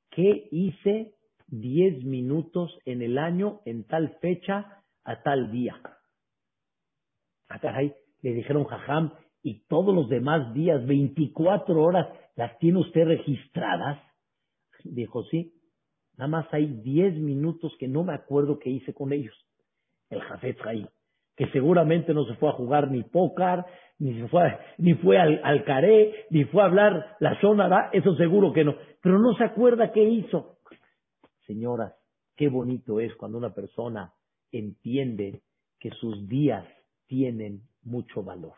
qué 0.09 0.49
hice 0.51 1.15
diez 1.59 2.03
minutos 2.03 2.77
en 2.85 3.01
el 3.01 3.17
año 3.17 3.61
en 3.65 3.85
tal 3.85 4.17
fecha 4.21 4.83
a 5.03 5.21
tal 5.23 5.51
día. 5.51 5.79
Ah, 7.49 7.81
le 8.21 8.33
dijeron 8.33 8.65
Jajam, 8.65 9.11
y 9.43 9.65
todos 9.67 9.93
los 9.93 10.07
demás 10.07 10.53
días, 10.53 10.85
24 10.87 11.81
horas, 11.81 12.07
¿las 12.35 12.57
tiene 12.59 12.79
usted 12.79 13.05
registradas? 13.05 13.99
Dijo, 14.83 15.23
sí. 15.25 15.53
Nada 16.17 16.29
más 16.29 16.53
hay 16.53 16.67
diez 16.67 17.15
minutos 17.15 17.73
que 17.79 17.87
no 17.87 18.03
me 18.03 18.13
acuerdo 18.13 18.59
qué 18.59 18.69
hice 18.69 18.93
con 18.93 19.11
ellos. 19.11 19.35
El 20.09 20.21
Jafet 20.21 20.57
ahí, 20.65 20.87
que 21.35 21.47
seguramente 21.47 22.13
no 22.13 22.23
se 22.25 22.35
fue 22.35 22.49
a 22.49 22.53
jugar 22.53 22.89
ni 22.91 23.03
pócar, 23.03 23.65
ni 23.99 24.19
se 24.19 24.27
fue, 24.27 24.57
ni 24.77 24.93
fue 24.93 25.17
al, 25.17 25.41
al 25.43 25.63
caré, 25.65 26.25
ni 26.29 26.45
fue 26.45 26.61
a 26.61 26.65
hablar 26.65 27.17
la 27.19 27.39
sonara, 27.41 27.89
eso 27.93 28.15
seguro 28.15 28.53
que 28.53 28.63
no. 28.63 28.75
Pero 29.01 29.19
no 29.19 29.35
se 29.35 29.43
acuerda 29.43 29.91
qué 29.91 30.03
hizo. 30.03 30.52
Señoras, 31.45 31.93
Qué 32.35 32.49
bonito 32.49 32.99
es 32.99 33.13
cuando 33.15 33.37
una 33.37 33.53
persona 33.53 34.13
entiende 34.51 35.41
que 35.79 35.91
sus 35.91 36.27
días 36.27 36.65
tienen 37.07 37.61
mucho 37.83 38.23
valor. 38.23 38.53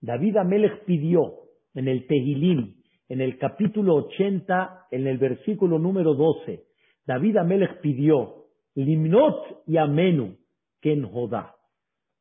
David 0.00 0.36
Amelech 0.36 0.84
pidió 0.84 1.34
en 1.74 1.88
el 1.88 2.06
Tehilim, 2.06 2.76
en 3.08 3.20
el 3.20 3.38
capítulo 3.38 3.94
80, 3.96 4.88
en 4.90 5.06
el 5.06 5.16
versículo 5.18 5.78
número 5.78 6.14
12, 6.14 6.64
David 7.06 7.38
Amelech 7.38 7.80
pidió, 7.80 8.44
Limnot 8.74 9.62
y 9.66 9.78
Amenu, 9.78 10.36
Ken 10.80 11.04
Jodá. 11.10 11.54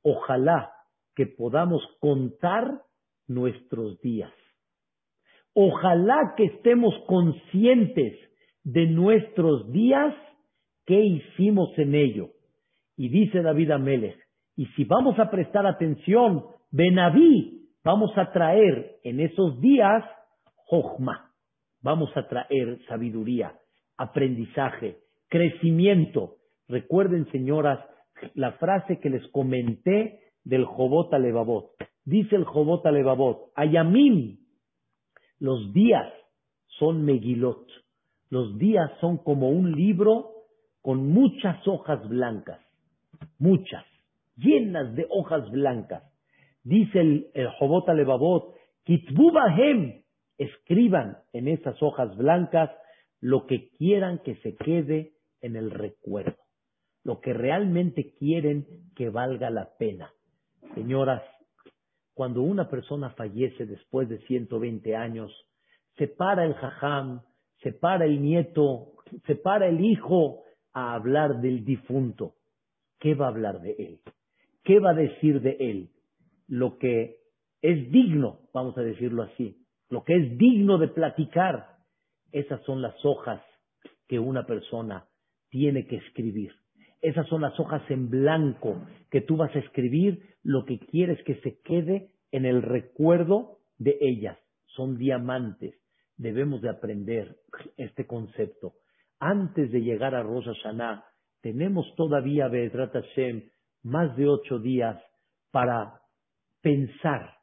Ojalá 0.03 0.71
que 1.15 1.25
podamos 1.25 1.83
contar 1.99 2.81
nuestros 3.27 3.99
días. 3.99 4.31
Ojalá 5.53 6.33
que 6.37 6.45
estemos 6.45 6.93
conscientes 7.07 8.17
de 8.68 8.86
nuestros 8.86 9.72
días, 9.72 10.13
qué 10.86 10.99
hicimos 10.99 11.70
en 11.78 11.95
ello. 11.95 12.32
Y 12.97 13.07
dice 13.07 13.41
David 13.41 13.72
Amelech, 13.72 14.20
y 14.57 14.65
si 14.76 14.84
vamos 14.84 15.18
a 15.20 15.32
prestar 15.32 15.65
atención, 15.65 16.43
Benaví, 16.70 17.70
vamos 17.86 18.11
a 18.18 18.30
traer 18.34 18.97
en 19.03 19.22
esos 19.22 19.61
días 19.61 20.03
Jochma, 20.65 21.32
vamos 21.82 22.09
a 22.18 22.28
traer 22.28 22.80
sabiduría, 22.89 23.55
aprendizaje, 23.95 24.97
crecimiento. 25.30 26.36
Recuerden, 26.68 27.26
señoras, 27.32 27.80
la 28.34 28.51
frase 28.53 28.99
que 28.99 29.09
les 29.09 29.26
comenté 29.30 30.20
del 30.43 30.65
Jobot 30.65 31.13
Alevabot. 31.13 31.72
Dice 32.03 32.36
el 32.36 32.43
Jobot 32.43 32.86
Alevabot, 32.86 33.53
Ayamim, 33.55 34.39
los 35.39 35.72
días 35.72 36.11
son 36.80 37.05
Megilot. 37.05 37.65
Los 38.30 38.57
días 38.57 38.91
son 38.99 39.17
como 39.17 39.49
un 39.49 39.71
libro 39.71 40.32
con 40.82 41.07
muchas 41.09 41.65
hojas 41.67 42.07
blancas, 42.07 42.59
muchas, 43.39 43.86
llenas 44.36 44.95
de 44.95 45.05
hojas 45.09 45.49
blancas. 45.51 46.03
Dice 46.63 46.99
el, 46.99 47.49
Jobot 47.59 47.88
Alevabot, 47.89 48.55
Kitbubahem, 48.84 50.03
escriban 50.38 51.17
en 51.34 51.47
esas 51.47 51.82
hojas 51.82 52.15
blancas 52.17 52.69
lo 53.19 53.47
que 53.47 53.69
quieran 53.69 54.19
que 54.19 54.36
se 54.38 54.55
quede 54.55 55.13
en 55.41 55.55
el 55.55 55.71
recuerdo, 55.71 56.38
lo 57.03 57.21
que 57.21 57.34
realmente 57.34 58.13
quieren 58.13 58.65
que 58.95 59.09
valga 59.09 59.49
la 59.49 59.69
pena. 59.78 60.11
Señoras, 60.75 61.23
cuando 62.13 62.41
una 62.41 62.69
persona 62.69 63.11
fallece 63.11 63.65
después 63.65 64.09
de 64.09 64.19
120 64.25 64.95
años, 64.95 65.32
se 65.97 66.07
para 66.07 66.45
el 66.45 66.53
jajam, 66.53 67.21
se 67.62 67.74
para 67.74 68.05
el 68.05 68.22
nieto, 68.22 68.93
se 69.26 69.36
para 69.36 69.68
el 69.68 69.84
hijo 69.84 70.43
a 70.74 70.93
hablar 70.95 71.41
del 71.41 71.66
difunto. 71.66 72.36
¿Qué 72.99 73.16
va 73.16 73.26
a 73.26 73.30
hablar 73.30 73.62
de 73.62 73.72
él? 73.78 73.99
¿Qué 74.64 74.80
va 74.80 74.91
a 74.91 74.95
decir 74.95 75.41
de 75.41 75.58
él? 75.60 75.89
Lo 76.47 76.78
que 76.78 77.18
es 77.62 77.91
digno, 77.91 78.41
vamos 78.53 78.78
a 78.78 78.82
decirlo 78.82 79.24
así, 79.24 79.66
lo 79.89 80.03
que 80.03 80.16
es 80.16 80.38
digno 80.38 80.78
de 80.78 80.88
platicar. 80.88 81.78
Esas 82.32 82.62
son 82.64 82.82
las 82.82 82.93
hojas 83.05 83.41
que 84.08 84.20
una 84.20 84.45
persona 84.45 85.08
tiene 85.49 85.88
que 85.88 85.97
escribir. 85.97 86.51
Esas 87.01 87.28
son 87.28 87.41
las 87.41 87.60
hojas 87.60 87.82
en 87.89 88.10
blanco 88.10 88.82
que 89.12 89.22
tú 89.22 89.38
vas 89.38 89.55
a 89.55 89.60
escribir 89.60 90.36
lo 90.43 90.66
que 90.66 90.80
quieres 90.80 91.24
que 91.24 91.36
se 91.41 91.60
quede 91.62 92.12
en 92.32 92.45
el 92.45 92.62
recuerdo 92.62 93.60
de 93.78 93.97
ellas. 94.01 94.38
Son 94.68 94.97
diamantes. 94.97 95.76
Debemos 96.18 96.61
de 96.61 96.70
aprender 96.70 97.38
este 97.78 98.05
concepto. 98.05 98.74
Antes 99.20 99.72
de 99.72 99.82
llegar 99.82 100.15
a 100.15 100.24
Rosh 100.24 100.45
Hashanah, 100.45 101.05
tenemos 101.41 101.86
todavía, 101.95 102.47
Be'ezrat 102.47 102.93
Hashem, 102.93 103.49
más 103.84 104.15
de 104.18 104.28
ocho 104.28 104.59
días 104.59 105.01
para 105.51 106.01
pensar 106.61 107.38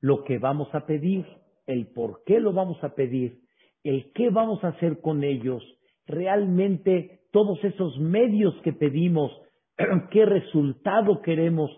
lo 0.00 0.24
que 0.24 0.38
vamos 0.38 0.68
a 0.74 0.86
pedir, 0.86 1.24
el 1.66 1.86
por 1.92 2.24
qué 2.24 2.40
lo 2.40 2.52
vamos 2.52 2.82
a 2.84 2.94
pedir, 2.94 3.40
el 3.82 4.12
qué 4.12 4.30
vamos 4.30 4.62
a 4.64 4.68
hacer 4.68 5.00
con 5.00 5.24
ellos, 5.24 5.62
realmente 6.06 7.22
todos 7.32 7.62
esos 7.64 7.98
medios 7.98 8.54
que 8.62 8.72
pedimos, 8.72 9.32
qué 10.10 10.24
resultado 10.26 11.22
queremos 11.22 11.70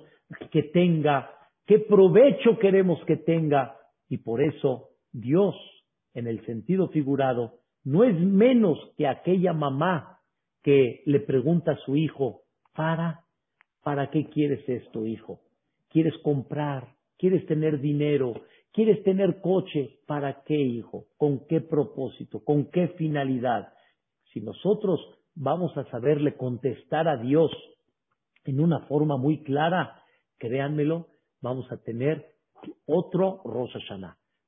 que 0.50 0.64
tenga, 0.64 1.30
qué 1.66 1.78
provecho 1.78 2.58
queremos 2.58 3.02
que 3.06 3.16
tenga. 3.16 3.76
Y 4.08 4.18
por 4.18 4.42
eso 4.42 4.90
Dios, 5.12 5.54
en 6.16 6.26
el 6.26 6.44
sentido 6.46 6.88
figurado, 6.88 7.60
no 7.84 8.02
es 8.02 8.18
menos 8.18 8.78
que 8.96 9.06
aquella 9.06 9.52
mamá 9.52 10.20
que 10.62 11.02
le 11.06 11.20
pregunta 11.20 11.72
a 11.72 11.84
su 11.84 11.94
hijo, 11.94 12.42
¿para? 12.74 13.20
¿Para 13.84 14.10
qué 14.10 14.24
quieres 14.24 14.68
esto, 14.68 15.06
hijo? 15.06 15.42
¿Quieres 15.90 16.14
comprar? 16.24 16.96
¿Quieres 17.18 17.46
tener 17.46 17.80
dinero? 17.80 18.34
¿Quieres 18.72 19.02
tener 19.04 19.40
coche? 19.40 20.00
¿Para 20.06 20.42
qué, 20.42 20.58
hijo? 20.58 21.04
¿Con 21.18 21.46
qué 21.46 21.60
propósito? 21.60 22.42
¿Con 22.42 22.70
qué 22.70 22.88
finalidad? 22.88 23.72
Si 24.32 24.40
nosotros 24.40 24.98
vamos 25.34 25.76
a 25.76 25.84
saberle 25.90 26.34
contestar 26.36 27.08
a 27.08 27.18
Dios 27.18 27.52
en 28.44 28.60
una 28.60 28.80
forma 28.86 29.16
muy 29.16 29.42
clara, 29.44 30.02
créanmelo, 30.38 31.08
vamos 31.40 31.70
a 31.70 31.76
tener 31.76 32.26
otro 32.86 33.42
Rosh. 33.44 33.76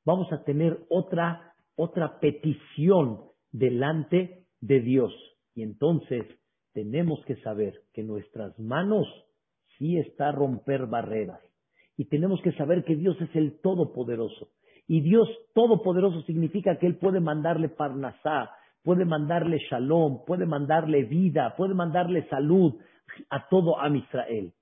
Vamos 0.05 0.33
a 0.33 0.43
tener 0.43 0.79
otra, 0.89 1.48
otra 1.79 2.19
petición 2.19 3.21
delante 3.53 4.47
de 4.61 4.81
Dios. 4.81 5.15
Y 5.55 5.63
entonces 5.63 6.27
tenemos 6.73 7.25
que 7.25 7.37
saber 7.37 7.83
que 7.95 8.03
nuestras 8.03 8.59
manos 8.59 9.07
sí 9.79 9.97
está 9.97 10.29
a 10.29 10.33
romper 10.33 10.87
barreras. 10.87 11.41
Y 11.97 12.07
tenemos 12.07 12.43
que 12.43 12.53
saber 12.53 12.85
que 12.85 12.97
Dios 12.97 13.17
es 13.21 13.35
el 13.35 13.61
Todopoderoso. 13.61 14.51
Y 14.89 15.03
Dios 15.03 15.29
Todopoderoso 15.55 16.23
significa 16.23 16.79
que 16.79 16.87
Él 16.87 16.97
puede 16.97 17.21
mandarle 17.21 17.69
Parnasá, 17.69 18.51
puede 18.83 19.05
mandarle 19.05 19.59
Shalom, 19.71 20.25
puede 20.25 20.47
mandarle 20.47 21.05
vida, 21.05 21.55
puede 21.57 21.75
mandarle 21.75 22.29
salud 22.29 22.75
a 23.31 23.49
todo 23.49 23.79
Am 23.79 23.97
Israel. 23.97 24.53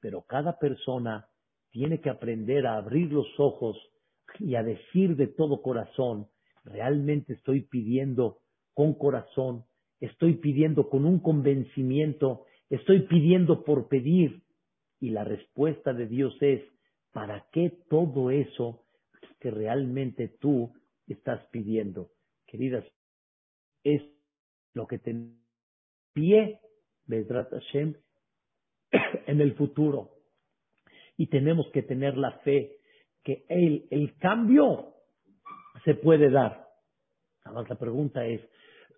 Pero 0.00 0.22
cada 0.22 0.58
persona 0.58 1.26
tiene 1.72 2.00
que 2.00 2.08
aprender 2.08 2.66
a 2.66 2.76
abrir 2.76 3.12
los 3.12 3.28
ojos 3.38 3.76
y 4.38 4.54
a 4.54 4.62
decir 4.62 5.16
de 5.16 5.26
todo 5.26 5.60
corazón, 5.60 6.28
realmente 6.64 7.34
estoy 7.34 7.62
pidiendo 7.62 8.38
con 8.72 8.94
corazón, 8.94 9.64
estoy 10.00 10.34
pidiendo 10.34 10.88
con 10.88 11.04
un 11.04 11.20
convencimiento, 11.20 12.44
estoy 12.70 13.02
pidiendo 13.02 13.64
por 13.64 13.88
pedir. 13.88 14.42
Y 15.00 15.10
la 15.10 15.24
respuesta 15.24 15.92
de 15.92 16.06
Dios 16.06 16.34
es, 16.40 16.62
¿Para 17.14 17.46
qué 17.52 17.70
todo 17.88 18.32
eso 18.32 18.84
que 19.38 19.52
realmente 19.52 20.26
tú 20.40 20.74
estás 21.06 21.46
pidiendo? 21.52 22.10
Queridas, 22.44 22.84
es 23.84 24.02
lo 24.72 24.88
que 24.88 24.98
te 24.98 25.14
pie, 26.12 26.58
Bedrat 27.06 27.50
Hashem, 27.50 27.94
en 29.28 29.40
el 29.40 29.54
futuro. 29.54 30.10
Y 31.16 31.28
tenemos 31.28 31.70
que 31.70 31.82
tener 31.82 32.16
la 32.16 32.32
fe 32.40 32.78
que 33.22 33.46
el, 33.48 33.86
el 33.92 34.16
cambio 34.16 34.93
se 35.84 35.94
puede 35.94 36.30
dar. 36.30 36.68
Más 37.44 37.68
la 37.68 37.76
pregunta 37.76 38.24
es, 38.26 38.40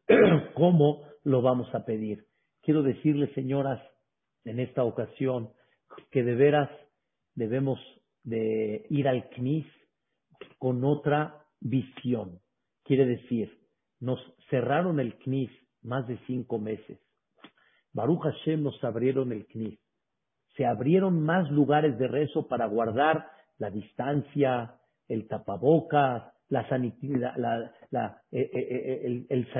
¿cómo 0.54 1.02
lo 1.24 1.42
vamos 1.42 1.72
a 1.74 1.84
pedir? 1.84 2.26
Quiero 2.62 2.82
decirles, 2.82 3.32
señoras, 3.34 3.82
en 4.44 4.60
esta 4.60 4.84
ocasión, 4.84 5.50
que 6.10 6.22
de 6.22 6.34
veras 6.34 6.70
debemos 7.34 7.78
de 8.22 8.86
ir 8.90 9.08
al 9.08 9.28
CNIS 9.30 9.66
con 10.58 10.84
otra 10.84 11.44
visión. 11.60 12.40
Quiere 12.84 13.06
decir, 13.06 13.52
nos 14.00 14.20
cerraron 14.50 15.00
el 15.00 15.18
CNIS 15.18 15.50
más 15.82 16.06
de 16.06 16.18
cinco 16.26 16.58
meses. 16.58 17.00
Baruch 17.92 18.22
Hashem 18.22 18.62
nos 18.62 18.82
abrieron 18.84 19.32
el 19.32 19.46
CNIS. 19.46 19.78
Se 20.56 20.66
abrieron 20.66 21.22
más 21.22 21.50
lugares 21.50 21.98
de 21.98 22.08
rezo 22.08 22.46
para 22.46 22.66
guardar 22.66 23.28
la 23.58 23.70
distancia, 23.70 24.74
el 25.08 25.28
tapabocas, 25.28 26.35
la, 26.48 26.66
la, 27.90 28.22
eh, 28.30 28.40
eh, 28.40 28.50
eh, 28.52 29.00
el, 29.04 29.26
el 29.28 29.52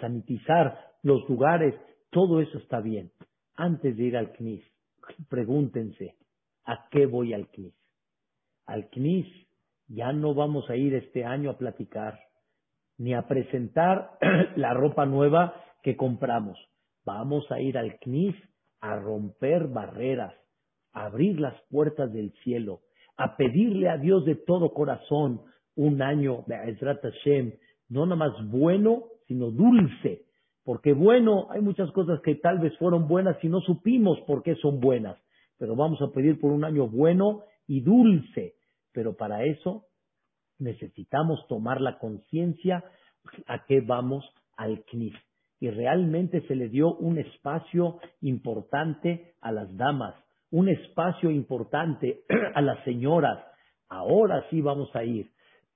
sanitizar 0.00 0.78
los 1.02 1.28
lugares. 1.28 1.74
Todo 2.10 2.40
eso 2.40 2.58
está 2.58 2.80
bien. 2.80 3.10
Antes 3.54 3.96
de 3.96 4.04
ir 4.04 4.16
al 4.16 4.32
CNIS, 4.32 4.64
pregúntense, 5.28 6.14
¿a 6.64 6.88
qué 6.90 7.06
voy 7.06 7.34
al 7.34 7.48
CNIS? 7.48 7.78
al 8.68 8.88
CNIS. 8.90 9.26
Ya 9.88 10.12
no 10.12 10.34
vamos 10.34 10.68
a 10.70 10.76
ir 10.76 10.94
este 10.94 11.24
año 11.24 11.50
a 11.50 11.58
platicar 11.58 12.20
ni 12.98 13.14
a 13.14 13.26
presentar 13.26 14.18
la 14.56 14.74
ropa 14.74 15.06
nueva 15.06 15.54
que 15.82 15.96
compramos. 15.96 16.58
Vamos 17.04 17.50
a 17.50 17.60
ir 17.60 17.78
al 17.78 17.98
CNIS 18.00 18.36
a 18.80 18.96
romper 18.96 19.68
barreras, 19.68 20.34
a 20.92 21.06
abrir 21.06 21.40
las 21.40 21.54
puertas 21.70 22.12
del 22.12 22.32
cielo, 22.44 22.82
a 23.16 23.36
pedirle 23.36 23.88
a 23.88 23.96
Dios 23.96 24.24
de 24.24 24.36
todo 24.36 24.74
corazón 24.74 25.42
un 25.78 26.02
año 26.02 26.42
de 26.48 26.56
Ezrat 26.72 27.00
Hashem, 27.00 27.52
no 27.88 28.04
nada 28.04 28.16
más 28.16 28.50
bueno, 28.50 29.04
sino 29.28 29.50
dulce, 29.50 30.24
Porque 30.64 30.92
bueno, 30.92 31.46
hay 31.50 31.62
muchas 31.62 31.90
cosas 31.92 32.20
que 32.20 32.34
tal 32.34 32.58
vez 32.58 32.76
fueron 32.78 33.08
buenas 33.08 33.42
y 33.42 33.48
no 33.48 33.60
supimos 33.60 34.20
por 34.26 34.42
qué 34.42 34.54
son 34.56 34.80
buenas. 34.80 35.16
Pero 35.56 35.76
vamos 35.76 36.02
a 36.02 36.12
pedir 36.12 36.38
por 36.40 36.52
un 36.52 36.64
año 36.64 36.88
bueno 36.88 37.44
y 37.66 37.80
dulce. 37.80 38.56
Pero 38.92 39.16
para 39.16 39.44
eso 39.44 39.86
necesitamos 40.58 41.46
tomar 41.48 41.80
la 41.80 41.98
conciencia 41.98 42.84
a 43.46 43.64
qué 43.64 43.80
vamos 43.80 44.24
al 44.56 44.84
CNIF. 44.90 45.14
Y 45.60 45.70
realmente 45.70 46.42
se 46.48 46.56
le 46.56 46.68
dio 46.68 46.94
un 46.96 47.18
espacio 47.18 47.98
importante 48.20 49.34
a 49.40 49.52
las 49.52 49.74
damas, 49.76 50.14
un 50.50 50.68
espacio 50.68 51.30
importante 51.30 52.24
a 52.54 52.60
las 52.60 52.82
señoras. 52.84 53.38
Ahora 53.88 54.44
sí 54.50 54.60
vamos 54.60 54.94
a 54.94 55.04
ir. 55.04 55.30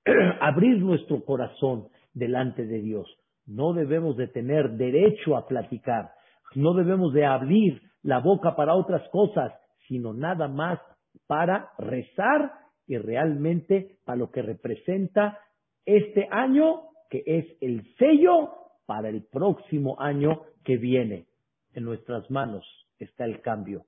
Abrir 0.40 0.78
nuestro 0.78 1.24
corazón 1.24 1.88
delante 2.12 2.66
de 2.66 2.80
Dios. 2.80 3.07
No 3.46 3.72
debemos 3.72 4.16
de 4.16 4.28
tener 4.28 4.70
derecho 4.72 5.36
a 5.36 5.46
platicar. 5.46 6.12
No 6.55 6.74
debemos 6.74 7.12
de 7.12 7.24
abrir 7.24 7.80
la 8.03 8.18
boca 8.18 8.57
para 8.57 8.74
otras 8.74 9.09
cosas, 9.11 9.53
sino 9.88 10.12
nada 10.12 10.48
más 10.48 10.80
para 11.26 11.70
rezar 11.78 12.53
y 12.86 12.98
realmente 12.98 13.98
para 14.05 14.18
lo 14.18 14.30
que 14.30 14.42
representa 14.42 15.38
este 15.84 16.28
año, 16.30 16.82
que 17.11 17.22
es 17.26 17.46
el 17.61 17.84
sello 17.96 18.50
para 18.86 19.09
el 19.09 19.24
próximo 19.24 19.96
año 20.00 20.42
que 20.64 20.76
viene. 20.76 21.26
En 21.74 21.84
nuestras 21.84 22.30
manos 22.30 22.64
está 22.98 23.24
el 23.24 23.40
cambio. 23.40 23.84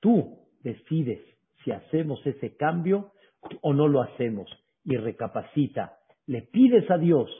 Tú 0.00 0.38
decides 0.62 1.20
si 1.64 1.72
hacemos 1.72 2.24
ese 2.26 2.56
cambio 2.56 3.12
o 3.62 3.72
no 3.72 3.88
lo 3.88 4.02
hacemos 4.02 4.48
y 4.84 4.96
recapacita. 4.96 5.98
Le 6.26 6.42
pides 6.42 6.90
a 6.90 6.98
Dios 6.98 7.30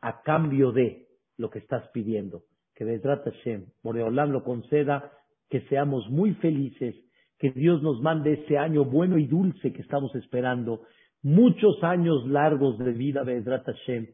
a 0.00 0.22
cambio 0.22 0.72
de 0.72 1.06
lo 1.36 1.50
que 1.50 1.58
estás 1.58 1.88
pidiendo. 1.92 2.44
Que 2.74 2.84
Bezrat 2.84 3.24
Hashem, 3.24 3.66
Moreolam 3.82 4.30
lo 4.30 4.44
conceda, 4.44 5.12
que 5.48 5.62
seamos 5.62 6.08
muy 6.10 6.34
felices, 6.34 6.94
que 7.38 7.50
Dios 7.50 7.82
nos 7.82 8.00
mande 8.00 8.34
ese 8.34 8.58
año 8.58 8.84
bueno 8.84 9.18
y 9.18 9.26
dulce 9.26 9.72
que 9.72 9.82
estamos 9.82 10.14
esperando, 10.14 10.82
muchos 11.22 11.82
años 11.82 12.26
largos 12.26 12.78
de 12.78 12.92
vida, 12.92 13.22
Bezrat 13.22 13.64
Hashem. 13.64 14.06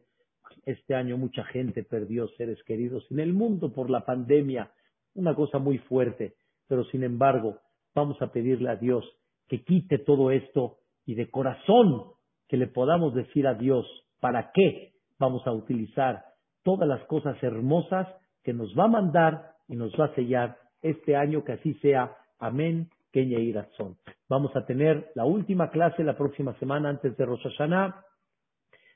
Este 0.65 0.95
año 0.95 1.17
mucha 1.17 1.43
gente 1.43 1.83
perdió 1.83 2.27
seres 2.29 2.61
queridos 2.63 3.05
en 3.11 3.19
el 3.19 3.33
mundo 3.33 3.73
por 3.73 3.89
la 3.89 4.05
pandemia, 4.05 4.71
una 5.13 5.35
cosa 5.35 5.59
muy 5.59 5.77
fuerte, 5.79 6.35
pero 6.67 6.85
sin 6.85 7.03
embargo, 7.03 7.59
vamos 7.93 8.21
a 8.21 8.31
pedirle 8.31 8.69
a 8.69 8.77
Dios 8.77 9.05
que 9.47 9.63
quite 9.63 9.99
todo 9.99 10.31
esto 10.31 10.77
y 11.05 11.15
de 11.15 11.29
corazón 11.29 12.13
que 12.53 12.57
le 12.57 12.67
podamos 12.67 13.15
decir 13.15 13.47
a 13.47 13.55
Dios 13.55 13.83
para 14.19 14.51
qué 14.53 14.91
vamos 15.17 15.41
a 15.47 15.51
utilizar 15.51 16.23
todas 16.61 16.87
las 16.87 17.03
cosas 17.05 17.41
hermosas 17.41 18.07
que 18.43 18.53
nos 18.53 18.77
va 18.77 18.83
a 18.83 18.89
mandar 18.89 19.53
y 19.67 19.75
nos 19.75 19.91
va 19.99 20.05
a 20.05 20.13
sellar 20.13 20.59
este 20.83 21.15
año, 21.15 21.43
que 21.43 21.53
así 21.53 21.73
sea. 21.81 22.15
Amén. 22.37 22.91
Kenya 23.11 23.39
Irazón. 23.39 23.97
Vamos 24.29 24.55
a 24.55 24.67
tener 24.67 25.09
la 25.15 25.25
última 25.25 25.71
clase 25.71 26.03
la 26.03 26.15
próxima 26.15 26.53
semana 26.59 26.89
antes 26.89 27.17
de 27.17 27.25
Rosh 27.25 27.41
Hashanah. 27.41 28.05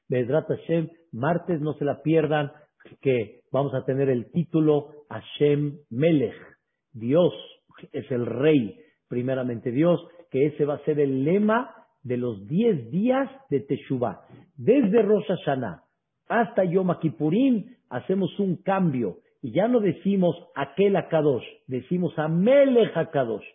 Bedrat 0.07 0.47
Hashem, 0.49 0.89
martes 1.13 1.59
no 1.59 1.73
se 1.79 1.85
la 1.85 2.03
pierdan, 2.03 2.51
que 3.01 3.39
vamos 3.51 3.73
a 3.73 3.85
tener 3.85 4.07
el 4.09 4.31
título 4.31 4.91
Hashem 5.09 5.79
Melech. 5.89 6.35
Dios 6.93 7.33
es 7.91 8.11
el 8.11 8.27
rey, 8.27 8.79
primeramente 9.07 9.71
Dios, 9.71 9.99
que 10.29 10.45
ese 10.45 10.63
va 10.63 10.75
a 10.75 10.85
ser 10.85 10.99
el 10.99 11.23
lema 11.23 11.73
de 12.07 12.17
los 12.17 12.47
diez 12.47 12.89
días 12.89 13.29
de 13.49 13.59
Teshuvah. 13.59 14.21
Desde 14.55 15.01
Rosh 15.01 15.27
Hashanah 15.27 15.83
hasta 16.29 16.63
Yom 16.63 16.89
Kippurim 16.99 17.65
hacemos 17.89 18.37
un 18.39 18.57
cambio 18.63 19.17
y 19.41 19.51
ya 19.51 19.67
no 19.67 19.79
decimos 19.79 20.35
aquel 20.55 20.95
Akadosh, 20.95 21.45
decimos 21.67 22.17
Amelech 22.17 22.95
Akadosh. 22.95 23.45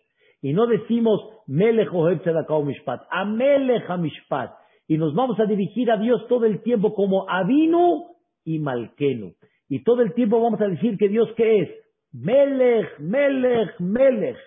Y 0.41 0.53
no 0.53 0.67
decimos 0.67 1.21
Melech 1.47 1.89
Mishpat, 1.91 3.01
Amelech 3.09 3.89
Mishpat. 3.99 4.51
Y 4.87 4.97
nos 4.97 5.15
vamos 5.15 5.39
a 5.39 5.45
dirigir 5.45 5.89
a 5.89 5.97
Dios 5.97 6.27
todo 6.27 6.45
el 6.45 6.61
tiempo 6.61 6.93
como 6.93 7.29
Avinu 7.29 8.07
y 8.43 8.59
Malkenu. 8.59 9.33
Y 9.69 9.83
todo 9.83 10.01
el 10.01 10.13
tiempo 10.13 10.41
vamos 10.41 10.59
a 10.59 10.67
decir 10.67 10.97
que 10.97 11.07
Dios 11.07 11.29
qué 11.37 11.61
es? 11.61 11.69
Melech, 12.11 12.99
Melech, 12.99 13.79
Melech. 13.79 14.37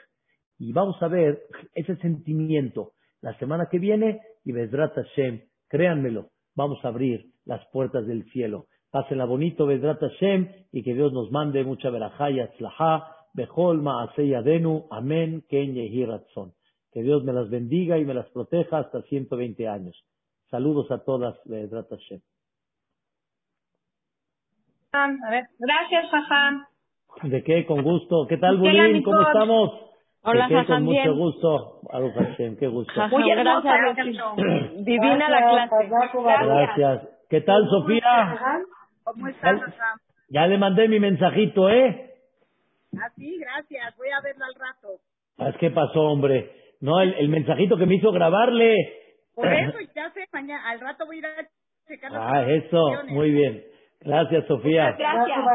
Y 0.59 0.73
vamos 0.73 1.03
a 1.03 1.09
ver 1.09 1.43
ese 1.75 1.97
sentimiento 1.97 2.93
la 3.27 3.37
semana 3.39 3.67
que 3.69 3.81
viene 3.81 4.21
y 4.45 4.53
Bezrat 4.53 4.95
Hashem, 4.95 5.41
créanmelo, 5.69 6.29
vamos 6.55 6.79
a 6.85 6.89
abrir 6.89 7.33
las 7.45 7.61
puertas 7.73 8.07
del 8.07 8.23
cielo. 8.31 8.67
Pásenla 8.93 9.25
bonito, 9.25 9.67
Bezrat 9.67 9.99
Hashem, 9.99 10.49
y 10.71 10.85
que 10.85 10.95
Dios 10.95 11.13
nos 11.13 11.33
mande 11.33 11.65
mucha 11.65 11.91
verajá 11.91 12.31
y 12.31 12.39
atzlajá, 12.39 13.17
bejol 13.35 13.83
adenu, 13.89 14.87
amén, 14.93 15.43
ken 15.49 15.75
ratzon. 16.07 16.53
Que 16.93 17.03
Dios 17.03 17.25
me 17.25 17.33
las 17.33 17.51
bendiga 17.51 17.99
y 17.99 18.05
me 18.05 18.15
las 18.15 18.29
proteja 18.31 18.79
hasta 18.79 19.03
120 19.03 19.67
años. 19.67 20.01
Saludos 20.49 20.89
a 20.93 21.03
todas, 21.03 21.37
Bezrat 21.47 21.89
Hashem. 21.91 22.21
Gracias, 24.93 26.11
Jajam. 26.13 26.65
¿De 27.25 27.43
qué? 27.43 27.67
Con 27.67 27.83
gusto. 27.83 28.29
¿Qué 28.29 28.37
tal, 28.37 28.57
Bulín? 28.59 29.03
¿Cómo 29.03 29.21
estamos? 29.23 29.86
Hola, 30.27 30.49
Jajam. 30.49 30.67
Con 30.67 30.83
mucho 30.85 31.15
gusto. 31.15 31.81
Hashem, 31.93 32.57
qué 32.57 32.67
gusto. 32.67 32.93
Muy 33.11 33.31
gracias. 33.31 34.37
Divina 34.85 35.29
la 35.29 35.69
clase. 35.69 35.89
Gracias. 36.19 37.09
¿Qué 37.31 37.41
tal, 37.43 37.69
Sofía? 37.69 38.39
¿Cómo 39.05 39.29
estás, 39.29 39.61
Ya 40.29 40.47
le 40.49 40.59
mandé 40.59 40.89
mi 40.89 40.99
mensajito, 40.99 41.71
¿eh? 41.71 42.15
Ah, 42.99 43.09
sí, 43.15 43.39
gracias. 43.39 43.97
Voy 43.97 44.09
a 44.09 44.21
verlo 44.21 44.45
al 44.45 44.55
rato. 44.55 44.89
Ah, 45.39 45.53
¿Qué 45.61 45.71
pasó, 45.71 46.01
hombre? 46.03 46.51
No, 46.81 47.01
el, 47.01 47.15
el 47.15 47.29
mensajito 47.29 47.77
que 47.77 47.87
me 47.87 47.95
hizo 47.95 48.11
grabarle. 48.11 48.75
Por 49.35 49.47
eso, 49.53 49.79
ya 49.95 50.11
sé, 50.11 50.25
mañana, 50.33 50.69
al 50.71 50.81
rato 50.81 51.07
voy 51.07 51.17
a 51.17 51.19
ir 51.21 51.27
a 51.27 51.49
checar 51.87 52.11
Ah, 52.15 52.45
eso, 52.49 52.85
muy 53.09 53.31
bien. 53.31 53.63
Gracias, 54.07 54.47
Sofía. 54.47 54.97
gracias. 54.99 55.47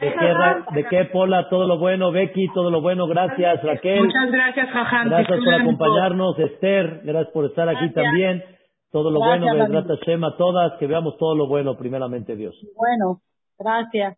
¿De 0.00 0.12
qué, 0.12 0.74
¿De 0.74 0.84
qué, 0.88 1.04
Pola? 1.06 1.48
Todo 1.48 1.66
lo 1.66 1.78
bueno, 1.78 2.12
Becky, 2.12 2.48
todo 2.54 2.70
lo 2.70 2.80
bueno. 2.80 3.08
Gracias, 3.08 3.62
Raquel. 3.64 4.04
Muchas 4.04 4.30
gracias, 4.30 4.68
Jajam. 4.70 5.08
Gracias 5.08 5.40
por 5.44 5.54
acompañarnos, 5.54 6.38
Esther. 6.38 7.00
Gracias 7.02 7.32
por 7.32 7.46
estar 7.46 7.68
aquí 7.68 7.90
también. 7.92 8.44
Todo 8.92 9.10
lo 9.10 9.18
bueno, 9.18 9.46
Bedrat 9.52 9.86
Shema, 10.06 10.36
todas, 10.36 10.78
que 10.78 10.86
veamos 10.86 11.16
todo 11.18 11.34
lo 11.34 11.46
bueno, 11.48 11.76
primeramente 11.76 12.36
Dios. 12.36 12.54
Bueno, 12.76 13.20
gracias. 13.58 14.16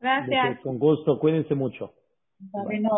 Gracias. 0.00 0.60
Con 0.62 0.78
gusto, 0.78 1.18
cuídense 1.18 1.54
mucho. 1.54 1.90
Bueno, 2.38 2.90